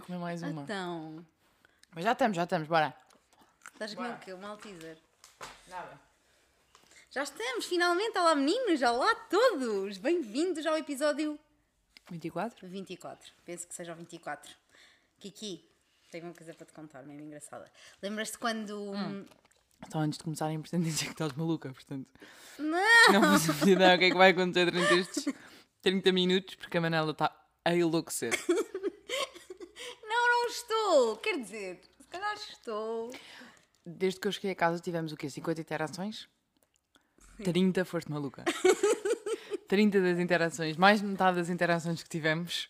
comer 0.00 0.18
mais 0.18 0.42
uma. 0.42 0.62
Então, 0.62 1.24
Mas 1.94 2.04
já 2.04 2.12
estamos, 2.12 2.36
já 2.36 2.44
estamos, 2.44 2.68
bora. 2.68 2.94
estás 3.72 3.92
a 3.92 3.96
comer 3.96 4.08
Bora. 4.08 4.20
o 4.20 4.24
quê? 4.24 4.34
Um 4.34 4.38
Malteser. 4.38 4.98
Nada. 5.68 6.00
Já 7.10 7.22
estamos, 7.22 7.64
finalmente. 7.66 8.16
Olá, 8.18 8.34
meninos. 8.34 8.82
Olá 8.82 9.10
a 9.10 9.14
todos. 9.14 9.98
Bem-vindos 9.98 10.66
ao 10.66 10.76
episódio 10.76 11.38
24? 12.10 12.68
24. 12.68 13.32
Penso 13.44 13.66
que 13.66 13.74
seja 13.74 13.92
o 13.92 13.96
24. 13.96 14.52
Kiki, 15.18 15.64
tenho 16.10 16.24
uma 16.26 16.34
coisa 16.34 16.52
para 16.54 16.66
te 16.66 16.72
contar, 16.72 17.02
mesmo 17.04 17.22
engraçada. 17.22 17.70
Lembras-te 18.02 18.38
quando. 18.38 18.94
Então, 19.86 20.00
antes 20.00 20.18
de 20.18 20.24
começarem, 20.24 20.60
portanto, 20.60 20.82
dizer 20.84 21.06
que 21.06 21.12
estás 21.12 21.32
maluca, 21.32 21.72
portanto. 21.72 22.08
Não! 22.58 23.12
Não 23.12 23.38
faço 23.38 23.68
ideia 23.68 23.96
o 23.96 23.98
que 23.98 24.04
é 24.06 24.10
que 24.10 24.16
vai 24.16 24.30
acontecer 24.30 24.70
durante 24.70 24.94
estes 24.94 25.34
30 25.82 26.12
minutos, 26.12 26.54
porque 26.56 26.78
a 26.78 26.80
Manela 26.80 27.12
está 27.12 27.34
a 27.64 27.74
enlouquecer. 27.74 28.32
Não, 30.46 30.52
estou. 30.52 31.16
Quer 31.16 31.38
dizer, 31.40 31.80
se 32.00 32.06
calhar 32.08 32.34
estou. 32.34 33.10
Desde 33.84 34.20
que 34.20 34.28
eu 34.28 34.32
cheguei 34.32 34.52
a 34.52 34.54
casa 34.54 34.80
tivemos 34.80 35.12
o 35.12 35.16
quê? 35.16 35.28
50 35.28 35.60
interações? 35.60 36.28
30 37.42 37.84
foste 37.84 38.10
maluca. 38.10 38.44
30 39.68 40.00
das 40.00 40.18
interações, 40.20 40.76
mais 40.76 41.00
de 41.00 41.06
metade 41.06 41.36
das 41.38 41.48
interações 41.48 42.02
que 42.02 42.08
tivemos 42.08 42.68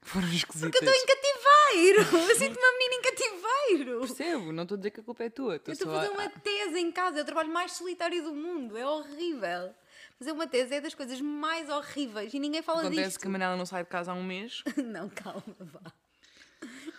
foram 0.00 0.28
esquisitas. 0.28 0.70
Porque 0.70 0.84
eu 0.84 0.90
estou 0.90 1.02
em 1.02 1.06
cativeiro. 1.06 2.30
Eu 2.30 2.36
sinto-me 2.36 2.58
uma 2.58 2.72
menina 2.72 2.94
em 2.94 3.02
cativeiro. 3.02 4.00
Percebo, 4.00 4.52
não 4.52 4.62
estou 4.62 4.76
a 4.76 4.78
dizer 4.78 4.90
que 4.90 5.00
a 5.00 5.02
culpa 5.02 5.24
é 5.24 5.30
tua. 5.30 5.60
Eu 5.66 5.72
estou 5.72 5.92
a 5.92 6.00
fazer 6.00 6.08
uma 6.10 6.28
tese 6.30 6.78
em 6.78 6.90
casa, 6.90 7.18
é 7.18 7.22
o 7.22 7.24
trabalho 7.26 7.52
mais 7.52 7.72
solitário 7.72 8.22
do 8.22 8.34
mundo, 8.34 8.76
é 8.78 8.86
horrível. 8.86 9.74
Fazer 10.18 10.32
uma 10.32 10.46
tese 10.46 10.74
é 10.74 10.80
das 10.80 10.94
coisas 10.94 11.20
mais 11.20 11.68
horríveis 11.68 12.32
e 12.32 12.38
ninguém 12.38 12.62
fala 12.62 12.80
Acontece 12.80 13.02
disto. 13.08 13.20
que 13.20 13.26
a 13.26 13.30
Manela 13.30 13.56
não 13.56 13.66
sai 13.66 13.84
de 13.84 13.90
casa 13.90 14.10
há 14.12 14.14
um 14.14 14.24
mês. 14.24 14.62
Não, 14.76 15.08
calma, 15.10 15.42
vá. 15.60 15.92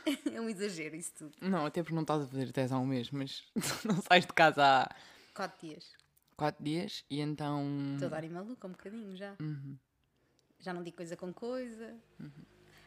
É 0.33 0.39
um 0.41 0.49
exagero 0.49 0.95
isso 0.95 1.11
tudo. 1.17 1.33
Não, 1.41 1.65
até 1.65 1.81
porque 1.81 1.95
não 1.95 2.01
estás 2.03 2.23
a 2.23 2.27
fazer 2.27 2.51
tese 2.51 2.73
há 2.73 2.77
um 2.77 2.85
mês, 2.85 3.09
mas 3.11 3.43
não 3.85 4.01
sais 4.01 4.25
de 4.25 4.33
casa 4.33 4.63
há 4.63 4.95
Quatro 5.33 5.67
dias. 5.67 5.93
4 6.35 6.63
dias 6.63 7.05
e 7.09 7.19
então. 7.21 7.63
Estou 7.93 8.07
a 8.07 8.11
dar 8.11 8.23
em 8.23 8.29
maluca 8.29 8.67
um 8.67 8.71
bocadinho 8.71 9.15
já. 9.15 9.35
Uhum. 9.39 9.77
Já 10.59 10.73
não 10.73 10.83
digo 10.83 10.97
coisa 10.97 11.15
com 11.15 11.31
coisa. 11.33 11.95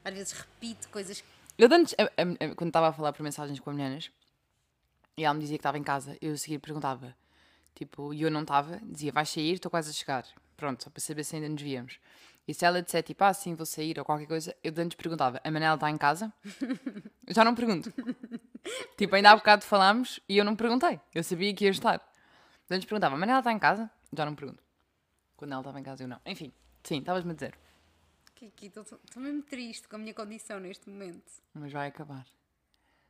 Às 0.04 0.12
vezes 0.14 0.32
repito 0.32 0.88
coisas. 0.88 1.22
Eu 1.56 1.68
antes, 1.72 1.94
a- 1.98 2.02
a- 2.04 2.50
a- 2.50 2.54
quando 2.54 2.68
estava 2.70 2.88
a 2.88 2.92
falar 2.92 3.12
por 3.12 3.22
mensagens 3.22 3.58
com 3.60 3.70
a 3.70 3.72
Meninas 3.74 4.10
e 5.16 5.24
ela 5.24 5.34
me 5.34 5.40
dizia 5.40 5.56
que 5.56 5.60
estava 5.60 5.78
em 5.78 5.82
casa, 5.84 6.16
eu 6.20 6.32
a 6.32 6.36
seguir 6.36 6.58
perguntava, 6.58 7.16
tipo, 7.74 8.12
e 8.12 8.22
eu 8.22 8.30
não 8.30 8.42
estava, 8.42 8.80
dizia, 8.82 9.12
vais 9.12 9.28
sair, 9.28 9.52
estou 9.54 9.70
quase 9.70 9.90
a 9.90 9.92
chegar. 9.92 10.26
Pronto, 10.56 10.82
só 10.84 10.90
para 10.90 11.00
saber 11.00 11.24
se 11.24 11.36
ainda 11.36 11.48
nos 11.48 11.62
víamos. 11.62 11.98
E 12.46 12.52
se 12.52 12.64
ela 12.64 12.82
disser, 12.82 13.02
tipo, 13.02 13.24
ah, 13.24 13.32
sim, 13.32 13.54
vou 13.54 13.64
sair 13.64 13.98
ou 13.98 14.04
qualquer 14.04 14.26
coisa, 14.26 14.54
eu 14.62 14.70
de 14.70 14.82
antes 14.82 14.96
perguntava, 14.96 15.40
a 15.42 15.50
Manela 15.50 15.76
está 15.76 15.90
em 15.90 15.96
casa? 15.96 16.32
Eu 17.26 17.34
já 17.34 17.42
não 17.42 17.54
pergunto. 17.54 17.90
tipo, 18.98 19.16
ainda 19.16 19.30
há 19.30 19.36
bocado 19.36 19.64
falámos 19.64 20.20
e 20.28 20.36
eu 20.36 20.44
não 20.44 20.54
perguntei. 20.54 21.00
Eu 21.14 21.24
sabia 21.24 21.54
que 21.54 21.64
ia 21.64 21.70
estar. 21.70 21.96
De 22.68 22.76
antes 22.76 22.86
perguntava, 22.86 23.14
a 23.14 23.18
Manela 23.18 23.38
está 23.38 23.50
em 23.50 23.58
casa? 23.58 23.90
Já 24.12 24.26
não 24.26 24.34
pergunto. 24.34 24.62
Quando 25.34 25.52
ela 25.52 25.62
estava 25.62 25.80
em 25.80 25.82
casa, 25.82 26.04
eu 26.04 26.08
não. 26.08 26.20
Enfim, 26.26 26.52
sim, 26.82 26.98
estavas-me 26.98 27.30
a 27.30 27.34
dizer. 27.34 27.58
Kiki, 28.34 28.66
estou 28.66 28.98
mesmo 29.16 29.42
triste 29.42 29.88
com 29.88 29.96
a 29.96 29.98
minha 29.98 30.12
condição 30.12 30.60
neste 30.60 30.88
momento. 30.90 31.32
Mas 31.54 31.72
vai 31.72 31.88
acabar. 31.88 32.26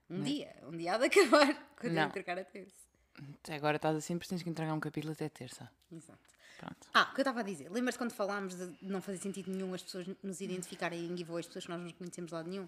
Um 0.08 0.22
dia, 0.22 0.54
um 0.62 0.76
dia 0.76 0.94
há 0.94 0.98
de 0.98 1.06
acabar 1.06 1.54
quando 1.76 1.96
eu 1.96 2.04
entregar 2.04 2.38
a. 2.38 2.42
Até 2.42 3.54
Agora 3.54 3.76
estás 3.76 3.96
assim, 3.96 4.16
porque 4.16 4.28
tens 4.28 4.42
que 4.42 4.50
entregar 4.50 4.72
um 4.74 4.80
capítulo 4.80 5.12
até 5.12 5.28
terça. 5.28 5.70
Exato. 5.90 6.18
Pronto. 6.64 6.88
Ah, 6.94 7.08
o 7.10 7.14
que 7.14 7.20
eu 7.20 7.22
estava 7.22 7.40
a 7.40 7.42
dizer, 7.42 7.70
lembras-te 7.70 7.98
quando 7.98 8.12
falámos 8.12 8.54
de 8.54 8.74
não 8.80 9.02
fazer 9.02 9.18
sentido 9.18 9.50
nenhum 9.50 9.74
as 9.74 9.82
pessoas 9.82 10.06
nos 10.22 10.40
identificarem 10.40 11.04
em 11.04 11.14
giveaway, 11.14 11.40
as 11.40 11.46
pessoas 11.46 11.66
que 11.66 11.70
nós 11.70 11.80
não 11.80 11.90
conhecemos 11.92 12.30
de 12.30 12.34
lado 12.34 12.48
nenhum? 12.48 12.66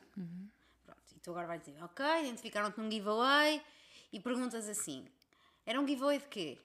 Pronto, 0.84 1.00
e 1.16 1.20
tu 1.20 1.30
agora 1.30 1.46
vais 1.46 1.62
dizer, 1.62 1.82
ok, 1.82 2.04
identificaram-te 2.24 2.78
num 2.78 2.90
giveaway 2.90 3.62
e 4.12 4.20
perguntas 4.20 4.68
assim: 4.68 5.06
era 5.64 5.80
um 5.80 5.88
giveaway 5.88 6.18
de 6.18 6.26
quê? 6.26 6.58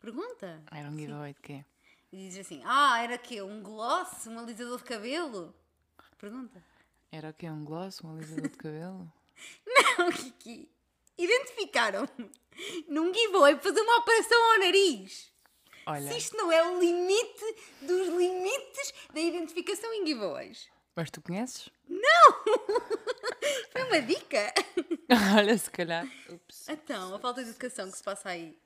Pergunta. 0.00 0.60
Era 0.72 0.88
um 0.88 0.98
giveaway 0.98 1.34
de 1.34 1.40
quê? 1.40 1.64
E 2.10 2.16
dizes 2.16 2.46
assim: 2.46 2.60
ah, 2.64 3.00
era 3.00 3.16
quê? 3.16 3.40
Um 3.40 3.62
gloss? 3.62 4.26
Um 4.26 4.40
alisador 4.40 4.78
de 4.78 4.84
cabelo? 4.84 5.54
Pergunta. 6.18 6.62
Era 7.12 7.30
o 7.30 7.34
quê? 7.34 7.48
Um 7.48 7.64
gloss? 7.64 8.02
Um 8.02 8.16
alisador 8.16 8.48
de 8.48 8.56
cabelo? 8.56 9.12
Não, 9.66 10.10
Kiki. 10.10 10.68
Identificaram-me 11.16 12.30
num 12.88 13.14
giveaway 13.14 13.54
para 13.54 13.62
fazer 13.62 13.80
uma 13.82 13.98
operação 13.98 14.52
ao 14.52 14.58
nariz. 14.58 15.31
Olha, 15.86 16.10
Se 16.12 16.18
isto 16.18 16.36
não 16.36 16.50
é 16.52 16.62
o 16.68 16.78
limite 16.80 17.44
dos 17.80 18.08
limites 18.08 18.92
da 19.12 19.20
identificação 19.20 19.92
em 19.94 20.06
giveaways. 20.06 20.68
mas 20.94 21.10
tu 21.10 21.20
conheces? 21.22 21.68
Foi 23.72 23.82
uma 23.84 24.00
dica. 24.02 24.52
Olha, 25.36 25.56
se 25.56 25.70
calhar. 25.70 26.06
Ups. 26.28 26.68
Então, 26.68 27.14
a 27.14 27.18
falta 27.18 27.42
de 27.42 27.50
educação 27.50 27.90
que 27.90 27.96
se 27.96 28.02
passa 28.02 28.30
aí. 28.30 28.58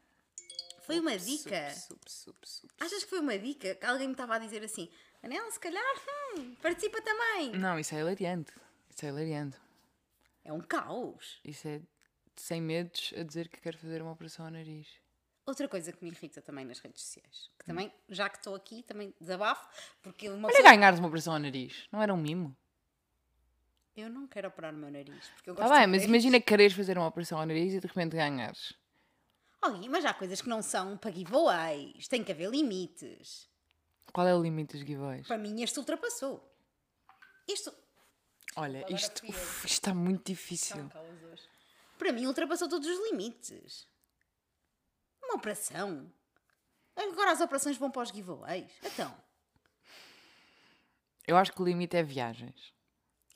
Foi 0.82 1.00
uma 1.00 1.16
dica. 1.18 1.68
Ups, 1.68 1.90
ups, 1.90 2.26
ups, 2.28 2.64
ups. 2.64 2.74
Achas 2.80 3.02
que 3.04 3.10
foi 3.10 3.18
uma 3.20 3.38
dica? 3.38 3.74
Que 3.74 3.86
alguém 3.86 4.06
me 4.06 4.12
estava 4.14 4.36
a 4.36 4.38
dizer 4.38 4.62
assim: 4.62 4.88
Anel, 5.22 5.50
se 5.50 5.58
calhar, 5.58 5.82
hum, 6.36 6.54
participa 6.62 7.00
também. 7.02 7.52
Não, 7.52 7.78
isso 7.78 7.94
é 7.94 7.98
hilariante. 8.00 8.52
Isso 8.94 9.04
é 9.04 9.08
hilariante. 9.08 9.56
É 10.44 10.52
um 10.52 10.60
caos. 10.60 11.40
Isso 11.44 11.66
é 11.66 11.80
sem 12.36 12.60
medos 12.60 13.12
a 13.16 13.22
dizer 13.24 13.48
que 13.48 13.60
quer 13.60 13.76
fazer 13.76 14.00
uma 14.02 14.12
operação 14.12 14.44
ao 14.44 14.50
nariz. 14.52 14.86
Outra 15.46 15.68
coisa 15.68 15.92
que 15.92 16.04
me 16.04 16.10
irrita 16.10 16.42
também 16.42 16.64
nas 16.64 16.80
redes 16.80 17.02
sociais, 17.02 17.50
que 17.56 17.64
também, 17.64 17.92
já 18.08 18.28
que 18.28 18.36
estou 18.38 18.54
aqui, 18.54 18.82
também 18.82 19.14
desabafo, 19.20 19.68
porque 20.02 20.28
uma 20.28 20.48
Olha 20.48 20.56
pessoa... 20.56 20.70
ganhares 20.74 20.98
uma 20.98 21.06
operação 21.06 21.34
ao 21.34 21.38
nariz. 21.38 21.86
Não 21.92 22.02
era 22.02 22.12
um 22.12 22.16
mimo? 22.16 22.56
Eu 23.96 24.10
não 24.10 24.26
quero 24.26 24.48
operar 24.48 24.74
o 24.74 24.76
meu 24.76 24.90
nariz, 24.90 25.28
porque 25.36 25.48
eu 25.48 25.54
Está 25.54 25.64
gosto 25.64 25.72
Tá 25.72 25.78
bem, 25.78 25.86
de 25.86 25.90
mas 25.92 26.00
nariz. 26.02 26.08
imagina 26.08 26.40
que 26.40 26.46
queres 26.46 26.72
fazer 26.72 26.98
uma 26.98 27.06
operação 27.06 27.38
ao 27.38 27.46
nariz 27.46 27.72
e 27.74 27.80
de 27.80 27.86
repente 27.86 28.16
ganhares. 28.16 28.74
Oh, 29.64 29.70
mas 29.88 30.04
há 30.04 30.12
coisas 30.12 30.42
que 30.42 30.48
não 30.48 30.60
são 30.62 30.98
para 30.98 31.12
giveaways, 31.12 32.06
tem 32.08 32.22
que 32.24 32.32
haver 32.32 32.50
limites. 32.50 33.48
Qual 34.12 34.26
é 34.26 34.34
o 34.34 34.42
limite 34.42 34.76
dos 34.76 34.86
giveaways? 34.86 35.26
Para 35.28 35.38
mim 35.38 35.62
este 35.62 35.78
ultrapassou. 35.78 36.52
Isto... 37.48 37.72
Olha, 38.56 38.80
Agora 38.80 38.94
isto, 38.94 39.20
fui 39.20 39.28
eu. 39.28 39.32
uf, 39.34 39.58
isto 39.66 39.74
está 39.74 39.94
muito 39.94 40.26
difícil. 40.26 40.90
Para 41.98 42.12
mim 42.12 42.26
ultrapassou 42.26 42.68
todos 42.68 42.86
os 42.88 43.10
limites. 43.10 43.86
Uma 45.36 45.40
operação. 45.40 46.10
Agora 46.96 47.30
as 47.30 47.42
operações 47.42 47.76
vão 47.76 47.90
para 47.90 48.02
os 48.02 48.08
giveaways. 48.08 48.70
Então. 48.82 49.14
Eu 51.26 51.36
acho 51.36 51.52
que 51.52 51.60
o 51.60 51.64
limite 51.64 51.94
é 51.94 52.02
viagens. 52.02 52.72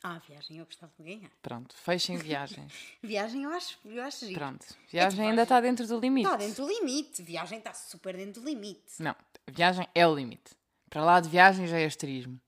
Ah, 0.02 0.18
viagem 0.26 0.56
eu 0.56 0.64
gostava 0.64 0.90
de 0.98 1.04
ganhar. 1.04 1.30
Pronto, 1.42 1.74
fechem 1.76 2.16
viagens. 2.16 2.72
Viagem 3.02 3.42
eu 3.42 3.50
acho, 3.50 3.78
eu 3.84 4.02
acho 4.02 4.24
giro. 4.24 4.40
Pronto, 4.40 4.66
viagem 4.88 5.28
ainda 5.28 5.42
está 5.42 5.60
dentro 5.60 5.86
do 5.86 6.00
limite. 6.00 6.26
Está 6.26 6.38
dentro 6.38 6.64
do 6.64 6.72
limite. 6.72 7.22
Viagem 7.22 7.58
está 7.58 7.74
super 7.74 8.16
dentro 8.16 8.40
do 8.40 8.48
limite. 8.48 8.94
Não, 8.98 9.14
viagem 9.46 9.86
é 9.94 10.06
o 10.06 10.14
limite. 10.14 10.56
Para 10.88 11.04
lá 11.04 11.20
de 11.20 11.28
viagem 11.28 11.66
já 11.66 11.78
é 11.78 11.84
asterismo. 11.84 12.40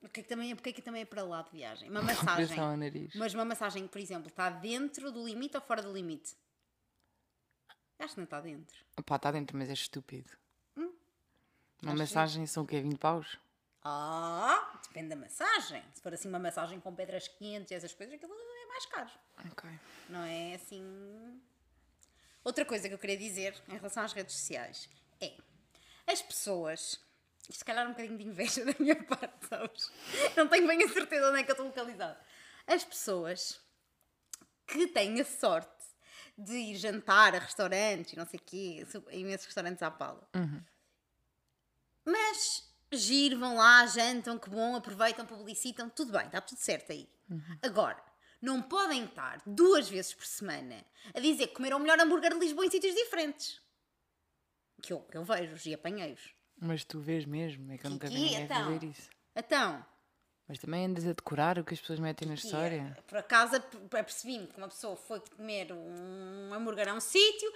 O 0.00 0.08
que 0.08 0.20
é 0.20 0.22
que 0.22 0.28
também 0.30 0.50
é, 0.50 0.54
porque 0.54 0.70
é 0.70 0.72
que 0.72 0.80
também 0.80 1.02
é 1.02 1.04
para 1.04 1.22
lá 1.22 1.42
de 1.42 1.50
viagem? 1.50 1.90
Uma 1.90 2.00
massagem. 2.00 2.58
Ao 2.58 2.74
nariz. 2.74 3.14
Mas 3.14 3.34
uma 3.34 3.44
massagem, 3.44 3.86
por 3.86 4.00
exemplo, 4.00 4.28
está 4.28 4.48
dentro 4.48 5.12
do 5.12 5.26
limite 5.26 5.58
ou 5.58 5.62
fora 5.62 5.82
do 5.82 5.92
limite? 5.92 6.34
Acho 7.98 8.14
que 8.14 8.20
não 8.20 8.24
está 8.24 8.40
dentro. 8.40 8.76
Pá, 9.04 9.16
está 9.16 9.30
dentro, 9.32 9.56
mas 9.56 9.68
é 9.68 9.72
estúpido. 9.72 10.30
Uma 10.76 10.86
Hum? 10.86 10.92
acho 11.84 11.94
mensagem 11.96 12.46
são 12.46 12.62
o 12.62 12.66
quê? 12.66 12.80
20 12.80 12.98
paus? 12.98 13.38
Ah, 13.82 14.80
depende 14.88 15.08
da 15.10 15.16
massagem. 15.16 15.82
Se 15.94 16.02
for 16.02 16.12
assim 16.12 16.28
uma 16.28 16.38
massagem 16.38 16.80
com 16.80 16.94
pedras 16.94 17.28
quentes 17.28 17.70
e 17.70 17.74
essas 17.74 17.92
coisas, 17.94 18.14
aquilo 18.14 18.32
é 18.34 18.66
mais 18.66 18.86
caro. 18.86 19.10
Ok. 19.50 19.70
Não 20.08 20.22
é 20.24 20.54
assim. 20.54 21.40
Outra 22.44 22.64
coisa 22.64 22.88
que 22.88 22.94
eu 22.94 22.98
queria 22.98 23.16
dizer 23.16 23.54
em 23.68 23.76
relação 23.76 24.02
às 24.02 24.12
redes 24.12 24.34
sociais 24.34 24.88
é 25.20 25.34
as 26.06 26.22
pessoas. 26.22 27.00
Isto 27.48 27.58
se 27.60 27.64
calhar 27.64 27.84
é 27.84 27.88
um 27.88 27.92
bocadinho 27.92 28.18
de 28.18 28.24
inveja 28.24 28.64
da 28.66 28.74
minha 28.78 28.96
parte, 29.04 29.46
sabes? 29.48 29.90
Não 30.36 30.48
tenho 30.48 30.66
bem 30.66 30.82
a 30.84 30.88
certeza 30.88 31.30
onde 31.30 31.40
é 31.40 31.42
que 31.44 31.50
eu 31.50 31.54
estou 31.54 31.66
localizada. 31.66 32.20
As 32.66 32.84
pessoas 32.84 33.60
que 34.66 34.86
têm 34.88 35.18
a 35.20 35.24
sorte 35.24 35.77
de 36.38 36.54
ir 36.56 36.76
jantar 36.76 37.34
a 37.34 37.40
restaurantes 37.40 38.12
e 38.12 38.16
não 38.16 38.24
sei 38.24 38.38
o 38.38 38.42
quê, 38.44 38.86
imensos 39.10 39.46
restaurantes 39.46 39.82
à 39.82 39.90
pala. 39.90 40.28
Mas 42.04 42.72
giro, 42.92 43.38
vão 43.38 43.56
lá, 43.56 43.84
jantam, 43.86 44.38
que 44.38 44.48
bom, 44.48 44.76
aproveitam, 44.76 45.26
publicitam, 45.26 45.90
tudo 45.90 46.12
bem, 46.12 46.26
está 46.26 46.40
tudo 46.40 46.58
certo 46.58 46.92
aí. 46.92 47.08
Agora, 47.60 48.02
não 48.40 48.62
podem 48.62 49.04
estar 49.04 49.42
duas 49.44 49.88
vezes 49.88 50.14
por 50.14 50.24
semana 50.24 50.84
a 51.12 51.20
dizer 51.20 51.48
que 51.48 51.54
comeram 51.54 51.76
o 51.76 51.80
melhor 51.80 51.98
hambúrguer 52.00 52.32
de 52.32 52.38
Lisboa 52.38 52.64
em 52.64 52.70
sítios 52.70 52.94
diferentes. 52.94 53.60
Que 54.80 54.92
eu, 54.92 55.00
que 55.00 55.16
eu 55.16 55.24
vejo 55.24 55.68
e 55.68 55.74
apanhei-os. 55.74 56.32
Mas 56.60 56.84
tu 56.84 57.00
vês 57.00 57.24
mesmo, 57.24 57.70
é 57.72 57.78
que 57.78 57.84
eu 57.84 57.90
nunca 57.90 58.08
vi 58.08 58.14
ninguém 58.14 58.42
então. 58.42 58.64
fazer 58.64 58.86
isso. 58.86 59.10
Então, 59.34 59.84
Mas 60.48 60.58
também 60.58 60.86
andas 60.86 61.04
a 61.06 61.12
decorar 61.12 61.58
o 61.58 61.64
que 61.64 61.74
as 61.74 61.80
pessoas 61.80 61.98
metem 62.00 62.26
na 62.26 62.34
história. 62.34 62.96
é, 62.98 63.00
por 63.02 63.18
acaso 63.18 63.56
ap- 63.56 63.94
apercebi-me 63.94 64.46
que 64.46 64.56
uma 64.56 64.68
pessoa 64.68 64.96
foi 64.96 65.20
comer 65.36 65.70
um 65.72 66.54
hambúrguer 66.54 66.88
a 66.88 66.94
um 66.94 67.00
sítio, 67.00 67.52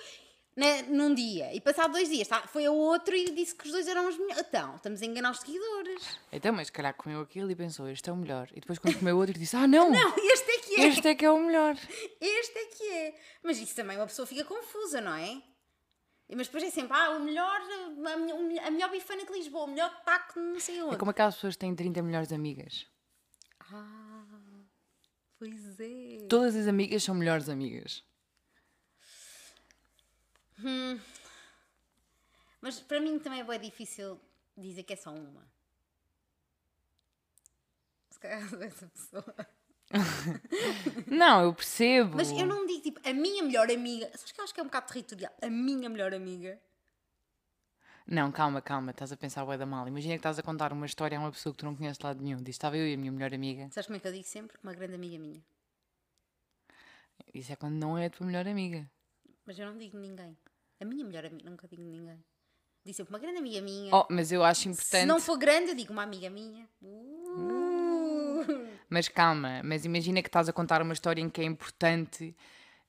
né, 0.55 0.83
num 0.83 1.15
dia. 1.15 1.55
E 1.55 1.61
passado 1.63 1.93
dois 1.93 2.11
dias, 2.11 2.29
tá, 2.29 2.43
foi 2.47 2.67
a 2.67 2.71
outro 2.71 3.17
e 3.17 3.31
disse 3.31 3.55
que 3.55 3.65
os 3.65 3.73
dois 3.73 3.89
eram 3.89 4.07
os 4.07 4.19
melhores. 4.19 4.45
Então, 4.47 4.77
estamos 4.77 5.01
a 5.01 5.07
enganar 5.07 5.31
os 5.31 5.39
seguidores. 5.41 6.19
Então, 6.31 6.53
mas 6.53 6.67
se 6.67 6.73
calhar 6.75 6.93
comeu 6.93 7.23
aquilo 7.23 7.51
e 7.51 7.57
pensou, 7.57 7.89
este 7.89 8.11
é 8.11 8.13
o 8.13 8.17
melhor. 8.17 8.47
E 8.55 8.61
depois 8.61 8.79
quando 8.79 8.99
comeu 8.99 9.17
outro 9.17 9.39
disse, 9.39 9.57
ah 9.57 9.67
não, 9.67 9.89
Não, 9.91 10.15
este 10.19 10.51
é 10.51 10.59
que 10.59 10.81
é. 10.83 10.85
este 10.89 11.09
é 11.09 11.15
que 11.15 11.25
é 11.25 11.31
o 11.31 11.39
melhor. 11.39 11.75
Este 12.21 12.59
é 12.59 12.65
que 12.67 12.89
é. 12.93 13.15
Mas 13.43 13.57
isso 13.59 13.75
também 13.75 13.97
uma 13.97 14.07
pessoa 14.07 14.27
fica 14.27 14.45
confusa, 14.45 15.01
não 15.01 15.15
é? 15.15 15.41
Mas 16.29 16.47
depois 16.47 16.65
é 16.65 16.71
sempre, 16.71 16.97
ah, 16.97 17.11
o 17.11 17.21
melhor, 17.21 17.61
a, 17.61 18.17
melhor- 18.17 18.67
a 18.67 18.71
melhor 18.71 18.91
bifana 18.91 19.25
de 19.25 19.33
Lisboa, 19.33 19.65
o 19.65 19.69
melhor 19.69 20.03
taco 20.03 20.41
não 20.41 20.59
sei 20.59 20.81
onde. 20.83 20.95
É 20.95 20.99
como 20.99 21.11
aquelas 21.11 21.35
pessoas 21.35 21.55
que 21.55 21.61
têm 21.61 21.75
30 21.75 22.03
melhores 22.03 22.33
amigas. 22.33 22.87
Ah, 23.61 24.25
pois 25.39 25.79
é. 25.79 26.27
Todas 26.29 26.57
as 26.57 26.67
amigas 26.67 27.03
são 27.03 27.15
melhores 27.15 27.49
amigas. 27.51 28.03
Mas 32.61 32.79
para 32.81 33.01
mim 33.01 33.19
também 33.19 33.41
é 33.41 33.45
bem 33.45 33.61
difícil 33.61 34.21
dizer 34.57 34.85
que 34.85 34.93
é 34.93 34.97
só 34.97 35.11
uma. 35.13 35.45
Se 38.11 38.19
calhar 38.21 38.43
essa 38.63 38.87
pessoa. 38.87 39.35
Não, 41.07 41.43
eu 41.43 41.55
percebo. 41.55 42.17
Mas 42.17 42.31
eu 42.31 42.47
não 42.47 42.65
digo 42.67 42.81
tipo, 42.83 42.92
a 43.05 43.13
minha 43.13 43.43
melhor 43.43 43.71
amiga. 43.71 44.07
Sabes 44.17 44.33
que 44.33 44.41
eu 44.41 44.45
acho 44.45 44.55
que 44.55 44.61
é 44.61 44.63
um 44.63 44.67
bocado 44.67 44.87
territorial? 44.87 45.33
A 45.41 45.49
minha 45.49 45.89
melhor 45.89 46.13
amiga. 46.15 46.59
Não, 48.07 48.33
calma, 48.33 48.61
calma, 48.61 48.91
estás 48.91 49.13
a 49.13 49.17
pensar 49.17 49.45
bué 49.45 49.57
da 49.57 49.65
mal. 49.65 49.87
Imagina 49.87 50.15
que 50.15 50.19
estás 50.19 50.39
a 50.39 50.43
contar 50.43 50.73
uma 50.73 50.87
história 50.87 51.17
a 51.17 51.21
uma 51.21 51.31
pessoa 51.31 51.53
que 51.53 51.59
tu 51.59 51.65
não 51.65 51.77
conheces 51.77 51.99
de 51.99 52.05
lado 52.05 52.23
nenhum. 52.23 52.43
Diz, 52.43 52.57
estava 52.57 52.77
eu 52.77 52.87
e 52.87 52.95
a 52.95 52.97
minha 52.97 53.13
melhor 53.13 53.33
amiga. 53.33 53.69
Sabes 53.71 53.87
como 53.87 53.97
é 53.97 54.01
que 54.01 54.09
eu 54.09 54.13
digo 54.13 54.25
sempre? 54.25 54.59
Uma 54.63 54.73
grande 54.75 54.95
amiga 54.95 55.19
minha. 55.19 55.43
Isso 57.33 57.53
é 57.53 57.57
quando 57.57 57.75
não 57.75 57.97
é 57.97 58.07
a 58.07 58.11
tua 58.11 58.27
melhor 58.27 58.47
amiga. 58.47 58.91
Mas 59.47 59.59
eu 59.59 59.67
não 59.67 59.79
digo 59.79 59.97
ninguém. 59.99 60.37
A 60.81 60.85
minha 60.85 61.05
melhor 61.05 61.25
amiga, 61.25 61.49
nunca 61.49 61.69
digo 61.69 61.83
ninguém. 61.83 62.23
Digo 62.85 62.97
sempre 62.97 63.13
uma 63.13 63.19
grande 63.21 63.39
amiga 63.39 63.61
minha. 63.61 63.95
Oh, 63.95 64.07
mas 64.11 64.33
eu 64.33 64.43
acho 64.43 64.63
Se 64.63 64.69
importante. 64.69 65.07
não 65.07 65.21
for 65.21 65.39
grande, 65.39 65.71
eu 65.71 65.75
digo 65.77 65.93
uma 65.93 66.03
amiga 66.03 66.29
minha. 66.29 66.69
Uh. 66.83 68.45
Mas 68.91 69.09
calma, 69.09 69.63
mas 69.65 69.85
imagina 69.85 70.21
que 70.21 70.29
estás 70.29 70.49
a 70.49 70.53
contar 70.53 70.83
uma 70.83 70.93
história 70.93 71.21
em 71.23 71.31
que 71.31 71.41
é 71.41 71.45
importante 71.45 72.37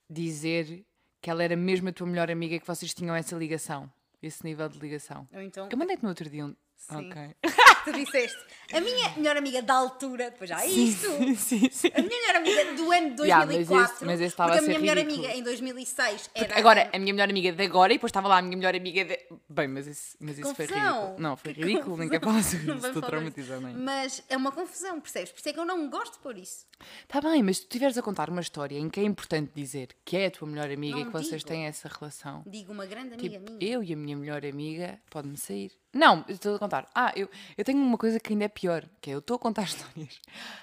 dizer 0.08 0.84
que 1.20 1.30
ela 1.30 1.42
era 1.42 1.56
mesmo 1.56 1.88
a 1.88 1.92
tua 1.92 2.06
melhor 2.06 2.30
amiga 2.30 2.54
e 2.54 2.60
que 2.60 2.66
vocês 2.66 2.92
tinham 2.94 3.14
essa 3.14 3.36
ligação. 3.36 3.90
Esse 4.22 4.44
nível 4.44 4.68
de 4.68 4.78
ligação. 4.78 5.28
Ou 5.32 5.40
então, 5.42 5.68
Eu 5.70 5.76
mandei-te 5.76 6.02
no 6.02 6.08
outro 6.08 6.28
dia 6.28 6.46
um. 6.46 6.56
Sim. 6.76 7.10
Ok. 7.10 7.34
tu 7.84 7.92
disseste, 7.92 8.38
a 8.72 8.80
minha 8.80 9.10
melhor 9.16 9.36
amiga 9.36 9.62
da 9.62 9.74
altura, 9.74 10.30
depois 10.30 10.48
já 10.50 10.62
é 10.62 10.66
isto. 10.68 11.06
sim, 11.36 11.68
sim. 11.70 11.90
A 11.94 12.00
minha 12.02 12.08
melhor 12.20 12.36
amiga 12.36 12.72
do 12.74 12.90
ano 12.92 13.14
de 13.16 13.22
Yeah, 13.22 13.46
mas 13.46 13.56
2004. 13.56 13.94
esse- 13.94 14.04
mas 14.04 14.20
esse 14.20 14.24
estava 14.28 14.52
porque 14.52 14.60
a 14.60 14.64
a 14.64 14.68
minha 14.68 14.80
melhor 14.80 14.96
ridículo. 14.96 15.24
amiga 15.26 15.38
em 15.38 15.42
2006 15.42 16.30
era. 16.34 16.58
Agora, 16.58 16.90
a 16.92 16.98
minha 16.98 17.12
melhor 17.12 17.28
amiga 17.30 17.52
de 17.52 17.62
agora 17.62 17.92
e 17.92 17.96
depois 17.96 18.10
estava 18.10 18.28
lá 18.28 18.38
a 18.38 18.42
minha 18.42 18.56
melhor 18.56 18.74
amiga 18.74 19.04
de. 19.04 19.18
Bem, 19.48 19.68
mas 19.68 19.86
isso, 19.86 20.16
mas 20.20 20.38
isso 20.38 20.54
foi 20.54 20.66
ridículo. 20.66 21.14
Não, 21.18 21.36
foi 21.36 21.54
Que 21.54 21.60
ridículo, 21.62 21.96
nem 21.96 22.08
confusão. 22.08 22.20
quero 22.20 22.24
falar 22.24 22.42
sobre 22.42 22.66
Não 22.66 22.76
isso. 22.78 22.86
Estou 22.86 23.02
traumatizada 23.02 23.66
ainda. 23.66 23.78
Mas 23.80 24.22
é 24.28 24.36
uma 24.36 24.50
confusão, 24.52 25.00
percebes? 25.00 25.30
Por 25.32 25.38
isso 25.38 25.48
é 25.48 25.52
que 25.52 25.60
eu 25.60 25.64
não 25.64 25.88
gosto 25.90 26.14
de 26.14 26.18
pôr 26.20 26.36
isso. 26.38 26.66
Está 27.02 27.20
Tá 27.20 27.30
bem, 27.30 27.42
mas 27.42 27.56
se 27.58 27.62
tu 27.62 27.66
estiveres 27.68 27.96
a 27.98 28.02
contar 28.02 28.28
uma 28.28 28.40
história 28.40 28.76
em 28.78 28.88
que 28.90 29.00
é 29.00 29.04
importante 29.04 29.52
dizer 29.54 29.88
que 30.04 30.16
é 30.16 30.26
a 30.26 30.30
tua 30.30 30.48
melhor 30.48 30.70
amiga 30.70 30.98
e 30.98 31.04
Não 31.04 31.06
que 31.12 31.12
vocês 31.12 31.42
digo. 31.42 31.48
têm 31.48 31.66
essa 31.66 31.88
relação. 31.88 32.42
Digo 32.46 32.72
uma 32.72 32.84
grande 32.86 33.14
amiga 33.14 33.38
Tipo, 33.38 33.52
minha. 33.52 33.72
eu 33.72 33.82
e 33.82 33.92
a 33.92 33.96
minha 33.96 34.16
melhor 34.16 34.44
amiga 34.44 34.98
pode-me 35.10 35.36
sair. 35.36 35.72
Não, 35.94 36.24
estou 36.28 36.56
a 36.56 36.58
contar. 36.58 36.88
Ah, 36.94 37.12
eu, 37.14 37.28
eu 37.56 37.64
tenho 37.64 37.78
uma 37.78 37.96
coisa 37.96 38.18
que 38.18 38.32
ainda 38.32 38.44
é 38.44 38.48
pior, 38.48 38.84
que 39.00 39.10
é 39.10 39.14
eu 39.14 39.20
estou 39.20 39.36
a 39.36 39.38
contar 39.38 39.62
histórias 39.64 40.20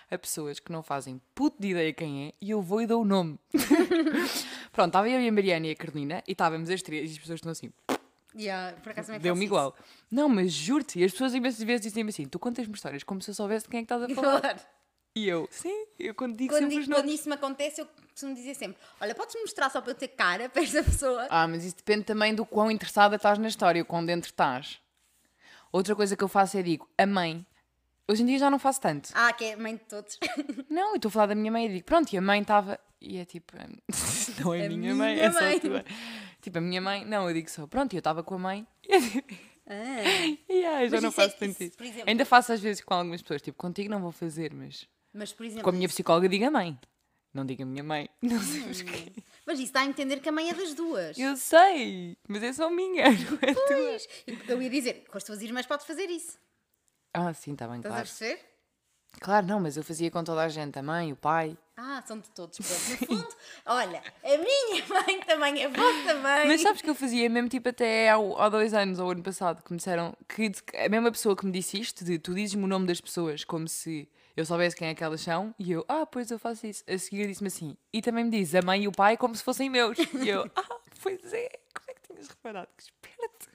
a 0.09 0.17
pessoas 0.17 0.59
que 0.59 0.71
não 0.71 0.83
fazem 0.83 1.21
puto 1.33 1.55
de 1.59 1.69
ideia 1.69 1.93
quem 1.93 2.27
é 2.27 2.33
e 2.41 2.51
eu 2.51 2.61
vou 2.61 2.81
e 2.81 2.85
dou 2.85 3.01
o 3.01 3.05
nome. 3.05 3.39
Pronto, 4.71 4.89
estava 4.89 5.09
eu 5.09 5.21
e 5.21 5.27
a 5.27 5.31
Mariana 5.31 5.67
e 5.67 5.71
a 5.71 5.75
Carolina 5.75 6.21
e 6.27 6.33
estávamos 6.33 6.69
as 6.69 6.81
três 6.81 7.09
e 7.09 7.13
as 7.13 7.19
pessoas 7.19 7.37
estão 7.37 7.51
assim, 7.51 7.71
Yeah, 8.33 8.77
deu-me 9.19 9.43
igual. 9.43 9.75
Não, 10.09 10.29
mas 10.29 10.53
juro-te, 10.53 10.99
e 10.99 11.03
as 11.03 11.11
pessoas 11.11 11.33
imensas 11.33 11.61
vezes 11.63 11.81
dizem 11.81 12.07
assim, 12.07 12.25
tu 12.25 12.39
contas-me 12.39 12.73
histórias 12.73 13.03
como 13.03 13.21
se 13.21 13.29
eu 13.29 13.35
soubesse 13.35 13.65
de 13.65 13.71
quem 13.71 13.79
é 13.79 13.85
que 13.85 13.93
estás 13.93 14.03
a 14.03 14.15
falar. 14.15 14.57
E 15.13 15.27
eu, 15.27 15.49
sim, 15.51 15.85
eu 15.99 16.15
quando 16.15 16.37
digo 16.37 16.53
Quando, 16.53 16.71
sempre 16.71 16.87
quando 16.87 17.09
isso 17.09 17.27
me 17.27 17.35
acontece, 17.35 17.81
eu 17.81 17.87
costumo 18.11 18.33
dizer 18.33 18.55
sempre: 18.55 18.77
Olha, 19.01 19.13
podes 19.13 19.35
mostrar 19.41 19.69
só 19.69 19.81
para 19.81 19.91
eu 19.91 19.95
ter 19.95 20.07
cara 20.07 20.47
para 20.47 20.61
esta 20.61 20.81
pessoa? 20.81 21.27
Ah, 21.29 21.45
mas 21.49 21.65
isso 21.65 21.75
depende 21.75 22.05
também 22.05 22.33
do 22.33 22.45
quão 22.45 22.71
interessada 22.71 23.17
estás 23.17 23.37
na 23.37 23.49
história, 23.49 23.81
o 23.81 23.85
quão 23.85 24.05
dentro 24.05 24.29
estás. 24.29 24.79
Outra 25.71 25.95
coisa 25.95 26.15
que 26.15 26.23
eu 26.23 26.27
faço 26.27 26.57
é 26.57 26.61
digo, 26.63 26.89
a 26.97 27.05
mãe. 27.05 27.45
Hoje 28.07 28.23
em 28.23 28.25
dia 28.25 28.39
já 28.39 28.49
não 28.49 28.59
faço 28.59 28.81
tanto. 28.81 29.09
Ah, 29.13 29.31
que 29.31 29.45
é 29.45 29.55
mãe 29.55 29.75
de 29.75 29.83
todos. 29.85 30.17
Não, 30.69 30.89
eu 30.89 30.95
estou 30.95 31.07
a 31.07 31.11
falar 31.11 31.27
da 31.27 31.35
minha 31.35 31.51
mãe 31.51 31.67
e 31.67 31.69
digo, 31.75 31.85
pronto, 31.85 32.11
e 32.11 32.17
a 32.17 32.21
mãe 32.21 32.41
estava. 32.41 32.77
E 32.99 33.17
é 33.17 33.23
tipo, 33.25 33.53
não 34.43 34.53
é 34.53 34.65
a 34.65 34.67
minha 34.67 34.77
minha 34.77 34.95
mãe, 34.95 35.19
é 35.19 35.31
só 35.31 35.39
mãe. 35.39 35.55
a 35.55 35.59
tua. 35.61 35.85
Tipo, 36.41 36.57
a 36.57 36.61
minha 36.61 36.81
mãe, 36.81 37.05
não, 37.05 37.27
eu 37.29 37.33
digo 37.33 37.49
só, 37.49 37.65
pronto, 37.67 37.93
eu 37.93 37.99
estava 37.99 38.21
com 38.21 38.35
a 38.35 38.37
mãe. 38.37 38.67
E, 38.87 38.93
é 38.93 38.99
tipo, 39.01 39.33
Ah, 39.65 39.73
e 40.49 40.65
ai, 40.65 40.89
já 40.89 40.99
não 40.99 41.09
isso 41.09 41.21
é- 41.21 41.23
faço 41.25 41.37
tanto 41.39 41.63
isso, 41.63 41.77
exemplo- 41.81 42.03
Ainda 42.09 42.25
faço 42.25 42.51
às 42.51 42.59
vezes 42.59 42.83
com 42.83 42.93
algumas 42.93 43.21
pessoas, 43.21 43.41
tipo, 43.41 43.57
contigo 43.57 43.89
não 43.89 44.01
vou 44.01 44.11
fazer, 44.11 44.53
mas 44.53 44.85
mas, 45.13 45.31
por 45.31 45.45
exemplo, 45.45 45.63
com 45.63 45.69
a 45.69 45.73
minha 45.73 45.87
psicóloga 45.87 46.27
digo 46.27 46.45
a 46.45 46.51
mãe. 46.51 46.77
Não 47.33 47.45
digo 47.45 47.63
a 47.63 47.65
minha 47.65 47.83
mãe. 47.83 48.09
Não 48.21 48.39
sei 48.41 48.61
porquê. 48.63 49.13
Mas 49.45 49.59
isso 49.59 49.73
dá 49.73 49.81
a 49.81 49.85
entender 49.85 50.19
que 50.19 50.29
a 50.29 50.31
mãe 50.31 50.49
é 50.49 50.53
das 50.53 50.73
duas. 50.73 51.17
Eu 51.17 51.35
sei, 51.37 52.17
mas 52.27 52.41
é 52.43 52.53
só 52.53 52.69
minha, 52.69 53.05
não 53.11 53.39
é 53.41 53.53
tua. 53.53 53.63
Pois. 53.67 54.07
Eu 54.47 54.61
ia 54.61 54.69
dizer, 54.69 55.05
com 55.09 55.17
as 55.17 55.23
tuas 55.23 55.41
irmãs 55.41 55.65
pode 55.65 55.85
fazer 55.85 56.09
isso. 56.09 56.37
Ah, 57.13 57.33
sim, 57.33 57.53
está 57.53 57.67
bem, 57.67 57.77
Estás 57.77 57.91
claro. 57.93 58.07
a 58.07 58.07
perceber? 58.07 58.51
Claro, 59.19 59.45
não, 59.45 59.59
mas 59.59 59.75
eu 59.75 59.83
fazia 59.83 60.09
com 60.09 60.23
toda 60.23 60.41
a 60.41 60.47
gente, 60.47 60.79
a 60.79 60.81
mãe, 60.81 61.11
o 61.11 61.17
pai. 61.17 61.57
Ah, 61.75 62.01
são 62.07 62.17
de 62.17 62.29
todos. 62.29 62.57
Pronto. 62.57 63.01
No 63.01 63.07
fundo, 63.07 63.35
olha, 63.65 64.01
a 64.23 64.37
minha 64.37 64.85
mãe 64.87 65.19
também 65.27 65.61
é 65.63 65.67
vossa 65.67 66.13
mãe. 66.15 66.47
Mas 66.47 66.61
sabes 66.61 66.81
que 66.81 66.89
eu 66.89 66.95
fazia 66.95 67.29
mesmo 67.29 67.49
tipo 67.49 67.67
até 67.67 68.09
ao- 68.09 68.39
há 68.41 68.47
dois 68.47 68.73
anos 68.73 68.99
ou 68.99 69.11
ano 69.11 69.21
passado 69.21 69.61
que 69.63 69.71
me 69.73 69.77
disseram 69.77 70.15
que 70.29 70.49
a 70.77 70.87
mesma 70.87 71.11
pessoa 71.11 71.35
que 71.35 71.45
me 71.45 71.51
disse 71.51 71.77
isto, 71.77 72.05
de 72.05 72.17
tu 72.19 72.33
dizes-me 72.33 72.63
o 72.63 72.67
nome 72.67 72.87
das 72.87 73.01
pessoas 73.01 73.43
como 73.43 73.67
se 73.67 74.07
eu 74.35 74.45
soubesse 74.45 74.75
quem 74.75 74.87
é 74.89 74.95
que 74.95 75.03
elas 75.03 75.21
são, 75.21 75.53
e 75.59 75.71
eu, 75.71 75.85
ah, 75.87 76.05
pois 76.05 76.31
eu 76.31 76.39
faço 76.39 76.65
isso. 76.67 76.83
A 76.87 76.97
seguir 76.97 77.27
disse-me 77.27 77.47
assim, 77.47 77.77
e 77.91 78.01
também 78.01 78.23
me 78.25 78.31
diz 78.31 78.53
a 78.55 78.61
mãe 78.61 78.83
e 78.83 78.87
o 78.87 78.91
pai 78.91 79.17
como 79.17 79.35
se 79.35 79.43
fossem 79.43 79.69
meus. 79.69 79.97
E 80.23 80.29
eu, 80.29 80.49
ah, 80.55 80.79
pois 81.01 81.33
é, 81.33 81.49
como 81.73 81.89
é 81.89 81.93
que 81.93 82.01
tinhas 82.01 82.27
reparado? 82.27 82.69
Que 82.77 82.83
esperto. 82.83 83.51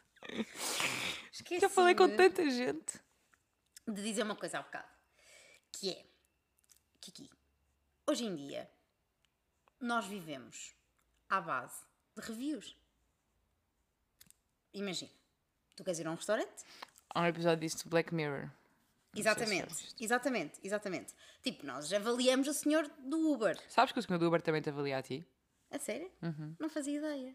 Já 1.61 1.69
falei 1.69 1.95
com 1.95 2.09
tanta 2.09 2.49
gente. 2.51 3.01
de 3.87 4.03
dizer 4.03 4.23
uma 4.23 4.35
coisa 4.37 4.59
há 4.59 4.63
bocado. 4.63 4.89
Que 5.73 5.91
é, 5.91 6.05
Kiki, 7.01 7.31
hoje 8.07 8.25
em 8.25 8.35
dia, 8.35 8.69
nós 9.81 10.07
vivemos 10.07 10.75
à 11.29 11.41
base 11.41 11.85
de 12.17 12.23
reviews. 12.23 12.77
Imagina, 14.73 15.11
tu 15.75 15.85
queres 15.85 16.01
ir 16.01 16.07
a 16.07 16.11
um 16.11 16.17
restaurante? 16.17 16.65
Há 17.11 17.21
um 17.21 17.27
episódio 17.27 17.61
disso 17.61 17.85
do 17.85 17.91
Black 17.91 18.13
Mirror. 18.15 18.51
Exatamente, 19.21 19.95
exatamente, 20.01 20.61
exatamente. 20.63 21.15
Tipo, 21.43 21.67
nós 21.67 21.93
avaliamos 21.93 22.47
o 22.49 22.55
senhor 22.55 22.89
do 22.99 23.33
Uber. 23.33 23.59
Sabes 23.69 23.93
que 23.93 23.99
o 23.99 24.03
senhor 24.03 24.19
do 24.19 24.27
Uber 24.27 24.43
também 24.43 24.61
te 24.63 24.69
avalia 24.69 24.99
a 24.99 25.03
ti? 25.03 25.27
A 25.71 25.79
sério? 25.79 26.11
Uhum. 26.23 26.55
Não 26.59 26.69
fazia 26.69 26.97
ideia. 26.99 27.35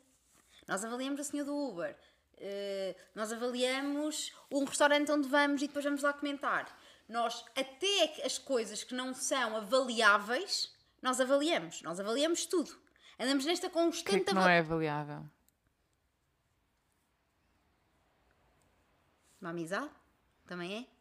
Nós 0.68 0.84
avaliamos 0.86 1.20
o 1.20 1.24
senhor 1.24 1.46
do 1.46 1.56
Uber. 1.56 1.96
Eh, 2.38 2.96
nós 3.14 3.32
avaliamos 3.32 4.32
um 4.50 4.64
restaurante 4.64 5.12
onde 5.12 5.28
vamos 5.28 5.62
e 5.62 5.68
depois 5.68 5.84
vamos 5.86 6.02
lá 6.02 6.14
comentar. 6.14 6.76
Nós, 7.10 7.44
até 7.56 8.08
que 8.08 8.22
as 8.24 8.38
coisas 8.38 8.84
que 8.84 8.96
não 8.96 9.14
são 9.14 9.56
avaliáveis, 9.58 10.74
nós 11.02 11.20
avaliamos. 11.20 11.82
Nós 11.82 12.00
avaliamos 12.00 12.46
tudo. 12.46 12.72
Andamos 13.20 13.46
nesta 13.46 13.68
O 13.68 13.70
que 13.70 13.78
é 13.78 13.82
constante 13.84 14.24
que 14.26 14.34
não 14.34 14.42
ava- 14.42 14.52
é 14.52 14.60
avaliável? 14.60 15.24
Uma 19.40 19.50
amizade? 19.50 19.90
Também 20.48 20.78
é? 20.80 21.01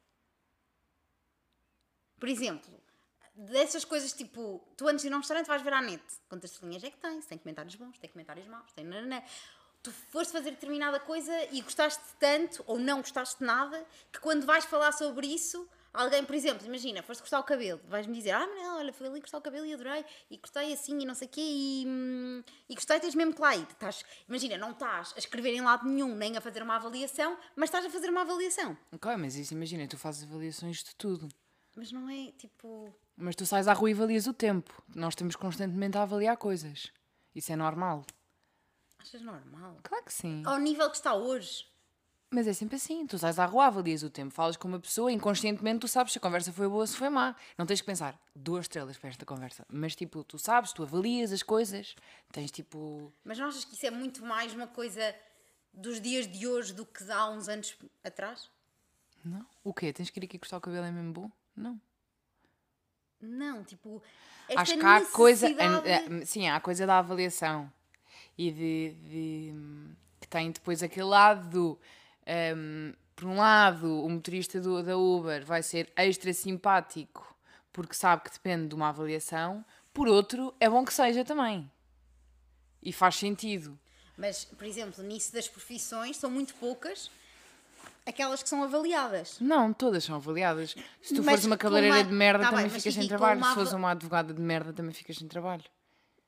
Por 2.21 2.29
exemplo, 2.29 2.71
dessas 3.35 3.85
coisas 3.85 4.13
tipo, 4.13 4.63
tu 4.77 4.87
antes 4.87 5.03
de 5.03 5.09
ir 5.09 5.13
a 5.13 5.17
um 5.17 5.21
restaurante 5.21 5.47
vais 5.47 5.63
ver 5.63 5.73
à 5.73 5.81
net 5.81 6.03
quantas 6.29 6.53
estrelinhas 6.53 6.85
é 6.85 6.91
que 6.91 6.99
tem, 6.99 7.21
tem 7.23 7.39
comentários 7.39 7.75
bons, 7.75 7.99
tem 7.99 8.11
comentários 8.11 8.47
maus, 8.47 8.71
tem 8.73 8.85
nananã. 8.85 9.23
Tu 9.83 9.91
foste 9.91 10.31
fazer 10.31 10.51
determinada 10.51 11.01
coisa 11.01 11.33
e 11.51 11.63
gostaste 11.63 12.03
tanto 12.19 12.63
ou 12.67 12.79
não 12.79 12.99
gostaste 12.99 13.43
nada 13.43 13.83
que 14.13 14.21
quando 14.21 14.45
vais 14.45 14.67
falar 14.67 14.93
sobre 14.93 15.27
isso, 15.27 15.67
alguém, 15.91 16.23
por 16.23 16.35
exemplo, 16.35 16.67
imagina, 16.67 17.03
foste 17.03 17.23
cortar 17.23 17.41
o 17.41 17.45
cabelo, 17.45 17.81
vais-me 17.89 18.15
dizer, 18.15 18.33
ah, 18.33 18.47
Manel, 18.47 18.75
olha, 18.75 18.93
fui 18.93 19.07
ali 19.07 19.23
cortar 19.23 19.39
o 19.39 19.41
cabelo 19.41 19.65
e 19.65 19.73
adorei, 19.73 20.05
e 20.31 20.37
cortei 20.37 20.75
assim 20.75 21.01
e 21.01 21.07
não 21.07 21.15
sei 21.15 21.27
o 21.27 21.31
quê, 21.31 21.41
e, 21.41 21.87
e 22.69 22.75
gostei, 22.75 23.01
tens 23.01 23.15
mesmo 23.15 23.33
que 23.33 23.41
lá 23.41 23.57
ir. 23.57 23.67
Estás, 23.71 24.05
imagina, 24.29 24.59
não 24.59 24.73
estás 24.73 25.15
a 25.17 25.19
escrever 25.19 25.55
em 25.55 25.63
lado 25.63 25.89
nenhum, 25.89 26.15
nem 26.15 26.37
a 26.37 26.43
fazer 26.43 26.63
uma 26.63 26.77
avaliação, 26.77 27.39
mas 27.57 27.69
estás 27.69 27.87
a 27.87 27.91
fazer 27.91 28.11
uma 28.11 28.21
avaliação. 28.21 28.77
Ok, 28.93 29.17
mas 29.17 29.35
isso 29.35 29.55
imagina, 29.55 29.89
tu 29.89 29.97
fazes 29.97 30.25
avaliações 30.25 30.85
de 30.85 30.95
tudo. 30.95 31.27
Mas 31.77 31.93
não 31.93 32.09
é 32.09 32.33
tipo. 32.33 32.95
Mas 33.17 33.37
tu 33.37 33.47
sais 33.47 33.69
à 33.69 33.73
rua 33.73 33.91
e 33.91 33.95
avalias 33.95 34.27
o 34.27 34.33
tempo. 34.33 34.83
Nós 34.95 35.13
estamos 35.13 35.37
constantemente 35.37 35.97
a 35.97 36.03
avaliar 36.03 36.37
coisas. 36.37 36.93
Isso 37.35 37.53
é 37.53 37.57
normal. 37.57 38.05
Achas 38.99 39.23
normal? 39.23 39.79
Claro 39.83 40.05
que 40.05 40.13
sim. 40.13 40.43
Ao 40.45 40.59
nível 40.59 40.91
que 40.91 40.97
está 40.97 41.15
hoje. 41.15 41.67
Mas 42.31 42.47
é 42.47 42.53
sempre 42.53 42.77
assim. 42.77 43.07
Tu 43.07 43.19
sais 43.19 43.39
à 43.39 43.45
rua, 43.45 43.67
avalias 43.67 44.03
o 44.03 44.11
tempo, 44.11 44.33
falas 44.33 44.57
com 44.57 44.69
uma 44.69 44.79
pessoa, 44.79 45.11
inconscientemente 45.11 45.81
tu 45.81 45.89
sabes 45.89 46.13
se 46.13 46.19
a 46.19 46.21
conversa 46.21 46.53
foi 46.53 46.69
boa 46.69 46.83
ou 46.83 46.87
se 46.87 46.97
foi 46.97 47.09
má. 47.09 47.35
Não 47.59 47.67
tens 47.67 47.81
que 47.81 47.87
pensar 47.87 48.21
duas 48.37 48.67
estrelas 48.67 48.97
para 48.97 49.11
esta 49.11 49.27
conversa. 49.27 49.67
Mas 49.69 49.97
tipo, 49.97 50.23
tu 50.23 50.39
sabes, 50.39 50.73
tu 50.73 50.83
avalias 50.83 51.33
as 51.33 51.43
coisas, 51.43 51.97
tens 52.31 52.51
tipo. 52.51 53.13
Mas 53.25 53.39
não 53.39 53.49
achas 53.49 53.65
que 53.65 53.75
isso 53.75 53.87
é 53.87 53.91
muito 53.91 54.25
mais 54.25 54.55
uma 54.55 54.69
coisa 54.69 55.15
dos 55.73 56.01
dias 56.01 56.27
de 56.27 56.47
hoje 56.47 56.73
do 56.73 56.87
que 56.87 57.11
há 57.11 57.29
uns 57.31 57.49
anos 57.49 57.77
atrás? 58.05 58.49
Não? 59.25 59.45
O 59.65 59.75
quê? 59.75 59.93
Tens 59.93 60.09
que 60.09 60.21
ir 60.21 60.25
aqui 60.25 60.39
cortar 60.39 60.59
o 60.59 60.61
cabelo 60.61 60.87
é 60.87 60.93
mesmo 60.93 61.13
bom? 61.13 61.31
Não. 61.61 61.81
Não, 63.21 63.63
tipo. 63.65 64.03
Acho 64.57 64.75
que 64.79 64.85
há 64.85 65.01
coisa. 65.07 65.49
necessidade- 65.49 65.89
eh, 65.89 66.25
Sim, 66.27 66.49
há 66.49 66.57
a 66.57 66.61
coisa 66.61 66.87
da 66.87 66.99
avaliação. 66.99 67.71
E 68.37 68.51
de. 68.51 68.95
de- 69.09 69.55
que 70.21 70.29
tem 70.29 70.51
depois 70.51 70.83
aquele 70.83 71.07
lado 71.07 71.49
do. 71.51 71.79
ehm, 72.27 72.93
por 73.15 73.27
um 73.27 73.37
lado, 73.37 74.03
o 74.05 74.09
motorista 74.09 74.61
do- 74.61 74.83
da 74.83 74.97
Uber 74.97 75.45
vai 75.45 75.63
ser 75.63 75.93
extra 75.97 76.33
simpático 76.33 77.27
porque 77.73 77.95
sabe 77.95 78.23
que 78.23 78.31
depende 78.33 78.69
de 78.69 78.75
uma 78.75 78.89
avaliação. 78.89 79.65
Por 79.93 80.09
outro, 80.09 80.55
é 80.59 80.69
bom 80.71 80.85
que 80.85 80.93
seja 80.95 81.25
também. 81.25 81.71
E 82.83 82.93
faz 82.93 83.17
sentido. 83.17 83.79
Mas, 84.17 84.45
por 84.45 84.65
exemplo, 84.67 85.03
nisso 85.05 85.33
das 85.33 85.49
profissões 85.49 86.17
são 86.17 86.31
muito 86.31 86.55
poucas 86.55 87.11
aquelas 88.07 88.43
que 88.43 88.49
são 88.49 88.63
avaliadas. 88.63 89.39
Não, 89.41 89.73
todas 89.73 90.05
são 90.05 90.17
avaliadas. 90.17 90.71
Se 91.03 91.15
tu 91.15 91.23
Mas 91.23 91.27
fores 91.35 91.45
uma 91.45 91.57
cabeleireira 91.57 91.97
uma- 91.99 92.05
de 92.05 92.13
merda, 92.13 92.45
tá 92.45 92.51
também 92.51 92.67
bem, 92.69 92.79
ficas 92.79 92.95
sem 92.95 93.09
trabalho. 93.09 93.39
uma 93.39 93.49
Se 93.49 93.55
fores 93.55 93.73
uma 93.73 93.91
advogada 93.91 94.33
de 94.35 94.41
merda, 94.41 94.73
também 94.73 94.93
ficas 94.93 95.17
sem 95.17 95.29
trabalho. 95.29 95.65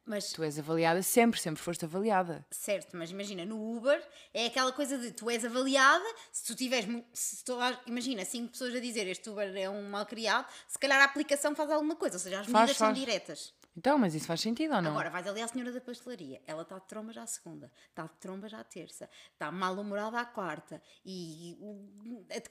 Mas, 0.04 0.32
Tu 0.32 0.42
és 0.42 0.58
avaliada 0.58 1.00
sempre, 1.00 1.38
sempre 1.40 1.62
foste 1.62 1.84
avaliada. 1.84 2.44
certo, 2.50 2.96
mas 2.96 3.12
imagina, 3.12 3.44
no 3.44 3.76
Uber 3.76 4.02
é 4.34 4.46
aquela 4.46 4.72
coisa 4.72 4.98
de 4.98 5.12
tu 5.12 5.30
és 5.30 5.44
avaliada, 5.44 6.04
se 6.32 6.44
tu 6.44 6.56
tiveres. 6.56 6.88
Se 7.12 7.44
tu, 7.44 7.56
imagina, 7.86 8.24
cinco 8.24 8.50
pessoas 8.50 8.74
a 8.74 8.80
dizer 8.80 9.06
este 9.06 9.30
Uber 9.30 9.56
é 9.56 9.70
um 9.70 9.88
mal 9.88 10.04
criado, 10.04 10.44
se 10.66 10.76
calhar 10.76 11.00
a 11.00 11.04
aplicação 11.04 11.54
faz 11.54 11.70
alguma 11.70 11.94
coisa, 11.94 12.16
ou 12.16 12.18
seja, 12.18 12.40
as 12.40 12.46
Faz, 12.46 12.52
medidas 12.52 12.76
são 12.76 12.88
faz. 12.88 12.98
diretas. 12.98 13.54
Então, 13.76 13.96
mas 13.96 14.14
isso 14.14 14.26
faz 14.26 14.40
sentido 14.40 14.74
ou 14.74 14.82
não? 14.82 14.90
Agora, 14.90 15.08
vais 15.08 15.26
ali 15.26 15.40
à 15.40 15.48
senhora 15.48 15.72
da 15.72 15.80
pastelaria, 15.80 16.42
ela 16.46 16.62
está 16.62 16.78
de 16.78 16.86
tromba 16.86 17.12
já 17.12 17.22
à 17.22 17.26
segunda, 17.26 17.72
está 17.88 18.02
de 18.04 18.14
tromba 18.20 18.48
já 18.48 18.60
à 18.60 18.64
terça, 18.64 19.08
está 19.32 19.50
mal-humorada 19.50 20.18
à 20.20 20.26
quarta 20.26 20.82
e 21.04 21.56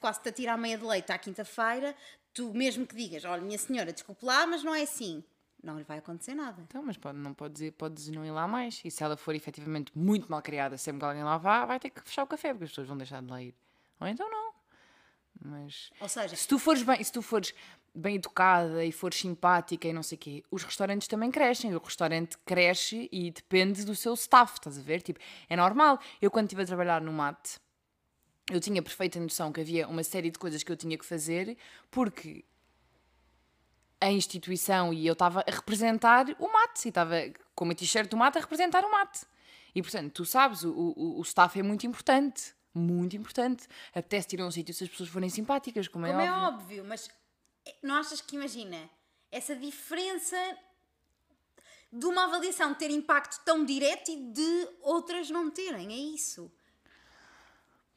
quase-te 0.00 0.28
a 0.28 0.32
tirar 0.32 0.54
a 0.54 0.56
meia 0.56 0.76
de 0.76 0.84
leite 0.84 1.12
à 1.12 1.18
quinta-feira, 1.18 1.94
tu 2.34 2.52
mesmo 2.52 2.86
que 2.86 2.96
digas, 2.96 3.24
olha, 3.24 3.40
minha 3.40 3.58
senhora, 3.58 3.92
desculpe 3.92 4.24
lá, 4.24 4.46
mas 4.46 4.64
não 4.64 4.74
é 4.74 4.82
assim. 4.82 5.22
Não 5.62 5.78
lhe 5.78 5.84
vai 5.84 5.98
acontecer 5.98 6.34
nada. 6.34 6.60
Então, 6.60 6.82
mas 6.82 6.96
pode, 6.96 7.16
não 7.18 7.32
pode 7.32 7.70
podes 7.72 8.08
não 8.08 8.24
ir 8.24 8.32
lá 8.32 8.48
mais. 8.48 8.80
E 8.84 8.90
se 8.90 9.04
ela 9.04 9.16
for 9.16 9.32
efetivamente 9.32 9.96
muito 9.96 10.28
mal 10.28 10.42
criada, 10.42 10.76
sempre 10.76 10.98
que 10.98 11.04
alguém 11.04 11.22
lá 11.22 11.38
vá, 11.38 11.64
vai 11.64 11.78
ter 11.78 11.90
que 11.90 12.02
fechar 12.02 12.24
o 12.24 12.26
café, 12.26 12.48
porque 12.52 12.64
as 12.64 12.70
pessoas 12.70 12.88
vão 12.88 12.96
deixar 12.96 13.22
de 13.22 13.30
lá 13.30 13.40
ir. 13.40 13.54
Ou 14.00 14.08
então 14.08 14.28
não. 14.28 14.51
Mas 15.44 15.90
Ou 16.00 16.08
seja, 16.08 16.36
se 16.36 16.46
tu 16.46 16.58
fores 16.58 16.82
bem, 16.82 17.02
se 17.02 17.12
tu 17.12 17.20
fores 17.20 17.52
bem 17.94 18.16
educada 18.16 18.84
e 18.84 18.92
fores 18.92 19.18
simpática 19.18 19.86
e 19.86 19.92
não 19.92 20.02
sei 20.02 20.16
o 20.16 20.18
quê, 20.18 20.42
os 20.50 20.62
restaurantes 20.62 21.08
também 21.08 21.30
crescem. 21.30 21.74
O 21.74 21.78
restaurante 21.78 22.38
cresce 22.46 23.08
e 23.12 23.30
depende 23.30 23.84
do 23.84 23.94
seu 23.94 24.14
staff, 24.14 24.54
estás 24.54 24.78
a 24.78 24.82
ver? 24.82 25.02
Tipo, 25.02 25.20
é 25.48 25.56
normal. 25.56 25.98
Eu 26.20 26.30
quando 26.30 26.46
estive 26.46 26.62
a 26.62 26.66
trabalhar 26.66 27.00
no 27.00 27.12
mate, 27.12 27.58
eu 28.50 28.60
tinha 28.60 28.82
perfeita 28.82 29.20
noção 29.20 29.52
que 29.52 29.60
havia 29.60 29.86
uma 29.88 30.02
série 30.02 30.30
de 30.30 30.38
coisas 30.38 30.62
que 30.62 30.72
eu 30.72 30.76
tinha 30.76 30.96
que 30.96 31.04
fazer 31.04 31.56
porque 31.90 32.44
a 34.00 34.10
instituição 34.10 34.92
e 34.92 35.06
eu 35.06 35.12
estava 35.12 35.44
a 35.46 35.50
representar 35.50 36.26
o 36.40 36.52
mate, 36.52 36.86
e 36.86 36.88
estava 36.88 37.16
com 37.54 37.64
uma 37.64 37.74
t-shirt 37.74 38.10
do 38.10 38.16
mate 38.16 38.36
a 38.36 38.40
representar 38.40 38.84
o 38.84 38.90
mate. 38.90 39.24
E 39.74 39.80
portanto, 39.80 40.12
tu 40.12 40.24
sabes, 40.24 40.64
o, 40.64 40.72
o, 40.72 41.20
o 41.20 41.22
staff 41.22 41.58
é 41.58 41.62
muito 41.62 41.86
importante. 41.86 42.52
Muito 42.74 43.16
importante. 43.16 43.66
Apetece 43.94 44.34
ir 44.34 44.40
a 44.40 44.46
um 44.46 44.50
sítio 44.50 44.74
se 44.74 44.84
as 44.84 44.90
pessoas 44.90 45.08
forem 45.08 45.28
simpáticas, 45.28 45.88
como, 45.88 46.06
como 46.06 46.20
é, 46.20 46.26
é 46.26 46.32
óbvio. 46.32 46.48
óbvio, 46.48 46.84
mas 46.84 47.10
não 47.82 47.96
achas 47.96 48.20
que, 48.20 48.36
imagina, 48.36 48.90
essa 49.30 49.54
diferença 49.54 50.36
de 51.92 52.06
uma 52.06 52.24
avaliação 52.24 52.74
ter 52.74 52.90
impacto 52.90 53.44
tão 53.44 53.64
direto 53.64 54.10
e 54.10 54.32
de 54.32 54.68
outras 54.80 55.28
não 55.28 55.50
terem, 55.50 55.92
é 55.92 56.14
isso. 56.14 56.50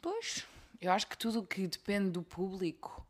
Pois, 0.02 0.46
eu 0.82 0.92
acho 0.92 1.08
que 1.08 1.18
tudo 1.18 1.40
o 1.40 1.48
que 1.48 1.66
depende 1.66 2.12
do 2.12 2.22
público 2.22 3.06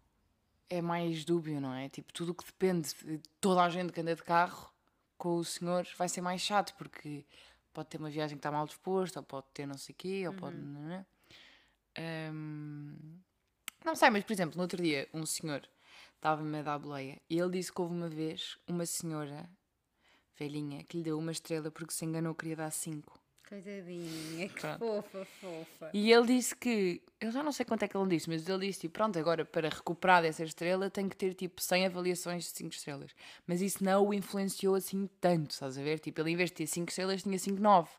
é 0.69 0.81
mais 0.81 1.25
dúbio, 1.25 1.59
não 1.59 1.73
é? 1.73 1.89
Tipo, 1.89 2.13
tudo 2.13 2.31
o 2.31 2.35
que 2.35 2.45
depende 2.45 2.93
de 3.03 3.21
toda 3.41 3.63
a 3.63 3.69
gente 3.69 3.91
que 3.91 3.99
anda 3.99 4.15
de 4.15 4.23
carro 4.23 4.71
com 5.17 5.37
o 5.37 5.43
senhor 5.43 5.87
vai 5.97 6.07
ser 6.07 6.21
mais 6.21 6.41
chato, 6.41 6.75
porque 6.77 7.25
pode 7.73 7.89
ter 7.89 7.97
uma 7.97 8.09
viagem 8.09 8.37
que 8.37 8.39
está 8.39 8.51
mal 8.51 8.65
disposta, 8.65 9.19
ou 9.19 9.25
pode 9.25 9.47
ter 9.53 9.65
não 9.65 9.77
sei 9.77 9.93
o 9.93 9.95
quê, 9.97 10.23
ou 10.27 10.33
pode. 10.33 10.55
Não, 10.55 10.91
é? 10.91 11.05
Hum, 11.97 13.19
não 13.83 13.95
sei, 13.95 14.09
mas 14.09 14.23
por 14.23 14.33
exemplo, 14.33 14.57
no 14.57 14.63
outro 14.63 14.81
dia, 14.81 15.07
um 15.13 15.25
senhor 15.25 15.67
estava-me 16.15 16.59
a 16.59 16.63
dar 16.63 16.79
boleia 16.79 17.21
e 17.29 17.37
ele 17.37 17.51
disse 17.51 17.71
que 17.71 17.79
houve 17.79 17.93
uma 17.93 18.09
vez 18.09 18.57
uma 18.67 18.85
senhora 18.85 19.49
velhinha 20.37 20.83
que 20.83 20.97
lhe 20.97 21.03
deu 21.03 21.17
uma 21.17 21.31
estrela 21.31 21.71
porque 21.71 21.93
se 21.93 22.03
enganou, 22.03 22.33
queria 22.35 22.55
dar 22.55 22.71
cinco. 22.71 23.19
Coitadinha, 23.47 24.49
que 24.49 24.59
Pronto. 24.59 24.79
fofa, 24.79 25.25
fofa. 25.39 25.91
E 25.93 26.11
ele 26.11 26.25
disse 26.25 26.55
que, 26.55 27.03
eu 27.21 27.31
já 27.31 27.43
não 27.43 27.51
sei 27.51 27.63
quanto 27.63 27.83
é 27.83 27.87
que 27.87 27.95
ele 27.95 28.09
disse, 28.09 28.27
mas 28.27 28.47
ele 28.49 28.65
disse 28.65 28.81
tipo, 28.81 28.95
pronto, 28.95 29.19
agora 29.19 29.45
para 29.45 29.69
recuperar 29.69 30.23
dessa 30.23 30.43
estrela 30.43 30.89
tem 30.89 31.07
que 31.07 31.15
ter 31.15 31.35
tipo 31.35 31.61
100 31.61 31.85
avaliações 31.85 32.45
de 32.45 32.49
5 32.49 32.73
estrelas. 32.73 33.11
Mas 33.45 33.61
isso 33.61 33.83
não 33.83 34.07
o 34.07 34.13
influenciou 34.13 34.73
assim 34.73 35.07
tanto, 35.21 35.51
estás 35.51 35.77
a 35.77 35.81
ver? 35.83 35.99
Tipo, 35.99 36.21
ele 36.21 36.31
em 36.31 36.35
vez 36.35 36.49
de 36.49 36.55
ter 36.55 36.67
5 36.67 36.89
estrelas 36.89 37.21
tinha 37.21 37.37
5, 37.37 37.61
9. 37.61 37.89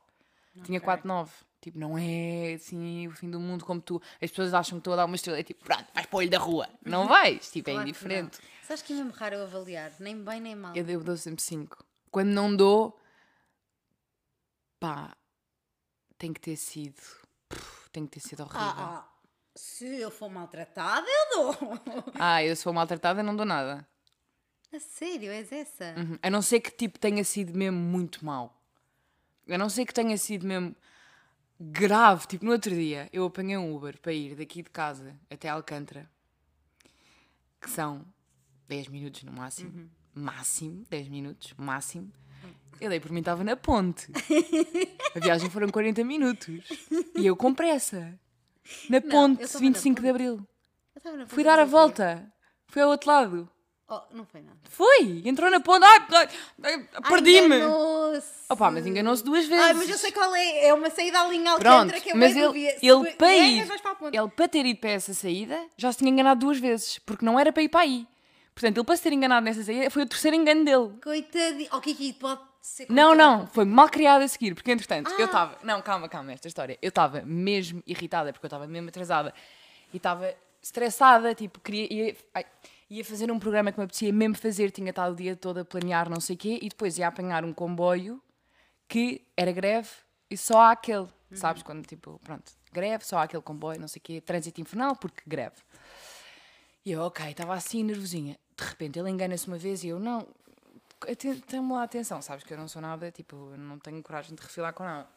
Tinha 0.64 0.80
4, 0.80 1.06
9. 1.06 1.32
Tipo, 1.66 1.80
não 1.80 1.98
é 1.98 2.54
assim 2.54 3.08
o 3.08 3.10
fim 3.10 3.28
do 3.28 3.40
mundo 3.40 3.64
como 3.64 3.80
tu. 3.80 4.00
As 4.22 4.30
pessoas 4.30 4.54
acham 4.54 4.78
que 4.78 4.82
estou 4.82 4.92
a 4.92 4.96
dar 4.98 5.04
uma 5.04 5.16
estrela. 5.16 5.40
É 5.40 5.42
tipo, 5.42 5.64
pronto, 5.64 5.84
vais 5.92 6.06
para 6.06 6.16
o 6.16 6.18
olho 6.20 6.30
da 6.30 6.38
rua. 6.38 6.68
Não 6.84 7.08
vais. 7.08 7.50
Tipo, 7.50 7.70
é 7.70 7.72
Claro 7.72 7.84
que 7.84 7.90
indiferente. 7.90 8.38
não. 8.40 8.48
Sabes 8.62 8.82
que 8.82 8.92
é 8.92 8.96
mesmo 8.96 9.10
raro 9.10 9.34
eu 9.34 9.42
avaliar, 9.42 9.92
nem 9.98 10.22
bem 10.22 10.40
nem 10.40 10.54
mal. 10.54 10.76
Eu 10.76 11.02
dou 11.02 11.16
sempre 11.16 11.42
5. 11.42 11.84
Quando 12.08 12.28
não 12.28 12.54
dou, 12.54 12.96
pá, 14.78 15.16
tem 16.16 16.32
que 16.32 16.40
ter 16.40 16.54
sido. 16.54 17.02
Tem 17.90 18.06
que 18.06 18.12
ter 18.12 18.20
sido 18.20 18.44
horrível. 18.44 18.60
Ah, 18.60 19.04
ah, 19.04 19.08
se 19.56 19.86
eu 19.86 20.08
for 20.12 20.30
maltratada, 20.30 21.04
eu 21.04 21.36
dou. 21.36 21.80
Ah, 22.14 22.44
eu 22.44 22.54
se 22.54 22.62
for 22.62 22.72
maltratada 22.72 23.24
não 23.24 23.34
dou 23.34 23.44
nada. 23.44 23.84
A 24.72 24.78
sério, 24.78 25.32
és 25.32 25.50
essa? 25.50 25.96
Uhum. 25.98 26.16
A 26.22 26.30
não 26.30 26.42
ser 26.42 26.60
que 26.60 26.70
tipo 26.70 26.96
tenha 27.00 27.24
sido 27.24 27.58
mesmo 27.58 27.76
muito 27.76 28.24
mau. 28.24 28.56
A 29.50 29.58
não 29.58 29.68
ser 29.68 29.84
que 29.84 29.92
tenha 29.92 30.16
sido 30.16 30.46
mesmo 30.46 30.76
grave. 31.60 32.26
Tipo, 32.26 32.44
no 32.44 32.52
outro 32.52 32.74
dia 32.74 33.08
eu 33.12 33.24
apanhei 33.24 33.56
um 33.56 33.74
Uber 33.74 33.98
para 34.00 34.12
ir 34.12 34.34
daqui 34.34 34.62
de 34.62 34.70
casa 34.70 35.18
até 35.30 35.48
Alcântara, 35.48 36.08
que 37.60 37.70
são 37.70 38.04
10 38.68 38.88
minutos 38.88 39.22
no 39.22 39.32
máximo. 39.32 39.90
Máximo, 40.14 40.84
10 40.88 41.08
minutos, 41.08 41.54
máximo. 41.56 42.10
Eu 42.80 42.90
dei 42.90 43.00
por 43.00 43.10
mim, 43.10 43.20
estava 43.20 43.42
na 43.42 43.56
ponte. 43.56 44.06
A 45.14 45.18
viagem 45.18 45.48
foram 45.48 45.68
40 45.68 46.04
minutos. 46.04 46.64
E 47.14 47.26
eu 47.26 47.34
com 47.36 47.54
pressa. 47.54 48.18
Na 48.90 48.98
eu 48.98 49.02
ponte, 49.02 49.42
estava 49.42 49.64
na 49.64 49.70
25 49.70 50.02
de. 50.02 50.08
Abril. 50.08 50.48
Fui 51.28 51.42
dar 51.42 51.58
a 51.58 51.64
volta. 51.64 52.30
Fui 52.66 52.82
ao 52.82 52.90
outro 52.90 53.10
lado. 53.10 53.50
Oh, 53.88 54.02
não 54.12 54.26
foi 54.26 54.42
nada. 54.42 54.58
Foi! 54.64 55.22
Entrou 55.24 55.50
na 55.50 55.60
ponte. 55.60 55.84
Ai, 55.84 56.06
ai, 56.10 56.28
ai, 56.64 56.88
Ai, 56.92 57.08
perdi-me! 57.08 57.56
Enganou-se. 58.16 58.28
Opa, 58.48 58.70
mas 58.70 58.86
enganou-se 58.86 59.24
duas 59.24 59.46
vezes. 59.46 59.64
Ai, 59.64 59.74
mas 59.74 59.88
eu 59.88 59.98
sei 59.98 60.12
qual 60.12 60.34
é. 60.34 60.66
É 60.66 60.74
uma 60.74 60.90
saída 60.90 61.18
em 61.34 61.46
Alcântara 61.46 61.86
Pronto, 61.86 62.02
que 62.02 62.10
é 62.10 62.14
mas 62.14 62.34
bem 62.34 62.42
ele. 62.44 62.70
Se 62.78 62.86
ele, 62.86 63.10
tu 63.10 63.16
para 63.16 63.36
ir, 63.36 63.64
vais 63.64 63.80
para 63.80 63.90
a 63.92 64.08
ele 64.12 64.28
para 64.28 64.48
ter 64.48 64.66
ido 64.66 64.80
para 64.80 64.90
essa 64.90 65.14
saída 65.14 65.58
já 65.76 65.92
se 65.92 65.98
tinha 65.98 66.10
enganado 66.10 66.40
duas 66.40 66.58
vezes, 66.58 66.98
porque 67.00 67.24
não 67.24 67.38
era 67.38 67.52
para 67.52 67.62
ir 67.62 67.68
para 67.68 67.80
aí. 67.80 68.06
Portanto, 68.54 68.78
ele 68.78 68.84
para 68.84 68.96
se 68.96 69.02
ter 69.02 69.12
enganado 69.12 69.44
nessa 69.44 69.62
saída 69.62 69.90
foi 69.90 70.02
o 70.02 70.06
terceiro 70.06 70.36
engano 70.36 70.64
dele. 70.64 70.90
Coitadinho. 71.02 71.68
Oh, 71.72 71.80
Kiki, 71.80 72.14
pode 72.14 72.40
ser. 72.62 72.86
Não, 72.88 73.14
não, 73.14 73.46
foi 73.48 73.64
mal 73.64 73.88
criado 73.88 74.22
a 74.22 74.28
seguir, 74.28 74.54
porque 74.54 74.70
entretanto 74.72 75.10
Ah. 75.10 75.20
eu 75.20 75.26
estava. 75.26 75.58
Não, 75.62 75.82
calma, 75.82 76.08
calma, 76.08 76.32
esta 76.32 76.48
história. 76.48 76.78
Eu 76.80 76.88
estava 76.88 77.22
mesmo 77.22 77.82
irritada, 77.86 78.32
porque 78.32 78.46
eu 78.46 78.48
estava 78.48 78.66
mesmo 78.66 78.88
atrasada 78.88 79.34
e 79.92 79.98
estava 79.98 80.34
estressada, 80.62 81.34
tipo, 81.34 81.60
queria. 81.60 81.92
Ia, 81.92 82.16
ai, 82.34 82.44
ia 82.88 83.04
fazer 83.04 83.30
um 83.30 83.38
programa 83.38 83.72
que 83.72 83.78
me 83.78 83.84
apetecia 83.84 84.12
mesmo 84.12 84.36
fazer, 84.36 84.70
tinha 84.70 84.90
estado 84.90 85.12
o 85.12 85.16
dia 85.16 85.34
todo 85.36 85.58
a 85.58 85.64
planear 85.64 86.08
não 86.08 86.20
sei 86.20 86.36
o 86.36 86.38
quê, 86.38 86.58
e 86.62 86.68
depois 86.68 86.98
ia 86.98 87.08
apanhar 87.08 87.44
um 87.44 87.52
comboio 87.52 88.22
que 88.88 89.26
era 89.36 89.50
greve 89.52 89.88
e 90.30 90.36
só 90.36 90.60
há 90.60 90.70
aquele, 90.72 91.08
sabes? 91.32 91.62
Quando 91.62 91.84
tipo, 91.86 92.20
pronto, 92.24 92.52
greve, 92.72 93.04
só 93.04 93.18
há 93.18 93.22
aquele 93.24 93.42
comboio, 93.42 93.80
não 93.80 93.88
sei 93.88 93.98
o 94.00 94.02
quê, 94.02 94.20
trânsito 94.20 94.60
infernal, 94.60 94.94
porque 94.96 95.22
greve. 95.26 95.56
E 96.84 96.92
eu, 96.92 97.02
ok, 97.02 97.28
estava 97.30 97.54
assim 97.54 97.82
nervosinha. 97.82 98.38
De 98.56 98.64
repente 98.64 98.98
ele 98.98 99.10
engana-se 99.10 99.48
uma 99.48 99.58
vez 99.58 99.82
e 99.82 99.88
eu, 99.88 99.98
não, 99.98 100.26
tem-me 101.48 101.72
lá 101.72 101.82
atenção, 101.82 102.22
sabes 102.22 102.44
que 102.44 102.52
eu 102.54 102.56
não 102.58 102.68
sou 102.68 102.80
nada, 102.80 103.10
tipo, 103.10 103.36
não 103.56 103.78
tenho 103.78 104.00
coragem 104.02 104.34
de 104.34 104.42
refilar 104.42 104.72
com 104.72 104.84
nada. 104.84 105.08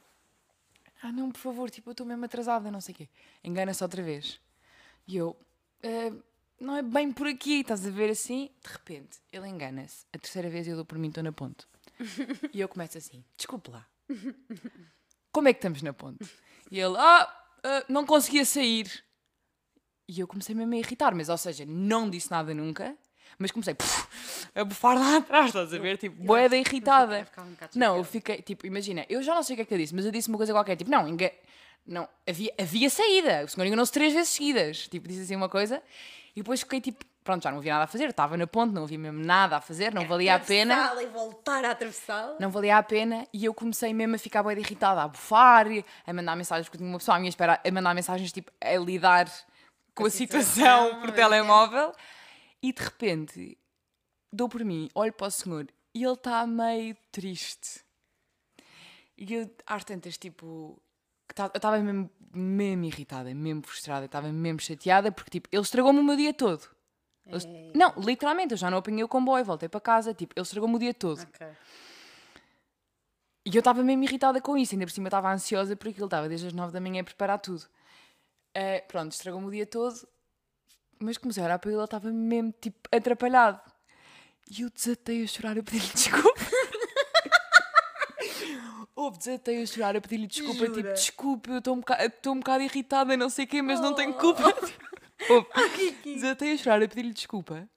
Ah, 1.01 1.11
não, 1.11 1.31
por 1.31 1.39
favor, 1.39 1.69
tipo, 1.69 1.89
eu 1.89 1.91
estou 1.91 2.05
mesmo 2.05 2.25
atrasada, 2.25 2.69
não 2.69 2.81
sei 2.81 2.93
o 2.93 2.97
quê. 2.97 3.09
Engana-se 3.43 3.81
outra 3.83 4.01
vez. 4.03 4.39
E 5.07 5.15
eu, 5.15 5.37
"Ah, 5.83 6.11
não 6.59 6.75
é 6.75 6.81
bem 6.81 7.11
por 7.11 7.27
aqui, 7.27 7.61
estás 7.61 7.85
a 7.85 7.89
ver 7.89 8.09
assim? 8.09 8.49
De 8.63 8.71
repente, 8.71 9.17
ele 9.31 9.47
engana-se. 9.47 10.05
A 10.13 10.17
terceira 10.17 10.49
vez 10.49 10.67
eu 10.67 10.75
dou 10.75 10.85
por 10.85 10.97
mim, 10.97 11.07
estou 11.07 11.23
na 11.23 11.31
ponte. 11.31 11.65
E 12.53 12.61
eu 12.61 12.69
começo 12.69 12.97
assim, 12.97 13.23
desculpe 13.35 13.69
lá. 13.71 13.85
Como 15.31 15.47
é 15.47 15.53
que 15.53 15.59
estamos 15.59 15.81
na 15.81 15.93
ponte? 15.93 16.27
E 16.71 16.79
ele, 16.79 16.95
ah, 16.97 17.43
ah, 17.63 17.85
não 17.89 18.05
conseguia 18.05 18.45
sair. 18.45 19.03
E 20.07 20.19
eu 20.19 20.27
comecei 20.27 20.55
mesmo 20.55 20.73
a 20.73 20.77
irritar, 20.77 21.13
mas 21.13 21.29
ou 21.29 21.37
seja, 21.37 21.65
não 21.67 22.09
disse 22.09 22.31
nada 22.31 22.53
nunca, 22.53 22.97
mas 23.37 23.51
comecei 23.51 23.75
puf, 23.75 24.07
a 24.55 24.63
bufar 24.63 24.97
lá 24.97 25.17
atrás, 25.17 25.47
estás 25.47 25.73
a 25.73 25.77
ver? 25.77 25.97
Tipo, 25.97 26.23
boeda 26.23 26.57
irritada. 26.57 27.27
Um 27.37 27.55
Não, 27.75 27.97
eu 27.97 28.03
fiquei, 28.03 28.41
tipo, 28.41 28.65
imagina, 28.65 29.05
eu 29.07 29.21
já 29.21 29.35
não 29.35 29.43
sei 29.43 29.53
o 29.53 29.57
que 29.57 29.61
é 29.61 29.65
que 29.65 29.73
eu 29.73 29.77
disse, 29.77 29.93
mas 29.93 30.05
eu 30.05 30.11
disse 30.11 30.29
uma 30.29 30.37
coisa 30.37 30.51
qualquer, 30.51 30.75
tipo, 30.75 30.89
não, 30.89 31.07
enga... 31.07 31.31
não 31.85 32.09
havia, 32.27 32.53
havia 32.57 32.89
saída, 32.89 33.45
o 33.45 33.47
senhor 33.47 33.67
enganou-se 33.67 33.91
três 33.91 34.13
vezes 34.13 34.29
seguidas, 34.29 34.87
tipo, 34.87 35.07
disse 35.07 35.21
assim 35.21 35.35
uma 35.35 35.49
coisa, 35.49 35.81
e 36.39 36.41
depois 36.41 36.61
fiquei 36.61 36.79
tipo, 36.79 37.03
pronto, 37.21 37.43
já 37.43 37.51
não 37.51 37.57
havia 37.57 37.73
nada 37.73 37.83
a 37.83 37.87
fazer, 37.87 38.07
estava 38.07 38.37
na 38.37 38.47
ponte, 38.47 38.73
não 38.73 38.83
havia 38.83 38.97
mesmo 38.97 39.21
nada 39.21 39.57
a 39.57 39.61
fazer, 39.61 39.93
não 39.93 40.07
valia 40.07 40.35
a 40.35 40.39
pena, 40.39 40.73
Atravessá-la 40.73 41.03
e 41.03 41.07
voltar 41.07 41.65
a 41.65 41.71
atravessá-la. 41.71 42.37
não 42.39 42.49
valia 42.49 42.77
a 42.77 42.83
pena, 42.83 43.27
e 43.33 43.43
eu 43.43 43.53
comecei 43.53 43.93
mesmo 43.93 44.15
a 44.15 44.17
ficar 44.17 44.41
bem 44.41 44.57
irritada, 44.57 45.01
a 45.01 45.07
bufar, 45.09 45.67
a 46.07 46.13
mandar 46.13 46.37
mensagens, 46.37 46.69
porque 46.69 46.77
tinha 46.77 46.89
uma 46.89 46.97
pessoa 46.97 47.17
à 47.17 47.19
minha 47.19 47.27
espera, 47.27 47.59
a 47.61 47.71
mandar 47.71 47.93
mensagens, 47.93 48.31
tipo, 48.31 48.49
a 48.61 48.77
lidar 48.77 49.29
com, 49.93 50.05
a 50.05 50.07
a 50.07 50.09
situação, 50.09 50.53
situação, 50.53 51.01
por 51.01 51.11
telemóvel, 51.11 51.91
e 52.63 52.71
de 52.71 52.81
repente, 52.81 53.57
dou 54.31 54.47
por 54.47 54.63
mim, 54.63 54.89
olho 54.95 55.11
para 55.11 55.27
o 55.27 55.31
senhor, 55.31 55.67
e 55.93 56.01
ele 56.05 56.13
está 56.13 56.47
meio 56.47 56.95
triste. 57.11 57.81
E 59.17 59.33
eu, 59.33 59.53
às 59.67 59.83
tantas, 59.83 60.17
tipo, 60.17 60.81
que 61.29 61.35
ta- 61.35 61.45
eu 61.53 61.57
estava 61.57 61.77
mesmo, 61.79 62.09
mesmo 62.33 62.83
irritada, 62.85 63.33
mesmo 63.33 63.61
frustrada, 63.63 64.05
estava 64.05 64.29
mesmo 64.31 64.59
chateada, 64.59 65.11
porque, 65.11 65.29
tipo, 65.31 65.47
ele 65.51 65.61
estragou-me 65.61 65.99
o 65.99 66.03
meu 66.03 66.17
dia 66.17 66.33
todo. 66.33 66.67
Ele- 67.25 67.71
Não, 67.75 67.93
literalmente, 67.97 68.53
eu 68.53 68.57
já 68.57 68.69
não 68.71 68.79
apanhei 68.79 69.03
o 69.03 69.07
comboio, 69.07 69.45
voltei 69.45 69.69
para 69.69 69.79
casa, 69.79 70.13
tipo, 70.13 70.33
ele 70.35 70.41
estragou-me 70.43 70.75
o 70.75 70.79
dia 70.79 70.93
todo. 70.93 71.21
Ok. 71.21 71.47
E 73.45 73.55
eu 73.55 73.59
estava 73.59 73.83
mesmo 73.83 74.03
irritada 74.03 74.41
com 74.41 74.57
isso, 74.57 74.75
ainda 74.75 74.85
por 74.85 74.91
cima 74.91 75.07
estava 75.07 75.31
ansiosa 75.31 75.75
porque 75.75 75.97
ele 75.99 76.05
estava 76.05 76.27
desde 76.27 76.47
as 76.47 76.53
nove 76.53 76.73
da 76.73 76.81
manhã 76.81 77.01
a 77.01 77.03
preparar 77.03 77.39
tudo. 77.39 77.63
Eh, 78.53 78.81
pronto, 78.81 79.11
estragou-me 79.11 79.47
o 79.47 79.51
dia 79.51 79.65
todo, 79.65 79.95
mas 80.99 81.17
comecei 81.17 81.41
a 81.41 81.45
olhar 81.45 81.59
para 81.59 81.69
ele, 81.69 81.77
ele 81.79 81.85
estava 81.85 82.11
mesmo, 82.11 82.53
tipo, 82.59 82.77
atrapalhado. 82.91 83.61
E 84.51 84.61
eu 84.63 84.69
desatei 84.69 85.23
a 85.23 85.27
chorar, 85.27 85.57
a 85.57 85.63
pedir-lhe 85.63 85.87
desculpa. 85.93 86.39
Houve, 88.99 89.17
desatei 89.17 89.61
a 89.61 89.65
chorar, 89.65 89.95
a 89.95 90.01
pedir-lhe 90.01 90.27
desculpa, 90.27 90.65
tipo, 90.65 90.75
Jura? 90.75 90.93
desculpa, 90.93 91.49
eu 91.51 91.57
estou 91.59 91.73
um, 91.75 91.79
boca- 91.79 92.05
estou 92.05 92.33
um 92.33 92.39
bocado 92.39 92.63
irritada, 92.63 93.15
não 93.15 93.29
sei 93.29 93.45
o 93.45 93.47
quê, 93.47 93.61
mas 93.61 93.79
não 93.79 93.93
tenho 93.95 94.11
Oh. 94.11 94.17
culpa. 94.19 94.43
Houve, 95.29 95.91
desatei 96.03 96.53
a 96.53 96.57
chorar, 96.57 96.83
a 96.83 96.87
pedir-lhe 96.87 97.13
desculpa. 97.13 97.69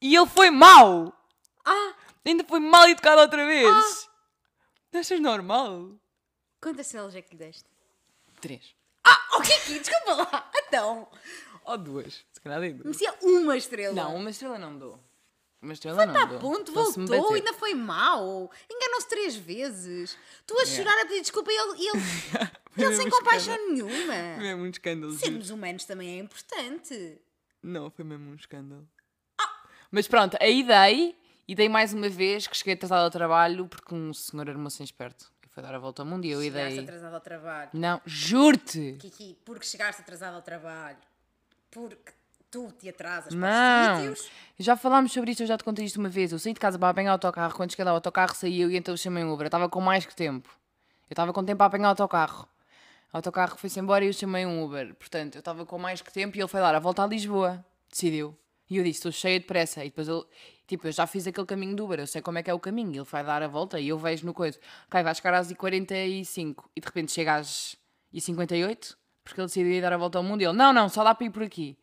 E 0.00 0.14
ele 0.14 0.26
foi 0.26 0.50
mau! 0.50 1.12
Ah, 1.64 1.94
Ainda 2.24 2.44
foi 2.44 2.60
mal 2.60 2.88
educado 2.88 3.20
outra 3.22 3.46
vez! 3.46 4.08
Achas 4.94 5.20
normal? 5.20 5.90
quantas 6.60 6.86
estrelas 6.86 7.14
é 7.16 7.22
que 7.22 7.32
lhe 7.32 7.38
deste? 7.38 7.64
Três. 8.40 8.74
Ah, 9.04 9.38
o 9.38 9.42
que 9.42 9.52
é 9.52 9.58
que? 9.60 9.78
Desculpa 9.80 10.12
lá. 10.14 10.50
Então, 10.54 11.08
Ou 11.64 11.78
duas. 11.78 12.24
Se 12.32 12.40
calhar 12.42 12.60
dei 12.60 12.72
duas. 12.72 12.84
merecia 12.84 13.14
uma 13.22 13.56
estrela. 13.56 13.94
Não, 13.94 14.16
uma 14.16 14.30
estrela 14.30 14.58
não 14.58 14.78
dou. 14.78 15.00
Não 15.62 16.12
Tá 16.12 16.24
dou. 16.24 16.38
ponto, 16.40 16.72
Só 16.72 16.86
se 16.92 16.98
me 16.98 17.06
voltou, 17.06 17.34
ainda 17.34 17.52
foi 17.54 17.72
mau. 17.72 18.50
Enganou-se 18.70 19.08
três 19.08 19.36
vezes. 19.36 20.18
Tu 20.46 20.58
a 20.58 20.66
chorar 20.66 21.00
a 21.02 21.06
pedir 21.06 21.20
desculpa 21.20 21.50
e 21.52 21.54
ele, 21.56 21.86
ele, 21.88 22.00
Foi 22.72 22.84
ele 22.84 22.96
sem 22.96 23.08
compaixão 23.10 23.54
escândalo. 23.54 23.88
nenhuma. 23.90 24.14
Foi 24.34 24.42
mesmo 24.42 24.62
um 24.62 24.66
escândalo. 24.66 25.12
Sermos 25.12 25.50
humanos 25.50 25.84
também 25.84 26.16
é 26.16 26.18
importante. 26.18 27.18
Não, 27.62 27.90
foi 27.90 28.04
mesmo 28.04 28.30
um 28.30 28.34
escândalo. 28.34 28.88
Mas 29.90 30.08
pronto, 30.08 30.36
aí 30.40 30.62
dei. 30.64 31.14
E 31.46 31.54
dei 31.54 31.68
mais 31.68 31.92
uma 31.92 32.08
vez 32.08 32.46
que 32.46 32.56
cheguei 32.56 32.74
atrasado 32.74 33.02
ao 33.04 33.10
trabalho 33.10 33.66
porque 33.68 33.94
um 33.94 34.12
senhor 34.14 34.48
era 34.48 34.56
moço 34.58 34.82
esperto. 34.82 35.30
Foi 35.50 35.62
dar 35.62 35.74
a 35.74 35.78
volta 35.78 36.00
ao 36.02 36.06
mundo 36.06 36.24
e 36.24 36.30
eu 36.30 36.40
Chegaste 36.40 36.74
dei. 36.76 36.84
atrasado 36.84 37.14
ao 37.14 37.20
trabalho. 37.20 37.70
Não, 37.74 38.00
juro-te! 38.06 38.96
Kiki, 38.98 39.36
porque 39.44 39.66
chegaste 39.66 40.00
atrasado 40.00 40.34
ao 40.36 40.40
trabalho. 40.42 40.96
Porque 41.70 42.12
tu 42.52 42.70
te 42.78 42.88
atrasas 42.90 43.34
Não! 43.34 43.40
para 43.40 44.12
os 44.12 44.18
sítios. 44.18 44.30
Já 44.58 44.76
falámos 44.76 45.10
sobre 45.10 45.30
isto, 45.32 45.42
eu 45.42 45.46
já 45.46 45.56
te 45.56 45.64
contei 45.64 45.86
isto 45.86 45.98
uma 45.98 46.10
vez. 46.10 46.30
Eu 46.30 46.38
saí 46.38 46.52
de 46.52 46.60
casa 46.60 46.78
para 46.78 46.90
apanhar 46.90 47.10
o 47.10 47.12
autocarro. 47.14 47.54
Quando 47.56 47.70
cheguei 47.70 47.84
lá, 47.84 47.92
o 47.92 47.94
autocarro 47.94 48.34
saiu 48.36 48.70
e 48.70 48.76
então 48.76 48.92
eu 48.92 48.98
chamei 48.98 49.24
um 49.24 49.32
Uber. 49.32 49.46
Eu 49.46 49.48
estava 49.48 49.68
com 49.68 49.80
mais 49.80 50.04
que 50.04 50.14
tempo. 50.14 50.48
Eu 51.08 51.14
estava 51.14 51.32
com 51.32 51.42
tempo 51.42 51.58
para 51.58 51.66
apanhar 51.66 51.86
o 51.86 51.88
autocarro. 51.88 52.46
O 53.12 53.16
autocarro 53.16 53.56
foi-se 53.56 53.80
embora 53.80 54.04
e 54.04 54.08
eu 54.08 54.12
chamei 54.12 54.44
um 54.44 54.62
Uber. 54.62 54.94
Portanto, 54.94 55.36
eu 55.36 55.38
estava 55.40 55.64
com 55.64 55.78
mais 55.78 56.02
que 56.02 56.12
tempo 56.12 56.36
e 56.36 56.40
ele 56.40 56.48
foi 56.48 56.60
dar 56.60 56.74
a 56.74 56.78
volta 56.78 57.02
a 57.02 57.06
Lisboa. 57.06 57.64
Decidiu. 57.90 58.36
E 58.68 58.76
eu 58.76 58.84
disse, 58.84 58.98
estou 58.98 59.12
cheia 59.12 59.40
de 59.40 59.46
pressa. 59.46 59.82
E 59.82 59.88
depois 59.88 60.06
ele, 60.06 60.22
tipo, 60.66 60.86
eu 60.86 60.92
já 60.92 61.06
fiz 61.06 61.26
aquele 61.26 61.46
caminho 61.46 61.74
do 61.74 61.84
Uber, 61.84 62.00
eu 62.00 62.06
sei 62.06 62.20
como 62.20 62.38
é 62.38 62.42
que 62.42 62.50
é 62.50 62.54
o 62.54 62.60
caminho. 62.60 63.00
Ele 63.00 63.08
vai 63.10 63.24
dar 63.24 63.42
a 63.42 63.48
volta 63.48 63.80
e 63.80 63.88
eu 63.88 63.98
vejo 63.98 64.26
no 64.26 64.34
coisa. 64.34 64.58
Ok, 64.86 65.02
vai 65.02 65.14
chegar 65.14 65.34
às 65.34 65.50
45 65.50 66.70
e 66.76 66.80
de 66.80 66.86
repente 66.86 67.12
chega 67.12 67.36
às 67.36 67.76
58 68.14 68.96
porque 69.24 69.40
ele 69.40 69.46
decidiu 69.46 69.72
ir 69.72 69.80
dar 69.80 69.92
a 69.92 69.96
volta 69.96 70.18
ao 70.18 70.24
mundo 70.24 70.42
e 70.42 70.44
ele, 70.44 70.56
não, 70.56 70.72
não, 70.72 70.88
só 70.88 71.04
dá 71.04 71.14
para 71.14 71.26
ir 71.26 71.30
por 71.30 71.42
aqui. 71.42 71.78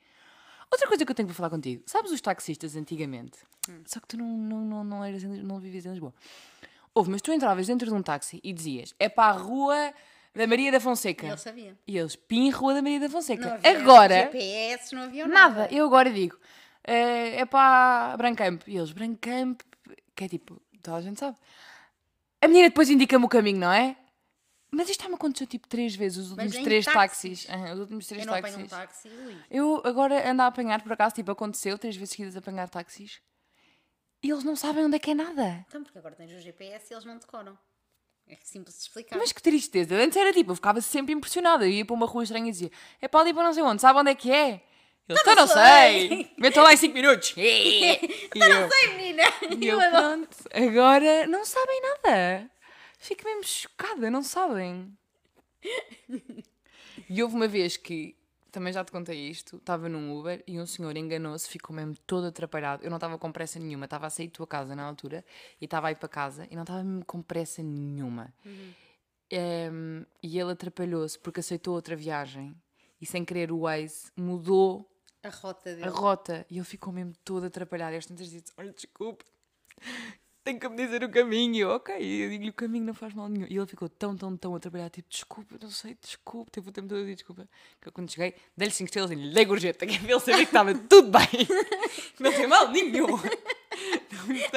Outra 0.71 0.87
coisa 0.87 1.05
que 1.05 1.11
eu 1.11 1.15
tenho 1.15 1.27
para 1.27 1.35
falar 1.35 1.49
contigo. 1.49 1.83
Sabes 1.85 2.11
os 2.11 2.21
taxistas 2.21 2.75
antigamente? 2.75 3.39
Só 3.85 3.99
que 3.99 4.07
tu 4.07 4.17
não, 4.17 4.25
não, 4.37 4.61
não, 4.61 4.83
não, 4.83 5.03
eras 5.05 5.23
não 5.23 5.59
vivias 5.59 5.85
em 5.85 5.91
Lisboa. 5.91 6.13
Houve, 6.93 7.11
mas 7.11 7.21
tu 7.21 7.31
entravas 7.31 7.67
dentro 7.67 7.87
de 7.87 7.93
um 7.93 8.01
táxi 8.01 8.39
e 8.43 8.51
dizias 8.53 8.93
é 8.99 9.07
para 9.09 9.33
a 9.33 9.37
rua 9.37 9.93
da 10.33 10.45
Maria 10.47 10.71
da 10.71 10.79
Fonseca. 10.79 11.25
E 11.25 11.29
ele 11.29 11.37
sabia. 11.37 11.77
E 11.87 11.97
eles, 11.97 12.15
pim, 12.15 12.49
rua 12.49 12.73
da 12.73 12.81
Maria 12.81 12.99
da 12.99 13.05
Não 13.05 13.11
Fonseca. 13.11 13.53
havia 13.55 13.79
Agora, 13.79 14.15
GPS, 14.15 14.95
não 14.95 15.03
havia 15.03 15.27
nada. 15.27 15.55
nada. 15.61 15.73
Eu 15.73 15.85
agora 15.85 16.11
digo 16.11 16.37
é, 16.83 17.41
é 17.41 17.45
para 17.45 18.15
Brancamp. 18.17 18.63
E 18.67 18.77
eles, 18.77 18.91
Brancamp, 18.91 19.61
que 20.15 20.23
é 20.23 20.27
tipo, 20.27 20.61
toda 20.81 20.97
a 20.97 21.01
gente 21.01 21.19
sabe. 21.19 21.37
A 22.41 22.47
menina 22.47 22.69
depois 22.69 22.89
indica-me 22.89 23.25
o 23.25 23.29
caminho, 23.29 23.59
não 23.59 23.71
é? 23.71 23.95
Mas 24.71 24.87
isto 24.89 24.99
está-me 24.99 25.15
aconteceu 25.15 25.47
tipo 25.47 25.67
três 25.67 25.95
vezes, 25.95 26.17
os 26.25 26.31
últimos 26.31 26.55
três 26.57 26.85
táxis? 26.85 27.45
táxis. 27.45 27.71
Os 27.73 27.79
últimos 27.79 28.07
três 28.07 28.21
Eu 28.23 28.27
não 28.27 28.33
táxis. 28.41 28.53
apanho 28.53 28.65
um 28.65 28.69
táxi, 28.69 29.07
ui. 29.09 29.37
Eu 29.49 29.81
agora 29.83 30.29
ando 30.29 30.41
a 30.43 30.47
apanhar, 30.47 30.81
por 30.83 30.91
acaso, 30.93 31.15
tipo, 31.15 31.31
aconteceu 31.31 31.77
três 31.79 31.95
vezes 31.95 32.11
seguidas 32.11 32.35
a 32.35 32.39
apanhar 32.39 32.69
táxis 32.69 33.19
e 34.21 34.29
eles 34.29 34.43
não 34.43 34.55
sabem 34.55 34.85
onde 34.85 34.95
é 34.95 34.99
que 34.99 35.11
é 35.11 35.15
nada. 35.15 35.65
Então, 35.67 35.83
porque 35.83 35.97
agora 35.97 36.15
tens 36.15 36.31
o 36.31 36.39
GPS 36.39 36.85
e 36.91 36.93
eles 36.93 37.05
não 37.05 37.17
decoram. 37.17 37.57
É 38.27 38.37
simples 38.43 38.75
de 38.75 38.81
explicar. 38.83 39.17
Mas 39.17 39.31
que 39.31 39.41
tristeza. 39.41 39.95
Antes 39.95 40.15
era 40.15 40.31
tipo, 40.31 40.51
eu 40.51 40.55
ficava 40.55 40.79
sempre 40.81 41.13
impressionada. 41.13 41.65
Eu 41.65 41.71
ia 41.71 41.83
para 41.85 41.95
uma 41.95 42.05
rua 42.05 42.21
estranha 42.23 42.47
e 42.47 42.51
dizia: 42.51 42.71
é 43.01 43.07
para 43.07 43.21
ali 43.21 43.33
para 43.33 43.43
não 43.43 43.53
sei 43.53 43.63
onde, 43.63 43.81
sabe 43.81 43.97
onde 43.99 44.11
é 44.11 44.15
que 44.15 44.31
é? 44.31 44.61
Eles, 45.07 45.23
não 45.25 45.31
"Eu 45.33 45.35
não 45.35 45.47
sei." 45.47 46.07
sei. 46.09 46.31
Metam 46.37 46.61
lá 46.63 46.71
em 46.71 46.77
5 46.77 46.93
minutos. 46.93 47.33
e 47.35 47.97
eu, 48.35 48.69
Sei, 48.69 48.87
menina! 48.95 49.23
e 49.49 49.67
Eu 49.67 49.81
eu, 49.81 49.89
pronto, 49.89 50.37
agora 50.53 51.25
não 51.25 51.43
sabem 51.43 51.81
nada. 51.81 52.51
Fico 52.99 53.23
mesmo 53.23 53.43
chocada, 53.45 54.11
não 54.11 54.21
sabem. 54.21 54.95
E 57.09 57.23
houve 57.23 57.35
uma 57.35 57.47
vez 57.47 57.77
que, 57.77 58.15
também 58.51 58.73
já 58.73 58.83
te 58.83 58.91
contei 58.91 59.29
isto, 59.29 59.55
estava 59.57 59.87
num 59.87 60.17
Uber 60.17 60.43
e 60.45 60.59
um 60.59 60.65
senhor 60.65 60.95
enganou-se, 60.97 61.47
ficou 61.47 61.75
mesmo 61.75 61.95
todo 62.05 62.27
atrapalhado. 62.27 62.83
Eu 62.83 62.89
não 62.89 62.97
estava 62.97 63.17
com 63.17 63.31
pressa 63.31 63.57
nenhuma, 63.59 63.85
estava 63.85 64.07
a 64.07 64.09
sair 64.09 64.27
de 64.27 64.33
tua 64.33 64.45
casa 64.47 64.75
na 64.75 64.83
altura 64.83 65.23
e 65.61 65.65
estava 65.65 65.87
a 65.87 65.91
ir 65.91 65.95
para 65.95 66.09
casa 66.09 66.47
e 66.51 66.55
não 66.55 66.63
estava 66.63 66.83
mesmo 66.83 67.05
com 67.05 67.21
pressa 67.21 67.63
nenhuma. 67.63 68.33
Em, 69.31 70.05
e 70.21 70.39
ele 70.39 70.51
atrapalhou-se 70.51 71.17
porque 71.19 71.39
aceitou 71.39 71.75
outra 71.75 71.95
viagem 71.95 72.55
e 72.99 73.05
sem 73.05 73.23
querer 73.23 73.51
o 73.51 73.59
Waze 73.61 74.11
mudou 74.17 74.89
A 75.23 75.29
rota 75.29 75.73
dele. 75.75 75.87
a 75.87 75.89
rota 75.89 76.45
e 76.49 76.57
ele 76.57 76.65
ficou 76.65 76.91
mesmo 76.91 77.13
todo 77.23 77.45
atrapalhado. 77.45 77.93
E 77.93 77.97
às 77.97 78.05
tantas 78.05 78.29
disse: 78.29 78.51
Olha, 78.57 78.73
desculpe, 78.73 79.23
tem 80.49 80.57
que 80.57 80.67
me 80.67 80.75
dizer 80.75 81.03
o 81.03 81.09
caminho. 81.09 81.69
Ok, 81.69 81.95
eu 81.95 82.29
digo-lhe 82.29 82.49
o 82.49 82.53
caminho, 82.53 82.85
não 82.85 82.93
faz 82.93 83.13
mal 83.13 83.29
nenhum. 83.29 83.45
E 83.47 83.55
ele 83.55 83.67
ficou 83.67 83.87
tão, 83.87 84.17
tão, 84.17 84.35
tão 84.35 84.55
atrapalhado, 84.55 84.89
tipo, 84.91 85.07
desculpa, 85.09 85.55
não 85.61 85.69
sei, 85.69 85.95
desculpe. 86.01 86.49
Teve 86.51 86.69
o 86.69 86.71
tempo 86.71 86.87
todo 86.87 86.97
a 86.97 87.01
dizer 87.01 87.15
desculpa. 87.15 87.47
Que 87.79 87.87
eu, 87.87 87.91
quando 87.91 88.11
cheguei, 88.11 88.33
dei-lhe 88.57 88.73
5 88.73 88.85
estrelas 88.87 89.11
e 89.11 89.15
lhe 89.15 89.33
dei 89.33 89.45
gorjeta, 89.45 89.85
que 89.85 89.93
é 89.95 90.11
ele 90.11 90.19
saber 90.19 90.37
que 90.37 90.43
estava 90.43 90.73
tudo 90.73 91.11
bem. 91.11 91.47
Não 92.19 92.31
tem 92.31 92.47
mal 92.47 92.69
nenhum. 92.69 93.07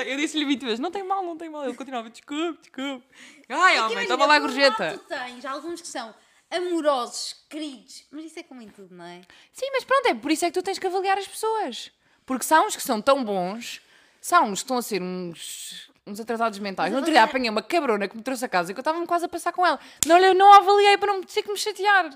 Eu 0.07 0.17
disse-lhe 0.17 0.45
20 0.45 0.63
vezes: 0.63 0.81
Não 0.81 0.91
tem 0.91 1.03
mal, 1.05 1.23
não 1.23 1.37
tem 1.37 1.49
mal. 1.49 1.65
Ele 1.65 1.75
continuava: 1.75 2.11
Desculpe, 2.11 2.61
desculpe. 2.61 3.07
Ai, 3.49 3.79
homem, 3.79 3.93
Imagina, 3.93 4.15
toma 4.15 4.27
lá 4.27 4.35
a 4.35 4.39
gorjeta. 4.41 4.99
Tu 4.99 5.05
tens 5.07 5.45
alguns 5.45 5.81
que 5.81 5.87
são 5.87 6.13
amorosos, 6.51 7.37
queridos, 7.49 8.05
mas 8.11 8.25
isso 8.25 8.41
é 8.41 8.43
como 8.43 8.61
em 8.61 8.69
tudo, 8.69 8.95
não 8.95 9.05
é? 9.05 9.21
Sim, 9.53 9.71
mas 9.73 9.85
pronto, 9.85 10.07
é 10.09 10.15
por 10.15 10.31
isso 10.31 10.45
é 10.45 10.49
que 10.51 10.59
tu 10.59 10.63
tens 10.63 10.79
que 10.79 10.87
avaliar 10.87 11.17
as 11.19 11.29
pessoas. 11.29 11.93
Porque 12.27 12.45
são 12.45 12.67
uns 12.67 12.75
que 12.75 12.83
são 12.83 13.01
tão 13.01 13.25
bons, 13.25 13.81
são 14.23 14.45
uns 14.45 14.61
que 14.61 14.65
estão 14.65 14.79
a 14.79 14.83
ser 14.83 15.03
uns, 15.03 15.91
uns 16.07 16.21
atrasados 16.21 16.61
mentais. 16.61 16.91
No 16.91 16.95
Mas 16.95 17.03
outro 17.03 17.13
dia 17.13 17.25
apanhei 17.25 17.51
uma 17.51 17.61
cabrona 17.63 18.07
que 18.07 18.17
me 18.17 18.23
trouxe 18.23 18.45
a 18.45 18.49
casa 18.49 18.71
e 18.71 18.75
que 18.75 18.79
eu 18.79 18.83
estava 18.83 19.05
quase 19.05 19.25
a 19.25 19.29
passar 19.29 19.53
com 19.53 19.67
ela. 19.67 19.81
Não, 20.07 20.17
eu 20.17 20.33
não 20.33 20.53
a 20.53 20.59
avaliei 20.59 20.97
para 20.97 21.13
não 21.13 21.23
ter 21.25 21.43
que 21.43 21.51
me 21.51 21.59
chatear. 21.59 22.09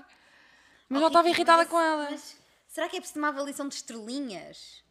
Mas 0.87 1.01
já 1.01 1.07
estava 1.07 1.27
Kiki, 1.27 1.37
irritada 1.37 1.65
com 1.65 1.77
ela. 1.77 2.07
Mas 2.09 2.37
será 2.65 2.87
que 2.87 2.95
é 2.95 2.99
preciso 3.01 3.19
uma 3.19 3.27
avaliação 3.27 3.67
de 3.67 3.75
estrelinhas? 3.75 4.81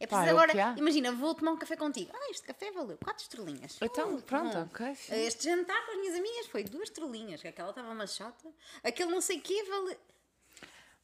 É 0.00 0.06
Pá, 0.08 0.18
preciso 0.18 0.40
é 0.40 0.44
o 0.44 0.48
que 0.48 0.58
há. 0.58 0.64
agora. 0.66 0.78
Imagina, 0.80 1.12
vou 1.12 1.34
tomar 1.36 1.52
um 1.52 1.56
café 1.56 1.76
contigo. 1.76 2.10
Ah, 2.12 2.30
este 2.30 2.46
café 2.46 2.72
valeu 2.72 2.98
4 2.98 3.22
estrelinhas. 3.22 3.78
Então, 3.80 4.20
pronto, 4.20 4.54
bom. 4.56 4.62
ok, 4.62 4.94
sim. 4.96 5.14
Este 5.24 5.44
jantar 5.44 5.86
com 5.86 5.92
as 5.92 5.98
minhas 5.98 6.16
amigas 6.16 6.46
foi 6.46 6.64
duas 6.64 6.88
estrelinhas, 6.88 7.40
que 7.40 7.46
aquela 7.48 7.70
estava 7.70 7.90
uma 7.90 8.06
chata. 8.08 8.48
Aquele 8.82 9.10
não 9.10 9.20
sei 9.20 9.38
o 9.38 9.40
quê 9.40 9.64
vale. 9.70 9.96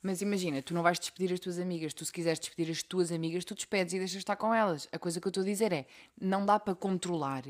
Mas 0.06 0.20
imagina, 0.20 0.60
tu 0.60 0.74
não 0.74 0.82
vais 0.82 0.98
despedir 0.98 1.32
as 1.32 1.40
tuas 1.40 1.58
amigas. 1.58 1.94
Tu, 1.94 2.04
se 2.04 2.12
quiseres 2.12 2.38
despedir 2.38 2.70
as 2.70 2.82
tuas 2.82 3.10
amigas, 3.10 3.42
tu 3.42 3.54
despedes 3.54 3.94
e 3.94 3.98
deixas 3.98 4.18
estar 4.18 4.36
com 4.36 4.54
elas. 4.54 4.86
A 4.92 4.98
coisa 4.98 5.18
que 5.18 5.26
eu 5.26 5.30
estou 5.30 5.42
a 5.42 5.46
dizer 5.46 5.72
é: 5.72 5.86
não 6.20 6.44
dá 6.44 6.60
para 6.60 6.74
controlar 6.74 7.44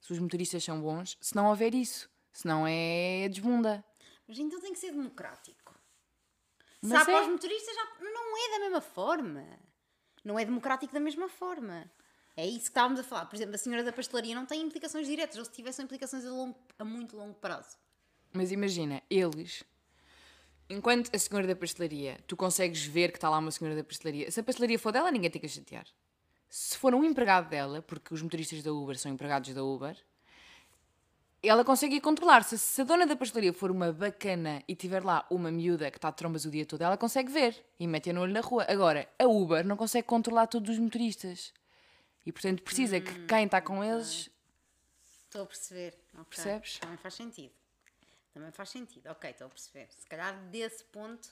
se 0.00 0.12
os 0.12 0.18
motoristas 0.20 0.62
são 0.62 0.80
bons 0.80 1.18
se 1.20 1.34
não 1.34 1.48
houver 1.48 1.74
isso. 1.74 2.08
Se 2.32 2.46
não 2.46 2.64
é 2.68 3.28
desbunda. 3.28 3.84
Mas 4.28 4.38
então 4.38 4.60
tem 4.60 4.72
que 4.72 4.78
ser 4.78 4.92
democrático. 4.92 5.74
Mas 6.80 7.02
para 7.04 7.14
é. 7.14 7.22
os 7.22 7.28
motoristas, 7.28 7.74
já 7.74 7.84
não 8.00 8.46
é 8.46 8.50
da 8.52 8.58
mesma 8.60 8.80
forma. 8.80 9.44
Não 10.24 10.38
é 10.38 10.44
democrático 10.44 10.94
da 10.94 11.00
mesma 11.00 11.28
forma. 11.28 11.90
É 12.36 12.46
isso 12.46 12.60
que 12.60 12.68
estávamos 12.68 13.00
a 13.00 13.02
falar. 13.02 13.26
Por 13.26 13.34
exemplo, 13.34 13.56
a 13.56 13.58
senhora 13.58 13.82
da 13.82 13.92
pastelaria 13.92 14.36
não 14.36 14.46
tem 14.46 14.62
implicações 14.62 15.08
diretas, 15.08 15.36
ou 15.36 15.44
se 15.44 15.50
tivesse 15.50 15.76
são 15.76 15.84
implicações 15.84 16.24
a, 16.24 16.30
longo- 16.30 16.56
a 16.78 16.84
muito 16.84 17.16
longo 17.16 17.34
prazo. 17.34 17.76
Mas 18.32 18.52
imagina, 18.52 19.02
eles. 19.10 19.64
Enquanto 20.72 21.14
a 21.14 21.18
senhora 21.18 21.46
da 21.46 21.54
pastelaria, 21.54 22.18
tu 22.26 22.34
consegues 22.34 22.82
ver 22.86 23.12
que 23.12 23.18
está 23.18 23.28
lá 23.28 23.36
uma 23.36 23.50
senhora 23.50 23.76
da 23.76 23.84
pastelaria. 23.84 24.30
Se 24.30 24.40
a 24.40 24.42
pastelaria 24.42 24.78
for 24.78 24.90
dela, 24.90 25.10
ninguém 25.10 25.30
tem 25.30 25.38
que 25.38 25.46
a 25.46 25.48
chatear. 25.48 25.86
Se 26.48 26.78
for 26.78 26.94
um 26.94 27.04
empregado 27.04 27.50
dela, 27.50 27.82
porque 27.82 28.14
os 28.14 28.22
motoristas 28.22 28.62
da 28.62 28.72
Uber 28.72 28.98
são 28.98 29.12
empregados 29.12 29.52
da 29.52 29.62
Uber, 29.62 29.94
ela 31.42 31.62
consegue 31.62 31.96
ir 31.96 32.00
controlar. 32.00 32.42
Se, 32.44 32.80
a 32.80 32.84
dona 32.84 33.06
da 33.06 33.14
pastelaria 33.14 33.52
for 33.52 33.70
uma 33.70 33.92
bacana 33.92 34.62
e 34.66 34.74
tiver 34.74 35.04
lá 35.04 35.26
uma 35.28 35.50
miúda 35.50 35.90
que 35.90 35.98
está 35.98 36.10
de 36.10 36.16
trombas 36.16 36.46
o 36.46 36.50
dia 36.50 36.64
todo, 36.64 36.80
ela 36.80 36.96
consegue 36.96 37.30
ver 37.30 37.54
e 37.78 37.86
mete 37.86 38.10
no 38.10 38.22
olho 38.22 38.32
na 38.32 38.40
rua. 38.40 38.64
Agora, 38.66 39.06
a 39.18 39.26
Uber 39.26 39.66
não 39.66 39.76
consegue 39.76 40.06
controlar 40.06 40.46
todos 40.46 40.70
os 40.70 40.78
motoristas. 40.78 41.52
E 42.24 42.32
portanto 42.32 42.62
precisa 42.62 42.98
que 42.98 43.26
quem 43.26 43.44
está 43.44 43.60
com 43.60 43.84
eles. 43.84 44.30
Estou 45.24 45.42
a 45.42 45.46
perceber. 45.46 45.98
Ok. 46.14 46.24
Percebes? 46.30 46.78
Também 46.78 46.96
faz 46.96 47.12
sentido. 47.12 47.61
Também 48.32 48.50
faz 48.50 48.70
sentido. 48.70 49.06
Ok, 49.08 49.30
estou 49.30 49.46
a 49.46 49.50
perceber. 49.50 49.88
Se 49.90 50.06
calhar 50.06 50.34
desse 50.50 50.84
ponto. 50.84 51.28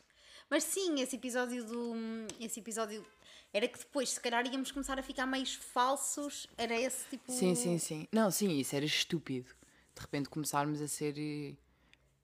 Mas 0.49 0.65
sim, 0.65 1.01
esse 1.01 1.17
episódio 1.17 1.65
do. 1.65 1.95
Esse 2.39 2.61
episódio. 2.61 3.05
Era 3.53 3.67
que 3.67 3.79
depois, 3.79 4.11
se 4.11 4.21
calhar, 4.21 4.47
íamos 4.47 4.71
começar 4.71 4.99
a 4.99 5.03
ficar 5.03 5.27
meios 5.27 5.55
falsos. 5.55 6.47
Era 6.57 6.79
esse 6.79 7.05
tipo. 7.09 7.33
Sim, 7.33 7.55
sim, 7.55 7.79
sim. 7.79 8.07
Não, 8.13 8.31
sim, 8.31 8.59
isso 8.59 8.77
era 8.77 8.85
estúpido. 8.85 9.49
De 9.95 10.01
repente 10.01 10.29
começarmos 10.29 10.81
a 10.81 10.87
ser. 10.89 11.15
eh, 11.19 11.55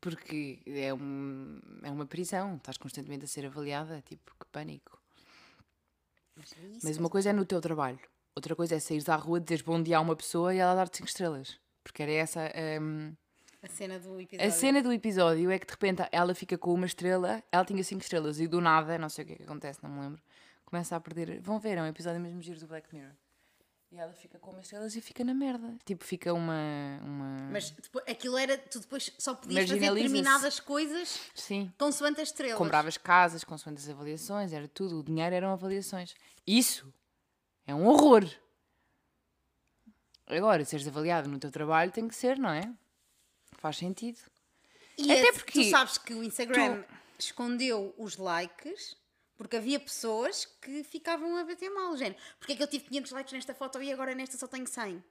Porque 0.00 0.60
é, 0.66 0.92
um, 0.94 1.60
é 1.82 1.90
uma 1.90 2.06
prisão, 2.06 2.56
estás 2.56 2.76
constantemente 2.76 3.24
a 3.24 3.28
ser 3.28 3.46
avaliada, 3.46 4.02
tipo, 4.02 4.34
que 4.38 4.46
pânico. 4.52 5.00
Mas, 6.36 6.52
é 6.52 6.60
isso, 6.66 6.80
Mas 6.86 6.96
uma 6.98 7.08
coisa 7.10 7.30
é 7.30 7.32
no 7.32 7.44
teu 7.46 7.60
trabalho, 7.60 7.98
outra 8.34 8.54
coisa 8.54 8.74
é 8.76 8.78
sair 8.78 9.02
à 9.10 9.16
rua, 9.16 9.40
dizeres 9.40 9.62
bom 9.64 9.82
dia 9.82 9.96
a 9.98 10.00
uma 10.00 10.14
pessoa 10.14 10.54
e 10.54 10.58
ela 10.58 10.74
dar-te 10.74 10.98
5 10.98 11.08
estrelas. 11.08 11.58
Porque 11.82 12.02
era 12.02 12.12
essa. 12.12 12.40
hum, 12.80 13.14
A 13.62 13.68
cena 13.68 13.98
do 13.98 14.20
episódio. 14.20 14.48
a 14.48 14.50
cena 14.50 14.82
do 14.82 14.92
episódio 14.92 15.50
é 15.50 15.58
que 15.58 15.66
de 15.66 15.72
repente 15.72 16.02
ela 16.12 16.34
fica 16.34 16.56
com 16.56 16.72
uma 16.72 16.86
estrela, 16.86 17.42
ela 17.50 17.64
tinha 17.64 17.82
5 17.82 18.00
estrelas 18.00 18.38
e 18.38 18.46
do 18.46 18.60
nada, 18.60 18.98
não 18.98 19.08
sei 19.08 19.24
o 19.24 19.26
que 19.26 19.32
é 19.34 19.36
que 19.36 19.42
acontece, 19.42 19.80
não 19.82 19.90
me 19.90 20.00
lembro, 20.00 20.22
começa 20.64 20.94
a 20.94 21.00
perder. 21.00 21.40
Vão 21.40 21.58
ver, 21.58 21.78
é 21.78 21.82
um 21.82 21.86
episódio 21.86 22.20
mesmo 22.20 22.40
giro 22.42 22.60
do 22.60 22.66
Black 22.66 22.94
Mirror. 22.94 23.12
E 23.92 23.98
ela 23.98 24.12
fica 24.12 24.38
com 24.38 24.50
uma 24.50 24.60
estrelas 24.60 24.96
e 24.96 25.00
fica 25.00 25.22
na 25.22 25.32
merda. 25.32 25.74
Tipo, 25.84 26.04
fica 26.04 26.34
uma. 26.34 27.00
uma... 27.02 27.48
Mas 27.52 27.70
depois, 27.70 28.04
aquilo 28.08 28.36
era. 28.36 28.58
Tu 28.58 28.80
depois 28.80 29.12
só 29.16 29.34
podias 29.34 29.70
fazer 29.70 29.80
determinadas 29.94 30.58
coisas 30.58 31.20
Sim. 31.34 31.72
consoante 31.78 32.20
as 32.20 32.28
estrelas. 32.28 32.58
Compravas 32.58 32.96
casas, 32.96 33.44
consoante 33.44 33.80
as 33.80 33.88
avaliações, 33.88 34.52
era 34.52 34.66
tudo. 34.66 34.98
O 34.98 35.04
dinheiro 35.04 35.34
eram 35.34 35.52
avaliações. 35.52 36.14
Isso 36.44 36.92
é 37.64 37.74
um 37.74 37.86
horror. 37.86 38.28
Agora, 40.26 40.64
seres 40.64 40.88
avaliado 40.88 41.28
no 41.28 41.38
teu 41.38 41.52
trabalho 41.52 41.92
tem 41.92 42.08
que 42.08 42.14
ser, 42.14 42.36
não 42.38 42.50
é? 42.50 42.68
Faz 43.58 43.76
sentido. 43.78 44.18
E 44.98 45.10
Até 45.12 45.20
esse- 45.22 45.32
porque 45.32 45.52
tu 45.64 45.70
sabes 45.70 45.98
que 45.98 46.14
o 46.14 46.22
Instagram 46.22 46.84
escondeu 47.18 47.94
os 47.98 48.16
likes 48.16 48.96
porque 49.36 49.56
havia 49.56 49.78
pessoas 49.78 50.46
que 50.62 50.82
ficavam 50.82 51.36
a 51.36 51.44
bater 51.44 51.68
mal, 51.70 51.94
género. 51.96 52.16
Porque 52.38 52.52
é 52.54 52.56
que 52.56 52.62
eu 52.62 52.66
tive 52.66 52.84
500 52.86 53.12
likes 53.12 53.32
nesta 53.34 53.54
foto 53.54 53.82
e 53.82 53.92
agora 53.92 54.14
nesta 54.14 54.38
só 54.38 54.46
tenho 54.46 54.66
100? 54.66 55.02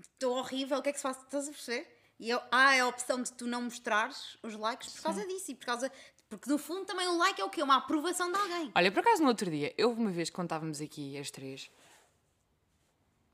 Estou 0.00 0.38
horrível, 0.38 0.78
o 0.78 0.82
que 0.82 0.88
é 0.88 0.92
que 0.92 0.98
se 0.98 1.02
faz? 1.02 1.18
Estás 1.18 1.48
a 1.48 1.52
perceber? 1.52 1.98
E 2.18 2.30
eu, 2.30 2.40
há 2.50 2.80
a 2.80 2.88
opção 2.88 3.22
de 3.22 3.30
tu 3.32 3.46
não 3.46 3.62
mostrares 3.62 4.38
os 4.42 4.54
likes 4.54 4.94
por 4.94 5.02
causa 5.02 5.26
disso 5.26 5.50
e 5.50 5.54
por 5.54 5.66
causa. 5.66 5.92
Porque 6.30 6.48
no 6.48 6.56
fundo 6.56 6.86
também 6.86 7.06
o 7.08 7.18
like 7.18 7.38
é 7.40 7.44
o 7.44 7.50
quê? 7.50 7.62
Uma 7.62 7.76
aprovação 7.76 8.32
de 8.32 8.38
alguém. 8.38 8.72
Olha, 8.74 8.90
por 8.90 9.00
acaso 9.00 9.22
no 9.22 9.28
outro 9.28 9.50
dia, 9.50 9.74
eu 9.76 9.90
uma 9.92 10.10
vez 10.10 10.30
quando 10.30 10.46
estávamos 10.46 10.80
aqui 10.80 11.18
as 11.18 11.30
três, 11.30 11.70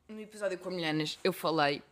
no 0.08 0.20
episódio 0.20 0.58
com 0.58 0.68
a 0.68 0.72
Milhanas, 0.72 1.16
eu 1.22 1.32
falei 1.32 1.82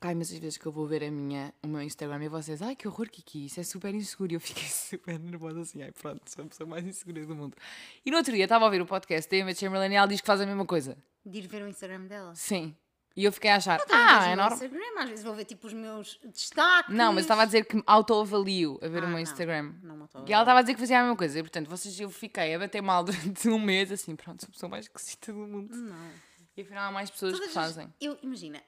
há 0.00 0.12
imensas 0.12 0.38
vezes 0.38 0.58
que 0.58 0.66
eu 0.66 0.72
vou 0.72 0.86
ver 0.86 1.04
a 1.04 1.10
minha, 1.10 1.52
o 1.62 1.66
meu 1.68 1.82
Instagram 1.82 2.22
e 2.24 2.28
vocês, 2.28 2.60
ai 2.62 2.74
que 2.76 2.86
horror, 2.88 3.08
Kiki, 3.10 3.46
isso 3.46 3.60
é 3.60 3.62
super 3.62 3.94
inseguro. 3.94 4.32
E 4.32 4.36
eu 4.36 4.40
fiquei 4.40 4.64
super 4.68 5.18
nervosa 5.18 5.60
assim, 5.60 5.82
ai 5.82 5.92
pronto, 5.92 6.22
sou 6.30 6.44
a 6.44 6.48
pessoa 6.48 6.68
mais 6.68 6.84
insegura 6.86 7.24
do 7.26 7.34
mundo. 7.34 7.56
E 8.04 8.10
no 8.10 8.16
outro 8.16 8.32
dia 8.34 8.44
estava 8.44 8.64
a 8.64 8.66
ouvir 8.66 8.80
o 8.80 8.86
podcast 8.86 9.30
da 9.30 9.36
Emma 9.36 9.54
Chamberlain 9.54 9.90
e 9.92 9.94
ela 9.96 10.06
diz 10.06 10.20
que 10.20 10.26
faz 10.26 10.40
a 10.40 10.46
mesma 10.46 10.64
coisa. 10.66 10.96
De 11.24 11.38
ir 11.38 11.46
ver 11.46 11.62
o 11.62 11.68
Instagram 11.68 12.02
dela. 12.06 12.34
Sim. 12.34 12.74
E 13.16 13.24
eu 13.24 13.30
fiquei 13.32 13.48
a 13.48 13.56
achar, 13.56 13.78
Também 13.80 13.94
ah, 13.96 14.24
é 14.26 14.30
no 14.30 14.42
normal. 14.42 14.52
Instagram, 14.54 14.80
às 14.98 15.08
vezes 15.08 15.24
vou 15.24 15.34
ver 15.34 15.44
tipo 15.44 15.68
os 15.68 15.72
meus 15.72 16.18
destaques. 16.24 16.92
Não, 16.92 17.12
mas 17.12 17.22
estava 17.22 17.42
a 17.42 17.44
dizer 17.44 17.64
que 17.64 17.76
me 17.76 17.82
autoavalio 17.86 18.76
a 18.82 18.88
ver 18.88 18.98
Ah, 19.02 19.06
o 19.06 19.08
meu 19.08 19.12
não, 19.12 19.18
Instagram. 19.20 19.72
não 19.84 19.96
me 19.96 20.04
e 20.26 20.32
ela 20.32 20.42
estava 20.42 20.58
a 20.58 20.62
dizer 20.62 20.74
que 20.74 20.80
fazia 20.80 20.98
a 20.98 21.02
mesma 21.02 21.16
coisa. 21.16 21.38
E, 21.38 21.42
portanto, 21.42 21.68
vocês, 21.70 21.98
eu 22.00 22.10
fiquei 22.10 22.52
a 22.54 22.58
bater 22.58 22.82
mal 22.82 23.04
durante 23.04 23.48
um 23.48 23.58
mês, 23.60 23.92
assim, 23.92 24.16
pronto, 24.16 24.40
sou 24.40 24.48
a 24.48 24.52
pessoa 24.52 24.68
mais 24.70 24.86
esquisita 24.86 25.32
do 25.32 25.38
mundo. 25.38 25.74
Não. 25.76 26.10
E 26.56 26.62
afinal 26.62 26.88
há 26.88 26.92
mais 26.92 27.08
pessoas 27.08 27.34
que 27.34 27.38
Todas 27.38 27.56
as- 27.56 27.62
fazem. 27.74 27.94
Eu, 28.00 28.18
imagina, 28.22 28.60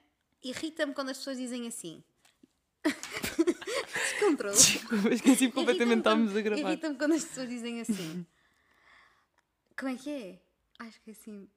irrita-me 0.48 0.94
quando 0.94 1.10
as 1.10 1.18
pessoas 1.18 1.38
dizem 1.38 1.66
assim. 1.66 2.02
Descontrole. 4.10 4.56
Desculpa, 4.56 5.08
esqueci 5.14 5.50
completamente 5.50 5.98
estávamos 5.98 6.36
a 6.36 6.40
gravar. 6.40 6.60
Irrita-me 6.60 6.96
quando 6.96 7.12
as 7.14 7.24
pessoas 7.24 7.48
dizem 7.48 7.80
assim. 7.80 8.26
Como 9.78 9.92
é 9.92 9.96
que 9.96 10.10
é? 10.10 10.38
Acho 10.78 11.00
que 11.02 11.10
é 11.10 11.12
assim. 11.12 11.48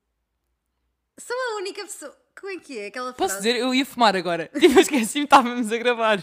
Sou 1.18 1.36
a 1.36 1.58
única 1.58 1.82
pessoa. 1.84 2.18
Como 2.40 2.54
é 2.54 2.58
que 2.58 2.80
é 2.80 2.88
aquela 2.88 3.12
Posso 3.12 3.34
frase? 3.34 3.50
dizer, 3.50 3.60
eu 3.60 3.74
ia 3.74 3.86
fumar 3.86 4.16
agora. 4.16 4.50
Tipo, 4.58 4.80
esqueci-me, 4.80 5.26
estávamos 5.26 5.72
a 5.72 5.78
gravar. 5.78 6.20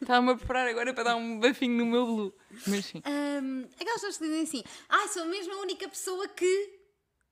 Estava-me 0.00 0.32
a 0.32 0.36
preparar 0.36 0.66
agora 0.68 0.94
para 0.94 1.04
dar 1.04 1.16
um 1.16 1.38
bafinho 1.38 1.76
no 1.76 1.86
meu 1.86 2.06
blue. 2.06 2.34
Mas 2.66 2.86
sim. 2.86 3.02
Ahm, 3.04 3.64
aquelas 3.78 4.00
pessoas 4.00 4.16
que 4.18 4.24
dizem 4.24 4.42
assim. 4.42 4.64
Ai, 4.88 5.08
sou 5.08 5.26
mesmo 5.26 5.52
a 5.54 5.60
única 5.60 5.86
pessoa 5.88 6.26
que. 6.28 6.81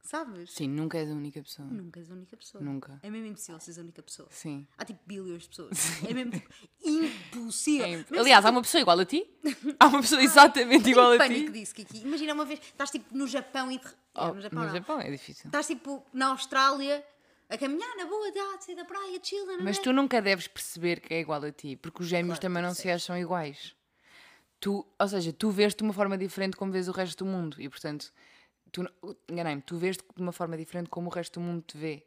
Sabes? 0.03 0.53
Sim, 0.53 0.69
nunca 0.69 0.99
és 0.99 1.11
a 1.11 1.15
única 1.15 1.43
pessoa. 1.43 1.69
Nunca 1.69 2.01
és 2.01 2.11
a 2.11 2.15
única 2.15 2.37
pessoa. 2.37 2.65
Nunca. 2.65 2.99
É 3.03 3.11
mesmo 3.11 3.27
impossível 3.29 3.61
seres 3.61 3.79
a 3.79 3.83
única 3.83 4.03
pessoa. 4.03 4.29
Sim. 4.31 4.67
Há 4.79 4.85
tipo 4.85 5.01
bilhões 5.07 5.43
de 5.43 5.49
pessoas. 5.51 5.79
É 6.09 6.15
mesmo 6.15 6.33
tipo, 6.33 6.49
impossível. 6.83 7.87
É 7.87 7.91
imp- 7.93 8.13
Aliás, 8.17 8.45
há 8.45 8.51
uma 8.51 8.63
pessoa 8.63 8.81
igual 8.81 8.99
a 8.99 9.05
ti? 9.05 9.27
Há 9.79 9.87
uma 9.87 10.01
pessoa 10.01 10.23
exatamente 10.23 10.85
Tenho 10.85 10.95
igual 10.95 11.13
a 11.13 11.29
ti? 11.29 11.51
disso, 11.51 11.75
Kiki. 11.75 11.99
Imagina 12.03 12.35
uma 12.35 12.45
vez, 12.45 12.61
estás 12.61 12.91
tipo 12.91 13.17
no 13.17 13.27
Japão 13.27 13.71
e. 13.71 13.79
de- 13.79 14.01
Oh, 14.15 14.35
no 14.35 14.41
Japão, 14.41 14.59
no 14.61 14.67
não. 14.67 14.75
Japão 14.75 15.01
é 15.01 15.11
difícil. 15.11 15.47
Estás 15.47 15.67
tipo 15.69 16.05
na 16.13 16.27
Austrália 16.29 17.05
a 17.49 17.57
caminhar 17.59 17.97
na 17.97 18.07
boa, 18.07 18.31
de 18.33 18.65
sair 18.65 18.75
da 18.77 18.85
praia, 18.85 19.21
chill, 19.23 19.47
não 19.47 19.63
Mas 19.63 19.79
é? 19.79 19.83
tu 19.83 19.93
nunca 19.93 20.21
deves 20.21 20.49
perceber 20.49 21.01
que 21.01 21.15
é 21.15 21.21
igual 21.21 21.43
a 21.45 21.53
ti, 21.53 21.77
porque 21.77 22.03
os 22.03 22.09
gêmeos 22.09 22.39
Claro, 22.39 22.41
também 22.43 22.63
não 22.63 22.75
se 22.75 22.91
acham 22.91 23.17
iguais. 23.19 23.75
Tu, 24.59 24.85
ou 24.99 25.09
seja, 25.09 25.33
tu 25.33 25.51
vês-te 25.51 25.79
de 25.79 25.85
uma 25.85 25.93
forma 25.93 26.19
diferente 26.19 26.57
como 26.57 26.71
vês 26.73 26.87
o 26.89 26.93
resto 26.93 27.25
do 27.25 27.31
mundo 27.31 27.57
e, 27.61 27.69
portanto, 27.69 28.13
tu, 28.71 28.89
enganei-me, 29.29 29.63
tu 29.63 29.77
vês-te 29.77 30.03
de 30.15 30.23
uma 30.23 30.33
forma 30.33 30.57
diferente 30.57 30.89
como 30.89 31.09
o 31.09 31.13
resto 31.13 31.41
do 31.41 31.45
mundo 31.45 31.63
te 31.63 31.77
vê. 31.77 32.07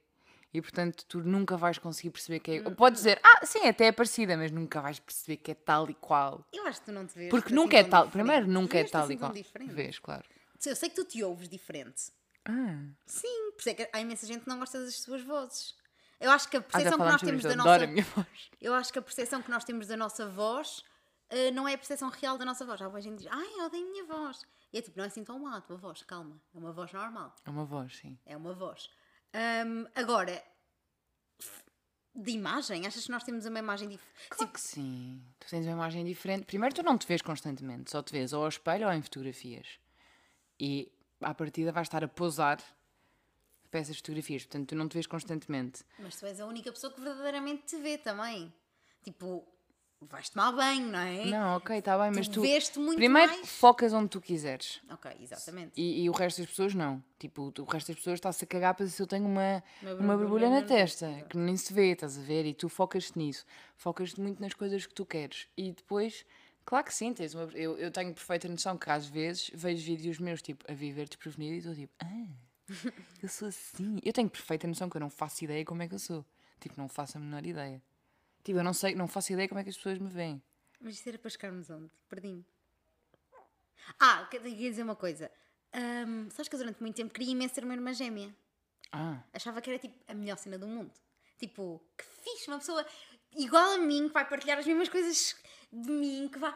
E, 0.53 0.61
portanto, 0.61 1.03
tu 1.07 1.19
nunca 1.19 1.57
vais 1.57 1.79
conseguir 1.79 2.11
perceber 2.11 2.39
que 2.39 2.51
é. 2.51 2.61
Hum, 2.61 2.75
Podes 2.75 2.99
dizer, 2.99 3.19
ah, 3.23 3.43
sim, 3.43 3.67
até 3.67 3.85
é 3.87 3.91
parecida, 3.91 4.37
mas 4.37 4.51
nunca 4.51 4.81
vais 4.81 4.99
perceber 4.99 5.37
que 5.37 5.51
é 5.51 5.55
tal 5.55 5.89
e 5.89 5.95
qual. 5.95 6.45
Eu 6.53 6.67
acho 6.67 6.79
que 6.79 6.85
tu 6.85 6.91
não 6.91 7.07
te 7.07 7.15
vês. 7.15 7.29
Porque 7.31 7.47
assim 7.47 7.55
nunca 7.55 7.77
é 7.77 7.83
tal. 7.83 8.05
diferente. 8.05 8.27
Primeiro, 8.27 8.51
nunca 8.51 8.77
é 8.77 8.83
tal 8.83 9.05
assim 9.05 9.13
e 9.13 9.17
qual. 9.17 9.31
diferente. 9.31 9.73
Vês, 9.73 9.97
claro. 9.97 10.23
Eu 10.63 10.75
sei 10.75 10.89
que 10.89 10.95
tu 10.95 11.05
te 11.05 11.23
ouves 11.23 11.49
diferente. 11.49 12.11
Ah, 12.45 12.85
Sim, 13.05 13.51
por 13.51 13.59
isso 13.59 13.69
é 13.69 13.73
que 13.73 13.89
há 13.91 13.99
imensa 13.99 14.27
gente 14.27 14.41
que 14.41 14.49
não 14.49 14.59
gosta 14.59 14.79
das 14.79 14.95
suas 14.95 15.23
vozes. 15.23 15.75
Eu 16.19 16.29
acho 16.29 16.47
que 16.47 16.55
a 16.55 16.59
ah 16.59 16.63
percepção 16.63 16.99
que 16.99 17.03
nós 17.03 17.21
temos 17.21 17.43
da 17.43 17.55
nossa. 17.55 17.83
a 17.83 17.87
minha 17.87 18.03
voz. 18.03 18.27
Eu 18.61 18.73
acho 18.73 18.93
que 18.93 18.99
a 18.99 19.01
percepção 19.01 19.41
que 19.41 19.51
nós 19.51 19.63
temos 19.63 19.87
da 19.87 19.97
nossa 19.97 20.29
voz 20.29 20.83
eh, 21.29 21.51
não 21.51 21.67
é 21.67 21.73
a 21.73 21.77
percepção 21.77 22.09
real 22.09 22.37
da 22.37 22.45
nossa 22.45 22.63
voz. 22.63 22.81
Há 22.81 22.87
boa 22.87 23.01
gente 23.01 23.17
que 23.17 23.23
diz, 23.23 23.31
ai, 23.31 23.59
eu 23.59 23.65
odeio 23.65 23.85
a 23.85 23.89
minha 23.89 24.05
voz. 24.05 24.41
E 24.73 24.79
é 24.79 24.81
tipo, 24.81 24.97
não 24.97 25.03
é 25.03 25.07
assim 25.07 25.23
tão 25.23 25.37
má 25.37 25.57
a 25.57 25.61
tua 25.61 25.77
voz, 25.77 26.01
calma. 26.01 26.41
É 26.53 26.57
uma 26.57 26.73
voz 26.73 26.91
normal. 26.91 27.35
É 27.45 27.49
uma 27.51 27.63
voz, 27.63 27.95
sim. 27.95 28.17
É 28.25 28.35
uma 28.35 28.53
voz. 28.53 28.89
Ahm, 29.31 29.85
agora, 29.95 30.43
de 32.15 32.31
imagem, 32.31 32.87
achas 32.87 33.05
que 33.05 33.11
nós 33.11 33.23
temos 33.23 33.45
uma 33.45 33.59
imagem 33.59 33.87
diferente? 33.87 34.29
Claro 34.29 34.51
que 34.51 34.59
sim. 34.59 35.23
Tu 35.39 35.47
tens 35.47 35.65
uma 35.67 35.73
imagem 35.73 36.03
diferente. 36.03 36.45
Primeiro, 36.45 36.73
tu 36.73 36.81
não 36.81 36.97
te 36.97 37.05
vês 37.05 37.21
constantemente, 37.21 37.91
só 37.91 38.01
te 38.01 38.11
vês 38.11 38.33
ou 38.33 38.41
ao 38.41 38.49
espelho 38.49 38.87
ou 38.87 38.93
em 38.93 39.01
fotografias. 39.01 39.79
E 40.59 40.91
à 41.21 41.35
partida 41.35 41.71
vais 41.71 41.87
estar 41.87 42.03
a 42.03 42.07
posar 42.07 42.59
para 43.69 43.79
essas 43.79 43.97
fotografias. 43.97 44.43
Portanto, 44.43 44.69
tu 44.69 44.75
não 44.75 44.87
te 44.87 44.93
vês 44.93 45.05
constantemente. 45.05 45.83
Mas 45.99 46.19
tu 46.19 46.25
és 46.25 46.39
a 46.39 46.47
única 46.47 46.71
pessoa 46.71 46.91
que 46.91 46.99
verdadeiramente 46.99 47.63
te 47.65 47.77
vê 47.77 47.97
também. 47.97 48.51
Tipo, 49.03 49.47
vais 50.09 50.29
tomar 50.29 50.51
banho, 50.51 50.87
não 50.91 50.99
é? 50.99 51.25
Não, 51.25 51.57
ok, 51.57 51.77
está 51.77 51.97
bem, 51.97 52.11
mas 52.15 52.27
Tu 52.27 52.41
muito 52.79 52.95
primeiro, 52.97 53.31
mais. 53.31 53.49
focas 53.49 53.93
onde 53.93 54.09
tu 54.09 54.19
quiseres. 54.21 54.81
Ok, 54.89 55.11
exatamente. 55.21 55.71
E, 55.79 56.03
e 56.03 56.09
o 56.09 56.13
resto 56.13 56.39
das 56.41 56.49
pessoas 56.49 56.73
não. 56.73 57.03
Tipo, 57.19 57.53
o 57.59 57.63
resto 57.63 57.87
das 57.87 57.97
pessoas 57.97 58.15
está-se 58.15 58.43
a 58.43 58.47
cagar 58.47 58.73
para 58.75 58.87
se 58.87 59.01
eu 59.01 59.07
tenho 59.07 59.25
uma, 59.25 59.63
Uma 59.81 59.93
uma, 59.93 60.17
borbulha 60.17 60.49
na 60.49 60.61
testa, 60.61 61.07
testa. 61.07 61.25
que 61.29 61.37
nem 61.37 61.55
se 61.57 61.73
vê, 61.73 61.91
estás 61.91 62.17
a 62.17 62.21
ver? 62.21 62.45
E 62.45 62.53
tu 62.53 62.67
focas-te 62.69 63.17
nisso. 63.17 63.45
Focas-te 63.77 64.19
muito 64.19 64.41
nas 64.41 64.53
coisas 64.53 64.85
que 64.85 64.93
tu 64.93 65.05
queres. 65.05 65.47
E 65.57 65.71
depois, 65.71 66.25
claro 66.65 66.85
que 66.85 66.93
sim, 66.93 67.13
tens 67.13 67.33
uma, 67.33 67.43
eu, 67.53 67.77
eu 67.77 67.91
tenho 67.91 68.13
perfeita 68.13 68.47
noção 68.47 68.77
que 68.77 68.89
às 68.89 69.05
vezes 69.05 69.49
vejo 69.53 69.83
vídeos 69.85 70.19
meus, 70.19 70.41
tipo, 70.41 70.63
a 70.69 70.73
viver 70.75 71.07
desprevenido 71.07 71.55
e 71.55 71.57
estou 71.59 71.73
tipo, 71.75 71.93
ah, 71.99 72.27
eu 73.21 73.29
sou 73.29 73.47
assim. 73.47 73.99
Eu 74.03 74.13
tenho 74.13 74.29
perfeita 74.29 74.67
noção 74.67 74.89
que 74.89 74.97
eu 74.97 75.01
não 75.01 75.09
faço 75.09 75.43
ideia 75.43 75.63
como 75.65 75.81
é 75.83 75.87
que 75.87 75.95
eu 75.95 75.99
sou. 75.99 76.25
Tipo, 76.59 76.75
não 76.77 76.87
faço 76.87 77.17
a 77.17 77.21
menor 77.21 77.45
ideia. 77.45 77.81
Tipo, 78.43 78.59
eu 78.59 78.63
não 78.63 78.73
sei, 78.73 78.93
não 78.95 79.07
faço 79.07 79.31
ideia 79.33 79.47
como 79.47 79.59
é 79.59 79.63
que 79.63 79.69
as 79.69 79.77
pessoas 79.77 79.97
me 79.99 80.09
veem. 80.09 80.41
Mas 80.81 80.95
isso 80.95 81.07
era 81.09 81.17
para 81.17 81.29
chegarmos 81.29 81.69
onde? 81.69 81.89
Perdi-me. 82.09 82.45
Ah, 83.99 84.27
que- 84.29 84.39
tenho 84.39 84.55
que 84.55 84.69
dizer 84.69 84.83
uma 84.83 84.95
coisa. 84.95 85.31
Ahm, 85.73 86.29
sabes 86.29 86.47
que 86.47 86.55
eu 86.55 86.59
durante 86.59 86.81
muito 86.81 86.95
tempo 86.95 87.13
queria 87.13 87.31
imenso 87.31 87.55
ter 87.55 87.63
uma 87.63 87.73
irmã 87.73 87.93
gêmea. 87.93 88.35
Ah, 88.91 89.23
Achava 89.33 89.61
que 89.61 89.69
era 89.69 89.79
tipo 89.79 89.95
a 90.07 90.13
melhor 90.13 90.37
cena 90.37 90.57
do 90.57 90.67
mundo. 90.67 90.91
Tipo, 91.37 91.81
que 91.97 92.03
fixe, 92.05 92.47
uma 92.49 92.59
pessoa 92.59 92.85
igual 93.35 93.71
a 93.73 93.77
mim, 93.77 94.07
que 94.07 94.13
vai 94.13 94.27
partilhar 94.27 94.57
as 94.59 94.65
mesmas 94.67 94.89
coisas 94.89 95.35
de 95.71 95.89
mim, 95.91 96.29
que 96.31 96.37
vai. 96.37 96.53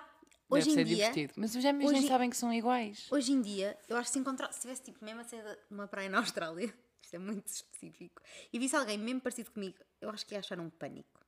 Hoje 0.49 0.67
deve 0.67 0.71
em 0.71 0.73
ser 0.75 0.83
dia, 0.85 0.95
divertido. 0.97 1.33
Mas 1.37 1.55
os 1.55 1.61
gêmeos 1.61 1.91
nem 1.91 1.99
hoje- 2.01 2.07
sabem 2.07 2.29
que 2.29 2.37
são 2.37 2.53
iguais. 2.53 3.07
hoje 3.11 3.31
em 3.33 3.41
dia, 3.41 3.77
eu 3.89 3.97
acho 3.97 4.07
que 4.09 4.13
se 4.13 4.19
encontrar, 4.19 4.51
se 4.53 4.61
tivesse 4.61 4.81
tipo 4.83 5.03
mesmo 5.03 5.19
a 5.21 5.23
sair 5.25 5.41
de 5.43 5.57
uma 5.71 5.87
praia 5.87 6.07
na 6.09 6.19
Austrália, 6.19 6.73
isto 7.01 7.15
é 7.15 7.19
muito 7.19 7.47
específico, 7.47 8.21
e 8.53 8.59
visse 8.59 8.75
alguém 8.75 8.97
mesmo 8.97 9.19
parecido 9.19 9.51
comigo, 9.51 9.77
eu 9.99 10.09
acho 10.09 10.25
que 10.25 10.35
ia 10.35 10.39
achar 10.39 10.57
um 10.59 10.69
pânico. 10.69 11.19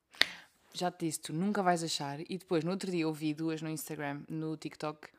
Já 0.80 0.90
te 0.90 1.06
disse, 1.06 1.20
tu 1.20 1.34
nunca 1.34 1.62
vais 1.62 1.84
achar. 1.84 2.20
E 2.22 2.38
depois, 2.38 2.64
no 2.64 2.72
outro 2.72 2.90
dia, 2.90 3.04
eu 3.04 3.14
vi 3.14 3.34
duas 3.34 3.62
no 3.62 3.70
Instagram, 3.70 4.22
no 4.30 4.56
TikTok, 4.56 5.10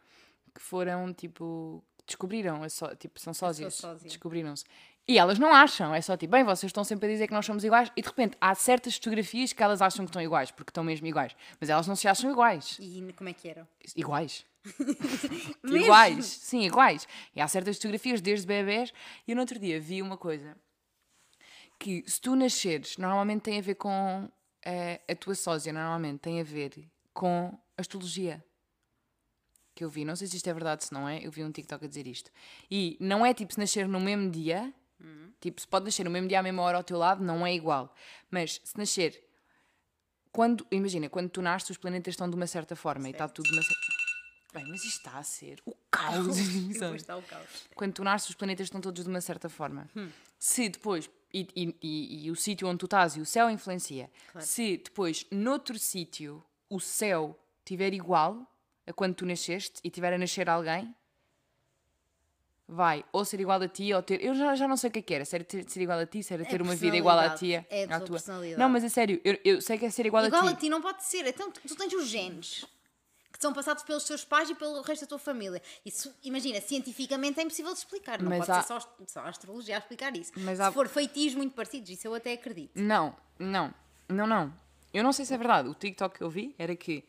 que 0.55 0.61
foram 0.61 1.12
tipo. 1.12 1.85
Descobriram, 2.07 2.64
é 2.64 2.68
só, 2.68 2.94
tipo, 2.96 3.20
são 3.20 3.33
sósias. 3.35 3.75
sósia. 3.75 4.09
Descobriram-se. 4.09 4.64
E 5.07 5.18
elas 5.18 5.38
não 5.38 5.53
acham, 5.53 5.94
é 5.94 6.01
só 6.01 6.16
tipo, 6.16 6.33
bem, 6.33 6.44
vocês 6.44 6.70
estão 6.70 6.85
sempre 6.85 7.09
a 7.09 7.12
dizer 7.12 7.27
que 7.27 7.33
nós 7.33 7.44
somos 7.44 7.64
iguais, 7.64 7.90
e 7.96 8.03
de 8.03 8.09
repente 8.09 8.37
há 8.40 8.55
certas 8.55 8.94
fotografias 8.94 9.53
que 9.53 9.62
elas 9.62 9.83
acham 9.83 10.05
que 10.05 10.11
estão 10.11 10.23
iguais, 10.23 10.51
porque 10.51 10.70
estão 10.70 10.85
mesmo 10.85 11.07
iguais. 11.07 11.35
Mas 11.61 11.68
elas 11.68 11.87
não 11.87 11.96
se 11.96 12.07
acham 12.09 12.31
iguais. 12.31 12.79
E 12.81 13.12
como 13.16 13.29
é 13.29 13.33
que 13.33 13.49
eram? 13.49 13.66
Iguais. 13.96 14.46
Iguais, 15.64 16.27
sim, 16.27 16.66
iguais. 16.66 17.09
E 17.35 17.40
há 17.40 17.49
certas 17.49 17.77
fotografias 17.77 18.20
desde 18.20 18.46
bebés. 18.46 18.92
E 19.27 19.33
eu 19.33 19.35
no 19.35 19.40
outro 19.40 19.59
dia 19.59 19.81
vi 19.81 20.03
uma 20.03 20.18
coisa 20.18 20.55
que 21.79 22.05
se 22.07 22.20
tu 22.20 22.37
nasceres, 22.37 22.99
normalmente 22.99 23.40
tem 23.40 23.59
a 23.59 23.62
ver 23.62 23.77
com 23.77 24.29
eh, 24.64 25.01
a 25.09 25.14
tua 25.14 25.35
sósia, 25.35 25.73
normalmente 25.73 26.20
tem 26.20 26.40
a 26.40 26.44
ver 26.44 26.88
com 27.12 27.59
astrologia. 27.77 28.44
Que 29.75 29.85
eu 29.85 29.90
vi, 29.90 30.05
não 30.05 30.16
sei 30.16 30.27
se 30.27 30.37
isto 30.37 30.49
é 30.49 30.53
verdade, 30.53 30.85
se 30.85 30.92
não 30.92 31.09
é, 31.09 31.25
eu 31.25 31.31
vi 31.31 31.44
um 31.44 31.51
TikTok 31.51 31.85
a 31.85 31.88
dizer 31.88 32.07
isto. 32.07 32.31
E 32.70 32.96
não 33.01 33.25
é 33.25 33.33
tipo 33.33 33.53
se 33.55 33.59
nascer 33.59 33.88
no 33.88 34.01
mesmo 34.01 34.31
dia, 34.31 34.73
tipo, 35.40 35.61
se 35.61 35.66
pode 35.66 35.87
nascer 35.87 36.05
no 36.05 36.11
mesmo 36.11 36.29
dia 36.29 36.40
à 36.40 36.42
mesma 36.42 36.62
hora 36.62 36.77
ao 36.77 36.85
teu 36.85 36.99
lado, 36.99 37.25
não 37.25 37.46
é 37.46 37.55
igual. 37.55 37.94
Mas 38.31 38.61
se 38.62 38.77
nascer 38.77 39.25
quando, 40.33 40.66
imagina, 40.70 41.09
quando 41.09 41.29
tu 41.29 41.42
nasces, 41.42 41.70
os 41.70 41.77
planetas 41.77 42.12
estão 42.12 42.29
de 42.29 42.37
uma 42.37 42.46
certa 42.46 42.77
forma 42.77 43.09
e 43.09 43.12
está 43.12 43.29
tudo 43.29 43.46
de 43.46 43.53
uma 43.53 43.62
certa. 43.62 43.99
Bem, 44.52 44.64
mas 44.68 44.84
isto 44.84 44.96
está 44.98 45.18
a 45.18 45.22
ser 45.22 45.60
o 45.64 45.74
caos. 45.90 46.36
Está 46.96 47.16
o 47.16 47.22
caos. 47.22 47.46
quando 47.74 47.92
tu 47.92 48.02
nasces, 48.04 48.30
os 48.30 48.34
planetas 48.34 48.66
estão 48.66 48.80
todos 48.80 49.02
de 49.04 49.08
uma 49.08 49.20
certa 49.20 49.48
forma. 49.48 49.88
Se 50.38 50.68
depois. 50.68 51.08
E, 51.32 51.46
e- 51.54 51.76
e- 51.80 52.26
e 52.26 52.30
o 52.32 52.34
sítio 52.34 52.66
onde 52.66 52.78
tu 52.78 52.86
estás 52.86 53.14
e 53.16 53.20
o 53.20 53.24
céu 53.26 53.48
influencia. 53.48 54.10
Se 54.40 54.78
depois, 54.78 55.24
noutro 55.30 55.78
sítio, 55.78 56.42
o 56.68 56.80
céu 56.80 57.38
estiver 57.60 57.94
igual 57.94 58.44
a 58.84 58.92
quando 58.92 59.14
tu 59.14 59.24
nasceste 59.24 59.80
e 59.84 59.90
tiver 59.90 60.12
a 60.12 60.18
nascer 60.18 60.50
alguém, 60.50 60.92
vai 62.66 63.04
ou 63.12 63.24
ser 63.24 63.40
igual 63.40 63.60
a 63.62 63.68
ti 63.68 63.92
ou 63.92 64.02
ter. 64.02 64.20
Eu 64.24 64.34
já, 64.34 64.54
já 64.56 64.66
não 64.66 64.76
sei 64.76 64.90
o 64.90 64.92
que 64.92 64.98
é 64.98 65.02
que 65.02 65.14
era. 65.14 65.24
Se 65.24 65.36
era 65.36 65.44
ter, 65.44 65.68
ser 65.70 65.80
igual 65.82 65.98
a 66.00 66.06
ti, 66.06 66.20
se 66.22 66.34
era 66.34 66.44
ter 66.44 66.60
uma 66.62 66.74
vida 66.74 66.96
igual 66.96 67.18
à 67.18 67.30
tia. 67.30 67.64
É 67.70 67.84
a 67.84 67.84
à 67.84 67.88
tua 67.98 68.06
tua. 68.06 68.16
personalidade. 68.16 68.58
Não, 68.60 68.68
mas 68.68 68.82
é 68.82 68.88
sério, 68.88 69.20
eu, 69.24 69.38
eu 69.44 69.60
sei 69.60 69.78
que 69.78 69.84
é 69.86 69.90
ser 69.90 70.06
igual, 70.06 70.24
Igual 70.26 70.46
a 70.46 70.50
a 70.50 70.54
ti. 70.54 70.60
ti 70.62 70.68
não 70.68 70.80
pode 70.82 71.04
ser. 71.04 71.26
Então 71.26 71.50
tu 71.50 71.76
tens 71.76 71.92
os 71.92 72.08
genes 72.08 72.64
que 73.33 73.40
são 73.40 73.53
passados 73.53 73.83
pelos 73.83 74.05
teus 74.05 74.25
pais 74.25 74.51
e 74.51 74.55
pelo 74.55 74.83
resto 74.83 75.03
da 75.03 75.07
tua 75.07 75.19
família. 75.19 75.62
Isso, 75.85 76.12
imagina, 76.23 76.61
cientificamente 76.61 77.38
é 77.40 77.43
impossível 77.43 77.73
de 77.73 77.79
explicar. 77.79 78.21
Não 78.21 78.29
Mas 78.29 78.40
pode 78.47 78.51
há- 78.53 78.62
ser 78.62 78.69
só, 78.69 78.97
só 79.07 79.21
a 79.21 79.29
astrologia 79.29 79.77
a 79.77 79.79
explicar 79.79 80.16
isso. 80.16 80.33
Mas 80.37 80.57
Se 80.59 80.62
há- 80.62 80.73
for 80.73 80.88
feitios 80.88 81.35
muito 81.35 81.55
parecidos, 81.55 81.90
isso 81.90 82.07
eu 82.07 82.14
até 82.14 82.33
acredito. 82.33 82.73
Não, 82.81 83.14
não, 83.38 83.73
não, 84.09 84.27
não. 84.27 84.53
Eu 84.93 85.05
não 85.05 85.12
sei 85.12 85.25
se 85.25 85.33
é 85.33 85.38
verdade. 85.38 85.69
O 85.69 85.75
TikTok 85.75 86.19
que 86.19 86.25
eu 86.25 86.29
vi 86.29 86.53
era 86.59 86.75
que, 86.75 87.05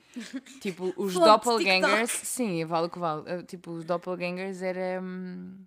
tipo, 0.62 0.94
os 0.98 1.14
doppelgangers. 1.16 2.12
TikTok. 2.12 2.26
Sim, 2.28 2.66
vale 2.66 2.86
o 2.86 2.90
que 2.92 3.00
vale. 3.00 3.24
Eh, 3.26 3.44
Tipo, 3.44 3.72
os 3.72 3.84
doppelgangers 3.84 4.62
era. 4.62 5.02
hum, 5.02 5.66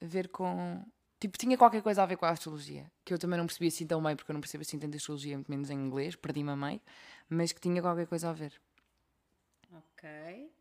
ver 0.00 0.28
com. 0.28 0.82
Tipo, 1.20 1.36
tinha 1.38 1.56
qualquer 1.58 1.82
coisa 1.82 2.02
a 2.02 2.06
ver 2.06 2.16
com 2.16 2.24
a 2.26 2.30
astrologia. 2.30 2.90
Que 3.04 3.12
eu 3.12 3.18
também 3.18 3.38
não 3.38 3.46
percebi 3.46 3.68
assim 3.68 3.86
tão 3.86 4.02
bem, 4.02 4.16
porque 4.16 4.30
eu 4.30 4.34
não 4.34 4.40
percebo 4.40 4.62
assim 4.62 4.78
tanto 4.78 4.96
astrologia, 4.96 5.36
muito 5.36 5.50
menos 5.50 5.68
em 5.70 5.74
inglês, 5.74 6.16
perdi-me 6.16 6.50
a 6.50 6.56
meio. 6.56 6.80
Mas 7.28 7.52
que 7.52 7.60
tinha 7.60 7.80
qualquer 7.82 8.06
coisa 8.06 8.30
a 8.30 8.32
ver. 8.32 8.52
Ok. 10.06 10.52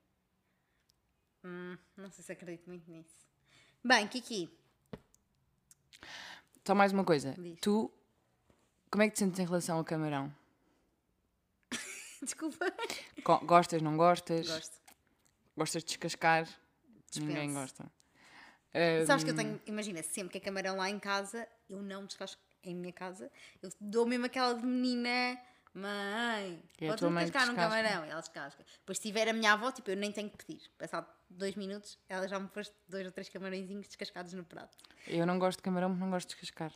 Hum, 1.44 1.78
não 1.96 2.10
sei 2.10 2.24
se 2.24 2.32
acredito 2.32 2.68
muito 2.68 2.90
nisso. 2.90 3.14
Bem, 3.84 4.08
Kiki, 4.08 4.50
Só 6.66 6.74
mais 6.74 6.92
uma 6.92 7.04
coisa. 7.06 7.34
Diz. 7.38 7.60
Tu. 7.62 7.92
Como 8.90 9.04
é 9.04 9.08
que 9.08 9.14
te 9.14 9.20
sentes 9.20 9.40
em 9.40 9.46
relação 9.46 9.78
ao 9.78 9.84
camarão? 9.86 10.34
desculpa. 12.24 12.66
Co- 13.24 13.40
Gostas, 13.46 13.82
não 13.84 13.96
gostas? 13.96 14.48
Gosto. 14.48 14.78
Gostas 15.56 15.84
de 15.84 15.88
descascar? 15.90 16.48
Ninguém 17.16 17.48
Dispenso. 17.48 17.54
gosta. 17.54 17.92
Eh, 18.74 19.06
Sabes 19.06 19.24
que 19.24 19.30
eu 19.30 19.36
tenho, 19.36 19.62
imagina, 19.68 20.02
sempre 20.02 20.32
que 20.32 20.38
é 20.40 20.42
camarão 20.42 20.76
lá 20.78 20.90
em 20.90 21.00
casa, 21.00 21.48
eu 21.70 21.82
não 21.84 22.06
descasco 22.06 22.42
em 22.64 22.74
minha 22.76 22.92
casa, 22.92 23.32
eu 23.62 23.70
dou 23.80 24.06
mesmo 24.08 24.26
aquela 24.26 24.54
de 24.56 24.66
menina, 24.66 25.40
mãe, 25.80 26.64
E 26.80 26.88
podes 26.88 27.02
descascar 27.02 27.46
num 27.48 27.54
descasca? 27.54 27.56
camarão, 27.56 28.06
e 28.06 28.10
ela 28.10 28.22
descasca. 28.22 28.66
Depois 28.80 28.98
se 28.98 29.02
tiver 29.04 29.28
a 29.30 29.34
minha 29.34 29.54
avó, 29.54 29.72
tipo, 29.72 29.90
eu 29.92 29.98
nem 29.98 30.12
tenho 30.12 30.30
que 30.30 30.38
pedir. 30.44 30.70
Passado 30.78 31.08
dois 31.30 31.56
minutos, 31.56 31.98
ela 32.08 32.28
já 32.28 32.40
me 32.40 32.48
pôs 32.48 32.72
dois 32.88 33.06
ou 33.06 33.12
três 33.12 33.30
camarõezinhos 33.30 33.88
descascados 33.88 34.34
no 34.34 34.44
prato. 34.44 34.78
Eu 35.08 35.26
não 35.26 35.38
gosto 35.38 35.58
de 35.60 35.64
camarão, 35.64 35.90
mas 35.90 36.00
não 36.00 36.10
gosto 36.10 36.30
de 36.30 36.36
descascar. 36.36 36.74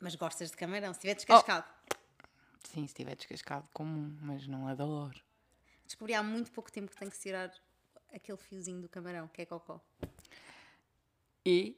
Mas 0.00 0.14
gostas 0.14 0.50
de 0.50 0.56
camarão, 0.56 0.92
se 0.94 1.00
tiver 1.00 1.12
Oh. 1.12 1.16
descascado. 1.16 1.66
Sim, 2.64 2.86
se 2.86 2.94
tiver 2.94 3.16
descascado, 3.16 3.68
comum, 3.72 4.16
mas 4.20 4.46
não 4.46 4.66
adoro. 4.68 5.20
Descobri 5.84 6.14
há 6.14 6.22
muito 6.22 6.50
pouco 6.52 6.70
tempo 6.70 6.90
que 6.90 6.96
tenho 6.96 7.10
que 7.10 7.18
tirar 7.18 7.52
aquele 8.12 8.38
fiozinho 8.38 8.80
do 8.82 8.88
camarão, 8.88 9.26
que 9.28 9.42
é 9.42 9.46
cocó. 9.46 9.80
E 11.44 11.76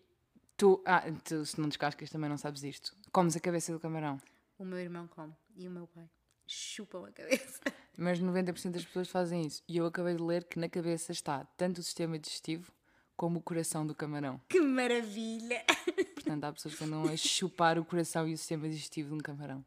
tu, 0.56 0.82
ah, 0.86 1.02
tu, 1.24 1.44
se 1.46 1.60
não 1.60 1.68
descascas, 1.68 2.10
também 2.10 2.28
não 2.28 2.36
sabes 2.36 2.62
isto. 2.64 2.96
Comes 3.12 3.36
a 3.36 3.40
cabeça 3.40 3.72
do 3.72 3.78
camarão. 3.80 4.20
O 4.58 4.64
meu 4.64 4.78
irmão 4.78 5.06
come 5.08 5.34
e 5.56 5.66
o 5.66 5.70
meu 5.70 5.86
pai 5.86 6.08
chupam 6.50 7.06
a 7.06 7.12
cabeça. 7.12 7.60
Mas 7.96 8.20
90% 8.20 8.70
das 8.70 8.84
pessoas 8.84 9.08
fazem 9.08 9.46
isso. 9.46 9.62
E 9.68 9.76
eu 9.76 9.86
acabei 9.86 10.14
de 10.14 10.22
ler 10.22 10.44
que 10.44 10.58
na 10.58 10.68
cabeça 10.68 11.12
está 11.12 11.44
tanto 11.56 11.78
o 11.78 11.82
sistema 11.82 12.18
digestivo 12.18 12.72
como 13.16 13.38
o 13.38 13.42
coração 13.42 13.86
do 13.86 13.94
camarão. 13.94 14.40
Que 14.48 14.60
maravilha! 14.60 15.62
Portanto, 16.14 16.44
há 16.44 16.52
pessoas 16.52 16.74
que 16.74 16.84
andam 16.84 17.04
a 17.04 17.16
chupar 17.16 17.78
o 17.78 17.84
coração 17.84 18.26
e 18.26 18.32
o 18.32 18.38
sistema 18.38 18.68
digestivo 18.68 19.10
de 19.10 19.14
um 19.16 19.18
camarão 19.18 19.64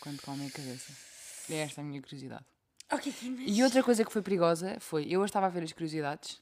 quando 0.00 0.20
comem 0.22 0.46
a 0.46 0.50
cabeça. 0.50 0.92
É 1.50 1.56
esta 1.56 1.80
a 1.80 1.84
minha 1.84 2.00
curiosidade. 2.00 2.44
Ok, 2.90 3.12
mas... 3.22 3.56
E 3.56 3.62
outra 3.62 3.82
coisa 3.82 4.04
que 4.04 4.12
foi 4.12 4.22
perigosa 4.22 4.78
foi, 4.80 5.06
eu 5.08 5.24
estava 5.24 5.46
a 5.46 5.48
ver 5.48 5.62
as 5.62 5.72
curiosidades, 5.72 6.40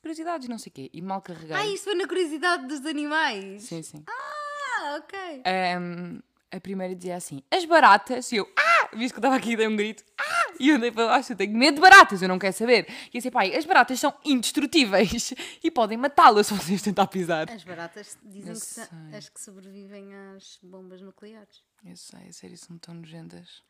curiosidades 0.00 0.48
não 0.48 0.58
sei 0.58 0.70
o 0.70 0.72
quê, 0.74 0.90
e 0.92 1.00
mal 1.00 1.20
carreguei. 1.22 1.56
Ah, 1.56 1.66
isto 1.66 1.84
foi 1.84 1.94
na 1.94 2.06
curiosidade 2.06 2.66
dos 2.66 2.84
animais? 2.86 3.62
Sim, 3.62 3.82
sim. 3.82 4.04
Ah, 4.06 4.98
ok. 4.98 5.42
Ahm, 5.44 6.20
a 6.50 6.60
primeira 6.60 6.94
dizia 6.94 7.16
assim: 7.16 7.42
as 7.50 7.64
baratas. 7.64 8.30
E 8.32 8.36
eu, 8.36 8.48
Viste 8.94 9.14
que 9.14 9.18
eu 9.18 9.20
estava 9.20 9.36
aqui 9.36 9.52
e 9.52 9.56
dei 9.56 9.66
um 9.66 9.76
grito, 9.76 10.04
ah! 10.18 10.52
E 10.60 10.68
eu 10.68 10.76
andei 10.76 10.92
para 10.92 11.06
baixo, 11.06 11.32
eu 11.32 11.36
tenho 11.36 11.56
medo 11.56 11.76
de 11.76 11.80
baratas, 11.80 12.20
eu 12.22 12.28
não 12.28 12.38
quero 12.38 12.52
saber. 12.54 12.86
E 13.08 13.18
disse, 13.18 13.30
pai, 13.30 13.54
as 13.54 13.64
baratas 13.64 13.98
são 13.98 14.14
indestrutíveis 14.24 15.32
e 15.64 15.70
podem 15.70 15.96
matá-las 15.96 16.46
se 16.46 16.54
vocês 16.54 16.82
tentar 16.82 17.06
pisar. 17.06 17.50
As 17.50 17.64
baratas 17.64 18.18
dizem 18.22 18.52
Eu 18.52 18.60
que 18.60 18.66
são 18.66 18.88
as 19.16 19.28
que 19.28 19.40
sobrevivem 19.40 20.14
às 20.14 20.58
bombas 20.62 21.00
nucleares. 21.00 21.62
Eu 21.84 21.96
sei, 21.96 22.28
a 22.28 22.32
sério, 22.32 22.56
são 22.58 22.78
tão 22.78 22.94
nojentas. 22.94 23.62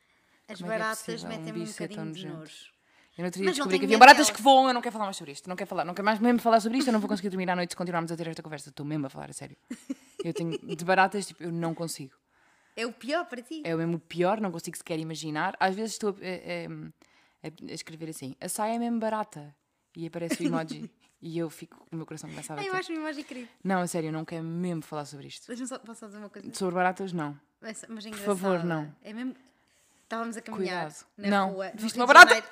As 0.48 0.58
Como 0.58 0.70
é 0.70 0.76
é 0.76 0.78
baratas 0.78 1.24
um 1.24 1.28
metem-me 1.28 1.62
um 1.62 1.64
bocadinho 1.64 2.12
de 2.12 2.26
nojo. 2.26 2.72
Eu 3.16 3.24
não 3.24 3.30
teria 3.30 3.46
Mas 3.48 3.58
não 3.58 3.66
descobri 3.66 3.78
que 3.78 3.84
havia 3.84 3.98
baratas 3.98 4.26
delas. 4.26 4.36
que 4.36 4.42
voam, 4.42 4.68
eu 4.68 4.74
não 4.74 4.80
quero 4.80 4.92
falar 4.92 5.04
mais 5.04 5.16
sobre 5.16 5.32
isto. 5.32 5.48
Não 5.48 5.54
quero 5.54 5.68
falar, 5.68 5.84
não 5.84 5.94
quero 5.94 6.04
mais 6.04 6.18
mesmo 6.18 6.40
falar 6.40 6.60
sobre 6.60 6.78
isto, 6.78 6.88
eu 6.88 6.92
não 6.92 7.00
vou 7.00 7.08
conseguir 7.08 7.28
dormir 7.28 7.48
à 7.48 7.54
noite 7.56 7.70
se 7.70 7.76
continuarmos 7.76 8.10
a 8.10 8.16
ter 8.16 8.26
esta 8.26 8.42
conversa. 8.42 8.70
Estou 8.70 8.84
mesmo 8.84 9.06
a 9.06 9.10
falar, 9.10 9.30
a 9.30 9.32
sério. 9.32 9.56
Eu 10.24 10.32
tenho 10.34 10.58
de 10.58 10.84
baratas, 10.84 11.26
tipo, 11.26 11.42
eu 11.42 11.52
não 11.52 11.74
consigo. 11.74 12.14
É 12.76 12.86
o 12.86 12.92
pior 12.92 13.24
para 13.26 13.42
ti. 13.42 13.62
É 13.64 13.74
o 13.74 13.78
mesmo 13.78 13.98
pior, 13.98 14.40
não 14.40 14.50
consigo 14.50 14.76
sequer 14.76 14.98
imaginar. 14.98 15.54
Às 15.60 15.74
vezes 15.74 15.92
estou 15.92 16.10
a, 16.10 16.12
a- 16.12 17.48
a- 17.48 17.70
a 17.70 17.74
escrever 17.74 18.08
assim: 18.10 18.34
a 18.40 18.48
saia 18.48 18.74
é 18.74 18.78
mesmo 18.78 18.98
barata. 18.98 19.54
E 19.94 20.06
aparece 20.06 20.42
o 20.42 20.46
emoji. 20.46 20.90
e 21.20 21.36
eu 21.38 21.50
fico, 21.50 21.86
o 21.92 21.96
meu 21.96 22.06
coração 22.06 22.30
começa 22.30 22.52
a 22.52 22.56
bater. 22.56 22.68
eu 22.68 22.74
acho 22.74 22.90
uma 22.92 23.00
imagem 23.00 23.24
querida. 23.24 23.48
Não, 23.62 23.80
a 23.80 23.86
sério, 23.86 24.08
eu 24.08 24.12
não 24.12 24.24
quero 24.24 24.42
mesmo 24.42 24.82
falar 24.82 25.04
sobre 25.04 25.26
isto. 25.28 25.46
Deixa-me 25.46 25.68
só, 25.68 25.78
posso 25.78 26.00
só 26.00 26.06
dizer 26.06 26.18
uma 26.18 26.30
coisa? 26.30 26.48
Sobre 26.54 26.74
baratas, 26.74 27.12
não. 27.12 27.38
Mas, 27.60 27.84
mas 27.88 28.06
é 28.06 28.10
Por 28.10 28.18
favor, 28.18 28.64
não. 28.64 28.92
É 29.02 29.12
mesmo... 29.12 29.36
Estávamos 30.02 30.36
a 30.36 30.42
caminhar 30.42 30.86
Cuidado. 30.90 31.06
na 31.16 31.28
não. 31.28 31.50
rua. 31.52 31.70
Viste 31.74 31.96
uma 31.98 32.06
barata? 32.06 32.42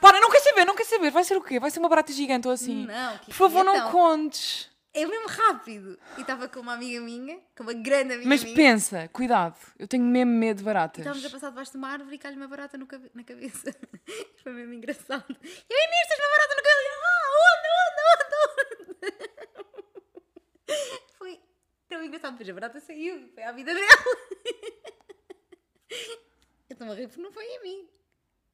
Para, 0.00 0.20
não 0.20 0.30
quer 0.30 0.40
saber, 0.40 0.64
não 0.64 0.76
quer 0.76 0.84
saber. 0.84 1.10
Vai 1.10 1.24
ser 1.24 1.36
o 1.36 1.42
quê? 1.42 1.58
Vai 1.58 1.70
ser 1.70 1.78
uma 1.80 1.88
barata 1.88 2.12
gigante 2.12 2.46
ou 2.46 2.54
assim? 2.54 2.86
Não, 2.86 3.12
Kiki, 3.18 3.26
Por 3.26 3.34
favor, 3.34 3.64
não 3.64 3.76
então. 3.76 3.90
contes. 3.90 4.70
É 4.92 5.06
mesmo 5.06 5.28
rápido. 5.28 5.96
E 6.18 6.22
estava 6.22 6.48
com 6.48 6.58
uma 6.60 6.72
amiga 6.74 7.00
minha, 7.00 7.40
com 7.56 7.62
uma 7.62 7.72
grande 7.72 8.14
amiga 8.14 8.28
Mas 8.28 8.42
minha. 8.42 8.56
pensa, 8.56 9.08
cuidado, 9.12 9.56
eu 9.78 9.86
tenho 9.86 10.02
mesmo 10.04 10.32
medo 10.32 10.58
de 10.58 10.64
baratas. 10.64 10.98
Estávamos 10.98 11.24
a 11.24 11.30
passar 11.30 11.50
debaixo 11.50 11.70
de 11.72 11.78
uma 11.78 11.88
árvore 11.90 12.16
e 12.16 12.18
cai-lhe 12.18 12.36
uma 12.36 12.48
barata 12.48 12.76
cabe- 12.86 13.10
na 13.14 13.22
cabeça. 13.22 13.72
Foi 14.42 14.52
mesmo 14.52 14.74
engraçado. 14.74 15.24
E 15.30 15.72
eu, 15.72 15.78
Inês, 15.88 16.08
tens 16.08 16.18
uma 16.18 16.30
barata 16.30 16.54
no 16.56 16.62
cabelo. 16.62 16.88
Ah, 17.04 17.30
onde, 17.46 17.68
onde, 17.80 18.00
onde? 19.06 19.10
Foi 21.18 21.40
tão 21.88 22.04
engraçado. 22.04 22.32
Depois 22.32 22.48
a 22.50 22.54
barata 22.54 22.80
saiu, 22.80 23.30
foi 23.34 23.42
à 23.44 23.52
vida 23.52 23.72
dela. 23.72 23.86
Eu 26.68 26.74
estou 26.74 26.90
a 26.90 26.94
rir 26.94 27.08
porque 27.08 27.22
não 27.22 27.32
foi 27.32 27.44
a 27.56 27.62
mim. 27.62 27.88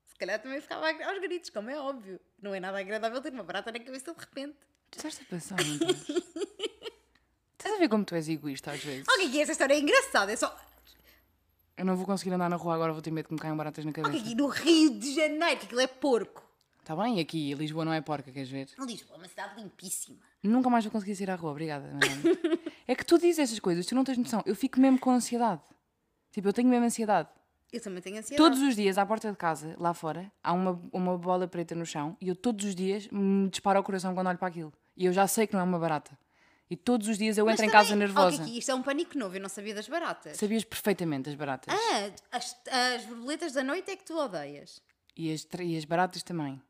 Se 0.07 0.15
calhar 0.17 0.41
também 0.41 0.61
ficava 0.61 0.89
aos 0.91 1.19
gritos, 1.21 1.51
como 1.51 1.71
é 1.71 1.79
óbvio. 1.79 2.19
Não 2.41 2.55
é 2.55 2.61
nada 2.61 2.79
agradável 2.79 3.21
ter 3.21 3.33
uma 3.33 3.45
barata 3.45 3.71
na 3.71 3.79
cabeça 3.79 4.13
de 4.15 4.21
repente. 4.21 4.57
Tu 4.91 4.99
estás 4.99 5.21
a 5.21 5.25
pensar, 5.25 5.57
meu 5.65 5.79
Deus. 5.79 6.09
Estás 7.53 7.75
a 7.75 7.79
ver 7.79 7.89
como 7.89 8.05
tu 8.05 8.15
és 8.15 8.29
egoísta 8.29 8.73
às 8.73 8.83
vezes? 8.83 9.07
Ok, 9.09 9.31
que 9.31 9.41
esta 9.41 9.53
história 9.53 9.75
é 9.75 9.81
engraçada. 9.81 10.33
É 10.33 10.37
só. 10.37 10.55
Eu 11.77 11.85
não 11.85 11.97
vou 11.97 12.07
conseguir 12.07 12.33
andar 12.35 12.49
na 12.49 12.57
rua 12.57 12.75
agora, 12.75 12.93
vou 12.93 13.03
ter 13.03 13.11
medo 13.11 13.27
que 13.29 13.35
me 13.35 13.41
caiam 13.41 13.57
baratas 13.57 13.85
na 13.85 13.91
Ok, 13.91 14.03
cabeça. 14.03 14.25
aqui 14.25 14.35
no 14.35 14.47
Rio 14.49 14.99
de 14.99 15.15
Janeiro, 15.15 15.61
que 15.61 15.67
aquilo 15.67 15.81
é 15.81 15.87
porco. 15.87 16.43
Está 16.81 16.95
bem, 16.97 17.21
aqui 17.21 17.53
Lisboa 17.55 17.85
não 17.85 17.93
é 17.93 18.01
porca, 18.01 18.31
queres 18.31 18.49
ver? 18.49 18.69
Lisboa 18.79 19.17
é 19.17 19.19
uma 19.19 19.29
cidade 19.29 19.61
limpíssima. 19.61 20.19
Nunca 20.43 20.71
mais 20.71 20.85
vou 20.85 20.93
conseguir 20.93 21.17
sair 21.17 21.31
à 21.31 21.35
rua, 21.35 21.51
obrigada. 21.51 21.87
É 22.89 22.95
que 22.95 23.05
tu 23.05 23.19
dizes 23.19 23.41
essas 23.41 23.59
coisas, 23.59 23.85
tu 23.85 23.97
não 23.97 24.05
tens 24.05 24.17
noção. 24.17 24.45
Eu 24.47 24.55
fico 24.55 24.79
mesmo 24.79 24.97
com 25.01 25.11
ansiedade. 25.11 25.61
Tipo, 26.31 26.47
eu 26.47 26.53
tenho 26.53 26.69
mesmo 26.69 26.87
ansiedade. 26.87 27.29
Eu 27.73 27.81
também 27.83 28.01
tenho 28.01 28.19
ansiedade. 28.19 28.37
Todos 28.37 28.63
os 28.63 28.77
dias, 28.77 28.97
à 28.97 29.05
porta 29.05 29.31
de 29.31 29.37
casa, 29.37 29.75
lá 29.79 29.93
fora, 29.93 30.31
há 30.43 30.53
uma, 30.53 30.81
uma 30.93 31.19
bola 31.19 31.47
preta 31.49 31.75
no 31.75 31.85
chão 31.85 32.17
e 32.21 32.29
eu 32.29 32.37
todos 32.37 32.65
os 32.65 32.75
dias 32.75 33.09
me 33.09 33.49
disparo 33.49 33.79
ao 33.79 33.85
coração 33.85 34.15
quando 34.15 34.29
olho 34.29 34.39
para 34.39 34.49
aquilo. 34.49 34.73
E 34.97 35.05
eu 35.05 35.13
já 35.13 35.27
sei 35.27 35.47
que 35.47 35.53
não 35.55 35.61
é 35.61 35.65
uma 35.65 35.79
barata. 35.79 36.17
E 36.71 36.77
todos 36.77 37.07
os 37.09 37.19
dias 37.19 37.37
eu 37.39 37.45
Mas 37.45 37.55
entro 37.55 37.67
em 37.67 37.69
também- 37.69 37.83
casa 37.85 37.97
nervosa. 37.97 38.43
Ok, 38.43 38.59
isto 38.59 38.71
é 38.71 38.75
um 38.75 38.83
pânico 38.83 39.17
novo, 39.19 39.37
eu 39.37 39.41
não 39.41 39.49
sabia 39.49 39.75
das 39.75 39.89
baratas. 39.89 40.37
Sabias 40.37 40.65
perfeitamente 40.65 41.29
as 41.29 41.35
baratas. 41.35 41.73
Ah, 41.73 42.11
as, 42.37 42.57
as 42.97 43.05
borboletas 43.05 43.53
da 43.53 43.63
noite 43.63 43.91
é 43.91 43.97
que 43.97 44.05
tu 44.05 44.17
odeias. 44.19 44.81
E, 45.17 45.33
as, 45.33 45.45
tra- 45.45 45.63
e 45.63 45.77
as 45.77 45.85
baratas 45.85 46.23
também. 46.23 46.61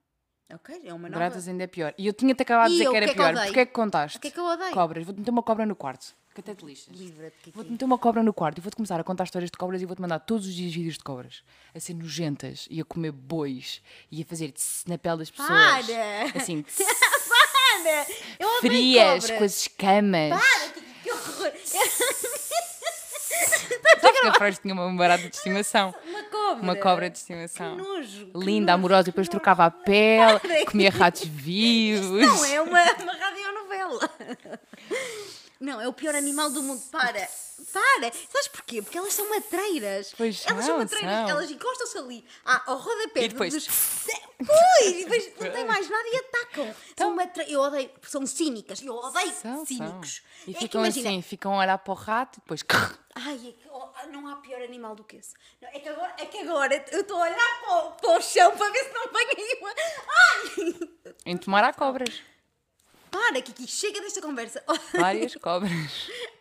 Ok, 0.53 0.81
é 0.85 0.93
uma 0.95 1.09
nova. 1.09 1.19
Baratas 1.21 1.49
ainda 1.49 1.65
é 1.65 1.67
pior. 1.67 1.93
E 1.99 2.07
eu 2.07 2.13
tinha-te 2.13 2.43
acabado 2.43 2.69
de 2.69 2.75
E 2.75 2.79
dizer 2.79 2.85
eu, 2.87 2.91
que 2.93 2.95
o 2.95 2.99
era 2.99 3.07
que 3.07 3.11
é 3.11 3.15
que 3.15 3.19
pior. 3.21 3.31
odeio? 3.33 3.47
Porquê 3.47 3.61
é 3.61 3.67
que 3.67 3.73
contaste? 3.73 4.19
O 4.19 4.21
que 4.21 4.29
é 4.29 4.31
que 4.31 4.39
eu 4.41 4.45
odeio? 4.45 4.73
Cobras. 4.73 5.05
Vou-te 5.05 5.19
meter 5.19 5.31
uma 5.31 5.43
cobra 5.43 5.67
no 5.67 5.75
quarto. 5.75 6.15
Que 6.37 6.41
até 6.43 6.55
te 6.55 6.67
lixas. 6.67 6.95
Livra-te. 6.95 7.51
Vou-te 7.55 7.71
meter 7.71 7.87
uma 7.87 7.97
cobra 7.97 8.23
no 8.23 8.31
quarto 8.31 8.59
e 8.59 8.61
vou-te 8.61 8.77
começar 8.77 9.01
a 9.01 9.03
contar 9.03 9.25
histórias 9.25 9.51
de 9.51 9.57
cobras 9.57 9.81
e 9.81 9.87
vou-te 9.87 10.03
mandar 10.03 10.19
todos 10.19 10.47
os 10.47 10.53
dias 10.55 10.71
vídeos 10.75 10.99
de 10.99 11.03
cobras. 11.03 11.43
A 11.75 11.81
ser 11.81 11.95
nojentas 11.95 12.69
e 12.71 12.79
a 12.79 12.85
comer 12.85 13.11
bois 13.11 13.81
e 14.13 14.21
a 14.21 14.25
fazer 14.27 14.53
tss 14.53 14.85
na 14.87 14.99
pele 14.99 15.17
das 15.17 15.31
pessoas. 15.31 15.49
Para! 15.49 16.39
Assim, 16.39 16.61
tss, 16.69 16.85
Para! 16.85 18.07
Eu 18.39 18.61
frias, 18.61 19.23
cobras. 19.25 19.39
com 19.39 19.45
as 19.45 19.61
escamas. 19.63 20.29
Para, 20.31 20.83
que 21.03 21.11
horror! 21.11 21.53
Sabes 24.01 24.21
que 24.21 24.27
a 24.27 24.35
Freud 24.35 24.59
tinha 24.61 24.75
uma 24.75 24.93
barata 24.95 25.29
de 25.29 25.35
estimação? 25.37 25.95
Uma 26.07 26.23
cobra! 26.25 26.63
Uma 26.63 26.77
cobra 26.77 27.09
de 27.09 27.15
Que 27.15 27.19
estimação. 27.21 27.77
nojo! 27.77 28.27
que 28.27 28.39
Linda, 28.39 28.73
nojo, 28.73 28.79
amorosa, 28.81 29.01
e 29.01 29.05
que 29.05 29.11
depois 29.13 29.27
nojo. 29.27 29.31
trocava 29.31 29.65
a 29.65 29.71
pele, 29.71 30.39
Para, 30.39 30.67
comia 30.67 30.91
ratos 30.91 31.23
vivos. 31.29 32.21
Não, 32.21 32.45
é 32.45 32.61
uma, 32.61 32.83
uma 32.83 33.13
radionovela. 33.15 34.11
Não, 35.59 35.81
é 35.81 35.89
o 35.89 35.93
pior 35.93 36.15
animal 36.15 36.51
do 36.51 36.63
mundo. 36.63 36.83
Para! 36.91 37.27
Para! 37.73 38.13
Sabes 38.31 38.49
porquê? 38.49 38.83
Porque 38.83 38.99
elas 38.99 39.15
são 39.15 39.29
matreiras. 39.31 40.13
Pois 40.17 40.45
elas 40.47 40.65
são, 40.67 40.75
são 40.75 40.79
matreiras. 40.79 41.11
são. 41.17 41.29
Elas 41.31 41.51
encostam-se 41.51 41.97
ali 41.99 42.25
ah, 42.45 42.63
ao 42.67 42.77
rodapé 42.79 43.25
E 43.25 43.29
depois- 43.29 43.55
dos... 43.55 43.67
Pois! 44.39 44.87
E 44.95 45.05
depois 45.05 45.33
não 45.41 45.51
tem 45.51 45.65
mais 45.65 45.89
nada 45.89 46.09
e 46.09 46.17
atacam. 46.19 46.75
São 46.99 47.15
matreiras. 47.15 47.53
Eu 47.53 47.61
odeio... 47.61 47.91
São 48.03 48.27
cínicas. 48.27 48.83
Eu 48.83 48.95
odeio 48.95 49.29
Então- 49.29 49.41
São, 49.41 49.57
são. 49.57 49.67
cínicos. 49.67 50.23
E 50.47 50.55
É 50.55 50.59
ficam 50.59 50.83
imagina- 50.83 51.09
assim, 51.09 51.23
ficam 51.23 51.55
a 51.55 51.59
olhar 51.63 51.79
para 51.79 51.93
o 51.93 51.95
rato 51.97 52.37
e 52.37 52.41
depois. 52.43 52.61
Ai, 53.15 53.35
é 53.37 53.53
que, 53.53 53.69
oh, 53.71 53.89
não 54.13 54.29
há 54.29 54.37
pior 54.37 54.61
animal 54.61 54.95
do 54.95 55.03
que 55.03 55.17
esse. 55.17 55.33
Não, 55.63 55.69
é, 55.71 55.81
que 55.81 55.89
agora, 55.89 56.15
é 56.19 56.27
que 56.27 56.39
agora 56.39 56.85
eu 56.93 57.01
estou 57.01 57.17
a 57.17 57.23
olhar 57.23 57.61
para 57.65 57.77
o, 57.87 57.91
para 57.93 58.19
o 58.19 58.21
chão 58.21 58.55
para 58.55 58.71
ver 58.71 58.85
se 58.85 58.93
não 58.93 59.11
vem 59.11 59.27
aí 59.31 59.59
uma... 59.59 59.71
Ai! 60.11 61.15
Em 61.25 61.37
tomar 61.39 61.65
há 61.65 61.73
cobras. 61.73 62.21
Para, 63.17 63.41
Kiki, 63.41 63.67
chega 63.67 64.01
desta 64.03 64.21
conversa. 64.21 64.63
Várias 64.95 65.35
cobras. 65.37 65.71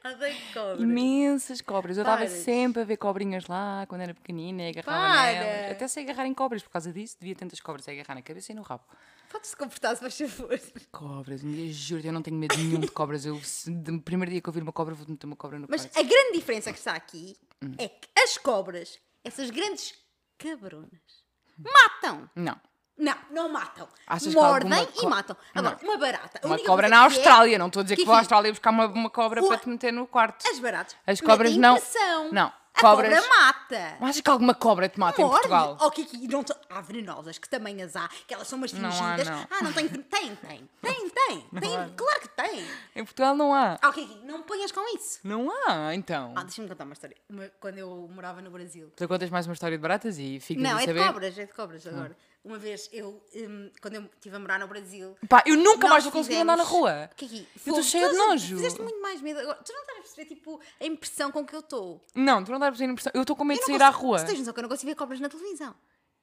Odeio 0.03 0.35
cobras. 0.53 0.81
Imensas 0.81 1.61
cobras. 1.61 1.97
Eu 1.97 2.03
estava 2.03 2.27
sempre 2.27 2.81
a 2.81 2.85
ver 2.85 2.97
cobrinhas 2.97 3.47
lá 3.47 3.85
quando 3.88 4.01
era 4.01 4.13
pequenina 4.13 4.63
e 4.63 4.69
agarrava 4.69 5.07
Para. 5.07 5.31
nelas. 5.31 5.71
Até 5.71 5.88
sei 5.88 6.03
agarrar 6.03 6.27
em 6.27 6.33
cobras 6.33 6.61
por 6.61 6.69
causa 6.69 6.91
disso. 6.91 7.15
Devia 7.19 7.33
tantas 7.35 7.61
cobras 7.61 7.88
a 7.88 7.91
agarrar 7.91 8.15
na 8.15 8.21
cabeça 8.21 8.51
e 8.51 8.55
no 8.55 8.61
rabo. 8.61 8.83
Pode-se 9.31 9.55
comportar, 9.55 9.95
se 9.95 10.01
faz 10.01 10.17
favor. 10.17 10.59
Cobras, 10.91 11.41
dia 11.41 11.71
juro, 11.71 12.05
eu 12.05 12.11
não 12.13 12.21
tenho 12.21 12.35
medo 12.38 12.55
nenhum 12.57 12.79
de 12.81 12.88
cobras. 12.89 13.25
Eu, 13.25 13.39
no 13.67 14.01
primeiro 14.01 14.31
dia 14.31 14.41
que 14.41 14.49
eu 14.49 14.53
vir 14.53 14.61
uma 14.61 14.73
cobra, 14.73 14.93
vou 14.93 15.05
meter 15.07 15.25
uma 15.25 15.35
cobra 15.38 15.57
no 15.57 15.67
Mas 15.69 15.85
quarto. 15.85 15.97
a 15.97 16.03
grande 16.03 16.33
diferença 16.33 16.71
que 16.73 16.77
está 16.79 16.93
aqui 16.93 17.38
Hum. 17.63 17.73
é 17.77 17.88
que 17.88 18.09
as 18.21 18.38
cobras, 18.38 18.99
essas 19.23 19.49
grandes 19.49 19.93
cabronas, 20.38 21.23
matam. 21.57 22.29
Não. 22.35 22.59
Não, 22.97 23.15
não 23.29 23.49
matam. 23.49 23.88
Achas 24.08 24.29
que 24.29 24.36
Mordem 24.39 24.84
e 24.84 24.86
co- 24.88 25.10
matam. 25.10 25.36
Agora, 25.53 25.77
Não. 25.81 25.89
uma 25.89 25.97
barata. 25.97 26.39
a 26.41 26.47
Uma 26.47 26.58
cobra 26.60 26.88
na 26.88 26.95
que 26.97 27.01
é- 27.01 27.05
Austrália. 27.17 27.60
Não 27.60 27.67
estou 27.67 27.81
a 27.81 27.84
dizer 27.84 27.95
que 27.95 28.01
Kiki, 28.01 28.08
vou 28.08 28.15
à 28.15 28.19
Austrália 28.19 28.51
buscar 28.51 28.69
uma, 28.69 28.86
uma 28.88 29.10
cobra 29.10 29.43
O- 29.43 29.47
para 29.49 29.58
te 29.58 29.67
meter 29.67 29.91
no 29.91 30.08
quarto. 30.08 30.47
As 30.49 30.60
baratas. 30.60 30.95
As 31.05 31.19
cobras 31.19 31.55
metem 31.58 31.60
não- 31.62 32.31
não, 32.31 32.53
A 32.73 32.79
cobras- 32.81 33.19
cobra 33.21 33.36
mata. 33.38 33.97
Mas 33.99 34.10
achas 34.12 34.21
que 34.21 34.29
alguma 34.29 34.53
cobra 34.55 34.88
te 34.88 34.97
mata 34.97 35.19
em 35.21 35.25
Morde. 35.25 35.39
Portugal? 35.41 35.77
Oh, 35.81 35.91
Kiki, 35.91 36.25
não 36.29 36.41
tô- 36.41 36.55
há 36.69 36.79
venenosas 36.79 37.38
que 37.38 37.49
também 37.49 37.81
as 37.81 37.97
há, 37.97 38.08
que 38.25 38.34
elas 38.34 38.47
são 38.47 38.58
umas 38.58 38.71
Não 38.71 38.88
há, 38.88 38.91
fingidas. 38.93 39.27
não. 39.29 39.47
Ah, 39.51 39.63
não 39.63 39.73
tem. 39.73 39.89
Tem, 39.89 40.36
tem. 40.38 40.69
Tem, 40.81 41.10
tem. 41.10 41.41
tem 41.60 41.75
há. 41.75 41.89
claro 41.97 42.19
que 42.21 42.29
tem. 42.29 42.65
Em 42.95 43.03
Portugal 43.03 43.36
não 43.36 43.53
há. 43.53 43.77
Ah, 43.81 43.91
Kiki, 43.91 44.21
não 44.25 44.38
me 44.38 44.43
ponhas 44.45 44.71
com 44.71 44.95
isso. 44.95 45.19
Não 45.21 45.49
há, 45.67 45.93
então. 45.93 46.31
Ah, 46.34 46.43
deixa-me 46.43 46.69
contar 46.69 46.86
uma 46.86 46.93
história. 46.93 47.17
Quando 47.60 47.77
eu 47.77 48.10
morava 48.13 48.41
no 48.41 48.49
Brasil. 48.51 48.89
Tu 48.95 49.05
contas 49.05 49.29
mais 49.29 49.45
uma 49.47 49.53
história 49.53 49.77
de 49.77 49.81
baratas 49.81 50.17
e 50.17 50.39
ficas 50.39 50.63
Não, 50.63 50.77
é 50.77 50.79
de 50.79 50.86
saber. 50.86 51.01
Ah. 51.01 51.08
cobras, 51.08 51.38
é 51.38 51.45
de 51.45 51.53
cobras 51.53 51.86
agora. 51.88 52.15
Uma 52.45 52.60
vez, 52.60 52.88
eu, 52.93 53.19
hum, 53.36 53.71
quando 53.81 53.95
eu 53.95 54.03
estive 54.03 54.36
a 54.36 54.39
morar 54.39 54.60
no 54.60 54.67
Brasil. 54.67 55.17
Pá, 55.27 55.41
eu 55.47 55.58
nunca 55.58 55.88
mais 55.88 56.03
vou 56.03 56.13
conseguir 56.13 56.36
andar 56.38 56.55
na 56.55 56.63
rua. 56.63 57.10
Kiki, 57.17 57.39
Eu 57.65 57.71
estou 57.71 57.81
cheia 57.81 58.08
de 58.08 58.15
nojo. 58.15 58.55
Fizeste 58.58 58.79
muito 58.79 59.01
mais 59.01 59.19
medo 59.19 59.39
agora. 59.39 59.58
Tu 59.65 59.73
não 59.73 59.81
estás 59.81 59.97
a 59.97 60.01
perceber, 60.03 60.25
tipo, 60.36 60.62
a 60.79 60.86
impressão 60.86 61.31
com 61.31 61.43
que 61.43 61.55
eu 61.55 61.62
estou. 61.62 62.05
Não, 62.13 62.43
tu 62.43 62.51
não 62.51 62.58
estás 62.58 62.67
a 62.67 62.71
perceber 62.71 62.89
a 62.89 62.91
impressão. 62.91 63.12
Eu 63.15 63.21
estou 63.21 63.36
com 63.36 63.43
medo 63.43 63.60
de 63.62 63.65
sair 63.65 63.81
à 63.81 63.88
consigo- 63.88 64.05
rua. 64.08 64.19
Tu 64.19 64.25
tens 64.27 64.38
noção 64.39 64.53
que 64.53 64.60
eu 64.60 64.62
não 64.62 64.69
consigo 64.69 64.91
ver 64.91 64.95
cobras 64.95 65.19
na 65.19 65.27
televisão. 65.27 65.75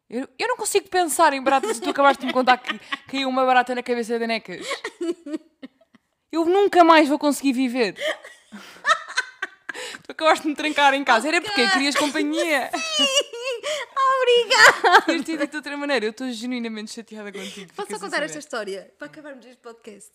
Eu, 0.09 0.29
eu 0.39 0.47
não 0.49 0.57
consigo 0.57 0.89
pensar 0.89 1.33
em 1.33 1.43
baratas 1.43 1.81
tu 1.81 1.91
acabaste 1.91 2.21
de 2.21 2.27
me 2.27 2.33
contar 2.33 2.59
que 2.59 2.79
caiu 3.09 3.29
uma 3.29 3.45
barata 3.45 3.75
na 3.75 3.83
cabeça 3.83 4.17
da 4.17 4.27
Necas. 4.27 4.65
Eu 6.31 6.45
nunca 6.45 6.85
mais 6.85 7.09
vou 7.09 7.19
conseguir 7.19 7.53
viver. 7.53 7.97
Tu 10.05 10.13
acabaste 10.13 10.43
de 10.43 10.49
me 10.49 10.55
trancar 10.57 10.95
em 10.95 11.05
casa. 11.05 11.29
Era 11.29 11.41
porque 11.41 11.69
querias 11.69 11.95
companhia. 11.95 12.71
Obrigada! 14.23 15.03
Tens 15.07 15.25
tido 15.25 15.47
de 15.47 15.57
outra 15.57 15.77
maneira. 15.77 16.07
Eu 16.07 16.11
estou 16.11 16.31
genuinamente 16.31 16.93
chateada 16.93 17.31
contigo. 17.33 17.73
Posso 17.75 17.91
só 17.91 17.99
contar 17.99 18.23
esta 18.23 18.39
história 18.39 18.93
para 18.99 19.07
acabarmos 19.07 19.45
este 19.47 19.61
podcast? 19.61 20.11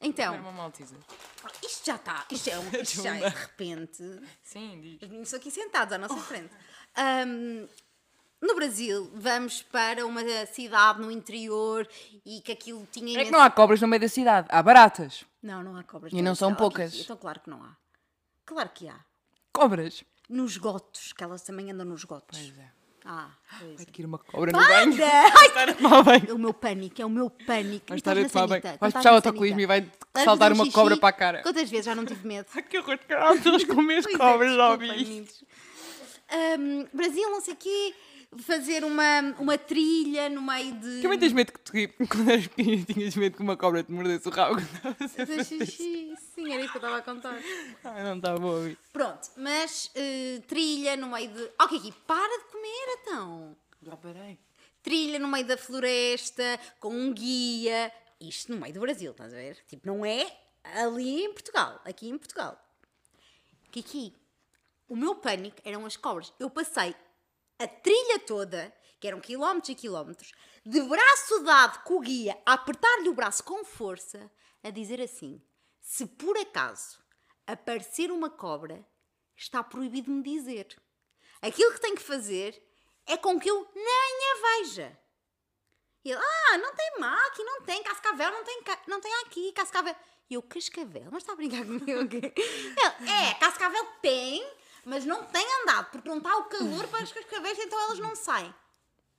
Então, 0.00 0.34
Era 0.34 0.42
uma 0.42 0.52
malteza. 0.52 0.96
isto 1.64 1.86
já 1.86 1.96
está. 1.96 2.24
Isto, 2.30 2.50
é 2.50 2.58
um, 2.58 2.68
isto 2.80 3.02
já 3.02 3.16
é 3.16 3.30
de 3.30 3.36
repente. 3.36 4.02
Sim, 4.42 4.80
diz. 4.80 5.02
Os 5.02 5.08
meninos 5.08 5.28
estão 5.28 5.40
aqui 5.40 5.50
sentados 5.50 5.92
à 5.92 5.98
nossa 5.98 6.16
frente. 6.16 6.50
Ahm, 6.96 7.66
no 8.40 8.54
Brasil, 8.54 9.10
vamos 9.14 9.62
para 9.62 10.04
uma 10.06 10.22
cidade 10.46 11.00
no 11.00 11.10
interior 11.10 11.88
e 12.24 12.40
que 12.40 12.52
aquilo 12.52 12.86
tinha 12.90 13.20
É 13.20 13.24
que 13.24 13.30
não 13.30 13.40
há 13.40 13.50
cobras 13.50 13.80
no 13.80 13.88
meio 13.88 14.00
da 14.00 14.08
cidade. 14.08 14.48
Há 14.50 14.62
baratas. 14.62 15.24
Não, 15.42 15.62
não 15.62 15.76
há 15.76 15.82
cobras. 15.84 16.12
E 16.12 16.22
não 16.22 16.34
são 16.34 16.54
poucas. 16.54 16.94
Então, 16.94 17.16
claro 17.16 17.40
que 17.40 17.50
não 17.50 17.62
há. 17.62 17.76
Claro 18.44 18.68
que 18.74 18.88
há. 18.88 18.98
Cobras. 19.52 20.04
Nos 20.28 20.56
gotos, 20.56 21.12
que 21.12 21.22
elas 21.22 21.42
também 21.42 21.70
andam 21.70 21.86
nos 21.86 22.04
gotos. 22.04 22.38
Pois 22.38 22.58
é. 22.58 22.82
Ah, 23.04 23.30
pois 23.58 23.74
Vai 23.74 23.82
é. 23.82 23.92
ter 23.92 24.06
uma 24.06 24.18
cobra 24.18 24.52
no 24.52 24.58
banho. 24.58 24.92
Vai. 26.04 26.22
É 26.28 26.32
o 26.32 26.38
meu 26.38 26.54
pânico, 26.54 27.02
é 27.02 27.06
o 27.06 27.10
meu 27.10 27.28
pânico. 27.28 27.86
Vai 27.88 27.98
estar 27.98 28.16
a 28.16 28.28
tomar 28.28 28.46
banho. 28.46 28.62
Vais 28.62 28.74
estás 28.74 28.92
puxar 28.94 29.12
o 29.12 29.14
autocolismo 29.16 29.60
e 29.60 29.66
vai 29.66 29.90
saltar 30.22 30.52
um 30.52 30.54
uma 30.54 30.70
cobra 30.70 30.96
para 30.96 31.08
a 31.08 31.12
cara. 31.12 31.42
Quantas 31.42 31.68
vezes 31.68 31.86
já 31.86 31.94
não 31.94 32.04
tive 32.04 32.26
medo? 32.26 32.46
Ai, 32.54 32.62
que 32.62 32.78
horror, 32.78 32.98
caralho, 32.98 33.40
eles 33.44 33.64
comem 33.64 33.98
as 33.98 34.06
é, 34.06 34.16
cobras, 34.16 34.54
já 34.54 34.70
ouvi. 34.70 35.26
Brasil, 36.92 37.30
não 37.30 37.40
sei 37.40 37.54
o 37.54 37.56
quê, 37.56 37.94
fazer 38.38 38.84
uma, 38.84 39.20
uma 39.38 39.58
trilha 39.58 40.28
no 40.28 40.42
meio 40.42 40.74
de. 40.74 41.02
Também 41.02 41.18
tens 41.18 41.32
medo 41.32 41.52
que 41.52 41.60
tu, 41.60 41.72
quando 42.08 42.30
eras 42.30 42.46
pequenino, 42.46 42.84
tinhas 42.84 43.16
medo 43.16 43.36
que 43.36 43.42
uma 43.42 43.56
cobra 43.56 43.82
te 43.82 43.92
mordesse 43.92 44.28
o 44.28 44.30
rabo. 44.30 44.56
quando 44.82 45.02
estavas 45.02 45.46
xixi. 45.46 46.14
Sim, 46.34 46.52
era 46.52 46.62
isso 46.62 46.72
que 46.72 46.78
eu 46.78 46.80
estava 46.80 46.98
a 46.98 47.02
contar. 47.02 47.38
Ai, 47.84 48.04
não 48.04 48.16
estava 48.16 48.42
a 48.42 48.50
ouvir. 48.50 48.78
Pronto, 48.92 49.30
mas 49.36 49.90
eh, 49.94 50.40
trilha 50.46 50.96
no 50.96 51.08
meio 51.08 51.30
de. 51.30 51.50
Ok, 51.60 51.78
aqui, 51.78 51.92
para 52.06 52.38
de 52.38 52.44
comer 52.50 52.98
então. 53.00 53.56
Já 53.82 53.96
parei. 53.96 54.38
Trilha 54.82 55.18
no 55.18 55.28
meio 55.28 55.46
da 55.46 55.56
floresta, 55.56 56.58
com 56.80 56.92
um 56.92 57.12
guia. 57.12 57.92
Isto 58.20 58.52
no 58.52 58.60
meio 58.60 58.74
do 58.74 58.80
Brasil, 58.80 59.10
estás 59.10 59.32
a 59.32 59.36
ver? 59.36 59.58
Tipo, 59.68 59.86
não 59.86 60.04
é 60.04 60.26
ali 60.64 61.24
em 61.24 61.32
Portugal, 61.32 61.80
aqui 61.84 62.08
em 62.08 62.16
Portugal. 62.16 62.58
Kiki, 63.70 64.14
o 64.88 64.96
meu 64.96 65.14
pânico 65.14 65.56
eram 65.64 65.86
as 65.86 65.96
cobras. 65.96 66.32
Eu 66.38 66.50
passei 66.50 66.94
a 67.62 67.68
trilha 67.68 68.18
toda, 68.18 68.74
que 68.98 69.06
eram 69.06 69.20
quilómetros 69.20 69.70
e 69.70 69.74
quilómetros, 69.74 70.32
de 70.64 70.80
braço 70.82 71.40
dado 71.40 71.82
com 71.84 71.96
o 71.96 72.00
guia, 72.00 72.40
a 72.46 72.54
apertar-lhe 72.54 73.08
o 73.08 73.14
braço 73.14 73.42
com 73.44 73.64
força, 73.64 74.30
a 74.62 74.70
dizer 74.70 75.00
assim: 75.00 75.40
se 75.80 76.06
por 76.06 76.36
acaso 76.38 77.00
aparecer 77.46 78.10
uma 78.10 78.30
cobra, 78.30 78.84
está 79.36 79.62
proibido 79.62 80.10
me 80.10 80.22
dizer. 80.22 80.80
Aquilo 81.40 81.72
que 81.72 81.80
tenho 81.80 81.96
que 81.96 82.02
fazer 82.02 82.60
é 83.06 83.16
com 83.16 83.38
que 83.38 83.50
eu 83.50 83.68
nem 83.74 84.32
a 84.32 84.58
veja. 84.58 84.98
E 86.04 86.10
ele, 86.10 86.20
ah, 86.20 86.58
não 86.58 86.74
tem 86.74 86.98
má, 86.98 87.26
aqui 87.26 87.44
não 87.44 87.62
tem, 87.62 87.82
cascavel 87.82 88.30
não 88.32 88.44
tem, 88.44 88.62
não 88.88 89.00
tem 89.00 89.14
aqui, 89.22 89.52
cascavel. 89.52 89.94
E 90.28 90.34
eu, 90.34 90.42
cascavel? 90.42 91.08
Mas 91.10 91.22
está 91.22 91.32
a 91.32 91.36
brincar 91.36 91.64
comigo? 91.64 92.00
o 92.00 92.08
quê?" 92.08 92.32
Ele, 92.36 93.10
é, 93.10 93.34
cascavel 93.34 93.84
tem, 94.00 94.42
mas 94.84 95.04
não 95.04 95.24
tem 95.24 95.44
andado, 95.62 95.90
porque 95.90 96.08
não 96.08 96.18
está 96.18 96.36
o 96.36 96.44
calor 96.44 96.86
para 96.88 97.02
as 97.02 97.12
cascavéis, 97.12 97.58
então 97.58 97.80
elas 97.80 97.98
não 97.98 98.14
saem. 98.16 98.52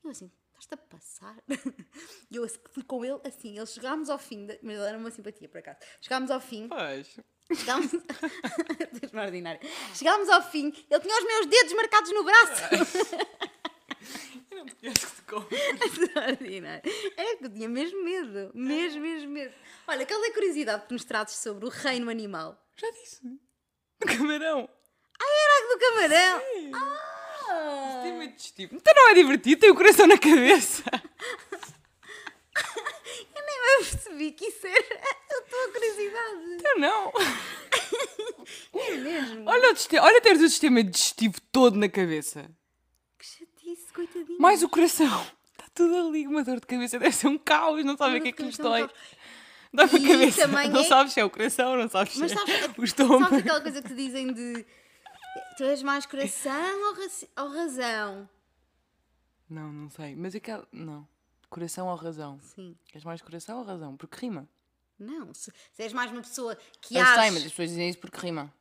Eu 0.03 0.11
assim, 0.11 0.31
estás 0.59 0.63
estás-te 0.63 0.73
a 0.73 0.77
passar? 0.77 1.37
E 2.31 2.35
eu 2.35 2.47
fui 2.71 2.83
com 2.83 3.05
ele 3.05 3.19
assim, 3.25 3.57
ele 3.57 3.65
chegámos 3.65 4.09
ao 4.09 4.17
fim, 4.17 4.45
da... 4.45 4.55
mas 4.61 4.75
ele 4.75 4.87
era 4.87 4.97
uma 4.97 5.11
simpatia 5.11 5.47
por 5.47 5.59
acaso. 5.59 5.77
Chegámos 6.01 6.31
ao 6.31 6.39
fim, 6.41 6.67
Pois. 6.67 7.19
chegámos. 7.55 7.91
Extraordinário. 9.03 9.61
Chegámos 9.93 10.29
ao 10.29 10.41
fim, 10.41 10.73
ele 10.89 10.99
tinha 10.99 11.17
os 11.17 11.25
meus 11.25 11.45
dedos 11.45 11.73
marcados 11.73 12.11
no 12.11 12.23
braço. 12.23 12.63
Eu 14.51 14.57
não 14.57 14.65
te 14.65 14.75
conheço 14.75 15.07
que 15.07 15.15
te 15.15 15.21
como. 15.23 15.47
Extraordinário. 15.85 16.81
É 17.17 17.35
que 17.37 17.45
eu 17.45 17.53
tinha 17.53 17.67
mesmo 17.69 18.03
medo, 18.03 18.51
mesmo, 18.53 19.01
mesmo 19.01 19.31
medo. 19.31 19.53
Olha, 19.87 20.03
aquela 20.03 20.31
curiosidade 20.33 20.85
que 20.85 20.93
nos 20.93 21.05
trazes 21.05 21.37
sobre 21.37 21.65
o 21.65 21.69
reino 21.69 22.09
animal. 22.09 22.61
Já 22.75 22.89
disse. 22.91 23.23
No 23.25 24.27
camarão. 25.23 25.43
Era 25.43 25.67
do 25.67 25.79
camarão. 25.79 26.41
Sim. 26.53 26.71
Ah! 26.73 27.99
De 28.03 28.41
estilo. 28.41 28.71
Então 28.75 28.93
não 28.95 29.09
é 29.09 29.13
divertido, 29.13 29.61
tem 29.61 29.69
o 29.71 29.75
coração 29.75 30.07
na 30.07 30.17
cabeça. 30.17 30.83
Eu 33.35 33.41
nem 33.45 33.79
me 33.79 33.85
percebi 33.85 34.31
que 34.31 34.45
isso 34.45 34.65
era 34.67 34.79
a 34.79 35.41
tua 35.41 35.71
curiosidade. 35.71 36.63
Eu 36.65 36.79
não. 36.79 37.11
É 38.75 38.91
mesmo. 38.97 39.49
Olha, 39.49 39.71
o 39.71 39.75
olha 40.03 40.21
teres 40.21 40.41
o 40.41 40.49
sistema 40.49 40.83
digestivo 40.83 41.39
todo 41.51 41.77
na 41.77 41.87
cabeça. 41.87 42.49
Que 43.17 43.25
chatice, 43.25 43.93
coitadinho. 43.93 44.37
Mais 44.39 44.61
o 44.63 44.69
coração. 44.69 45.25
Está 45.53 45.65
tudo 45.73 45.95
ali, 46.09 46.27
uma 46.27 46.43
dor 46.43 46.59
de 46.59 46.67
cabeça. 46.67 46.99
Deve 46.99 47.15
ser 47.15 47.27
um 47.27 47.37
caos, 47.37 47.83
não 47.85 47.95
sabe 47.95 48.17
o 48.17 48.21
que 48.21 48.29
é 48.29 48.31
que 48.31 48.43
lhes 48.43 48.57
dói. 48.57 48.89
Dói 49.71 49.85
a 49.85 49.89
cabeça. 49.89 50.47
Não 50.47 50.81
é- 50.81 50.83
sabes 50.83 51.13
se 51.13 51.19
é 51.19 51.25
o 51.25 51.29
coração, 51.29 51.77
não 51.77 51.87
sabes 51.89 52.13
se 52.13 52.19
Mas 52.19 52.31
é 52.31 52.35
sabes, 52.35 52.55
o 52.55 52.59
sabes 52.61 52.83
estômago. 52.89 53.35
aquela 53.35 53.61
coisa 53.61 53.81
que 53.81 53.87
te 53.87 53.95
dizem 53.95 54.33
de 54.33 54.65
tu 55.57 55.63
és 55.63 55.81
mais 55.83 56.05
coração 56.05 56.89
ou, 56.89 56.93
raci- 56.95 57.29
ou 57.37 57.47
razão? 57.49 58.29
Não, 59.49 59.71
não 59.71 59.89
sei. 59.89 60.15
Mas 60.15 60.35
aquela. 60.35 60.67
Não. 60.71 61.07
Coração 61.49 61.87
ou 61.87 61.95
razão? 61.95 62.39
Sim. 62.41 62.75
És 62.93 63.03
mais 63.03 63.21
coração 63.21 63.59
ou 63.59 63.63
razão? 63.63 63.95
Porque 63.95 64.17
rima. 64.19 64.47
Não, 64.97 65.33
se, 65.33 65.51
se 65.71 65.83
és 65.83 65.93
mais 65.93 66.11
uma 66.11 66.21
pessoa 66.21 66.55
que 66.81 66.95
Eu 66.95 67.05
sei, 67.05 67.31
mas 67.31 67.37
as 67.37 67.43
pessoas 67.51 67.69
dizem 67.69 67.89
isso 67.89 67.99
porque 67.99 68.17
rima. 68.17 68.51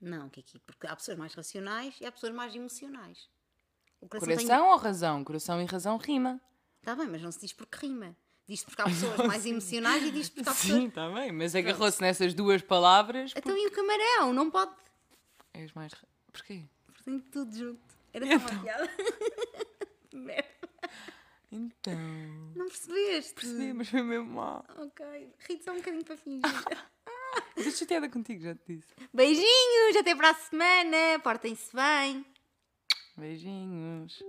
Não, 0.00 0.26
aqui, 0.26 0.44
porque 0.66 0.86
há 0.86 0.94
pessoas 0.96 1.16
mais 1.16 1.32
racionais 1.34 1.94
e 2.00 2.06
há 2.06 2.12
pessoas 2.12 2.32
mais 2.34 2.54
emocionais. 2.54 3.28
O 4.00 4.08
coração, 4.08 4.34
Coração 4.34 4.68
ou 4.70 4.76
razão? 4.76 5.24
Coração 5.24 5.62
e 5.62 5.64
razão 5.64 5.96
rima. 5.96 6.40
Está 6.80 6.96
bem, 6.96 7.06
mas 7.06 7.22
não 7.22 7.30
se 7.30 7.40
diz 7.40 7.52
porque 7.52 7.86
rima. 7.86 8.16
Diz 8.48 8.64
porque 8.64 8.82
há 8.82 8.86
pessoas 8.86 9.16
mais 9.26 9.46
emocionais 9.46 10.02
e 10.02 10.10
diz 10.10 10.28
porque 10.28 10.48
há 10.48 10.52
pessoas... 10.52 10.80
Sim, 10.80 10.88
está 10.88 11.08
bem. 11.10 11.30
Mas 11.30 11.54
agarrou-se 11.54 12.00
nessas 12.00 12.34
duas 12.34 12.60
palavras. 12.62 13.32
Então 13.36 13.56
e 13.56 13.66
o 13.68 13.70
camarão? 13.70 14.32
Não 14.32 14.50
pode... 14.50 14.72
És 15.54 15.72
mais. 15.72 15.92
Porquê? 16.32 16.64
Tem 17.04 17.20
tudo 17.20 17.56
junto. 17.56 17.80
Era 18.12 18.26
só 18.26 18.32
uma 18.36 18.62
piada. 18.62 18.90
Merda. 20.12 20.48
Então. 21.50 21.98
Não 22.56 22.66
percebeste? 22.68 23.34
Percebi, 23.34 23.72
mas 23.72 23.88
foi 23.88 24.02
mesmo 24.02 24.26
mal. 24.26 24.64
Ok. 24.78 25.04
Ri-te 25.40 25.64
só 25.64 25.72
um 25.72 25.76
bocadinho 25.76 26.04
para 26.04 26.16
fingir. 26.16 26.42
Estou 27.56 27.72
chateada 27.72 28.08
contigo, 28.08 28.42
já 28.42 28.54
te 28.54 28.76
disse. 28.76 28.88
Beijinhos, 29.12 29.96
até 29.98 30.14
para 30.14 30.30
a 30.30 30.34
semana. 30.34 31.18
Portem-se 31.22 31.74
bem. 31.74 32.24
Beijinhos. 33.16 34.22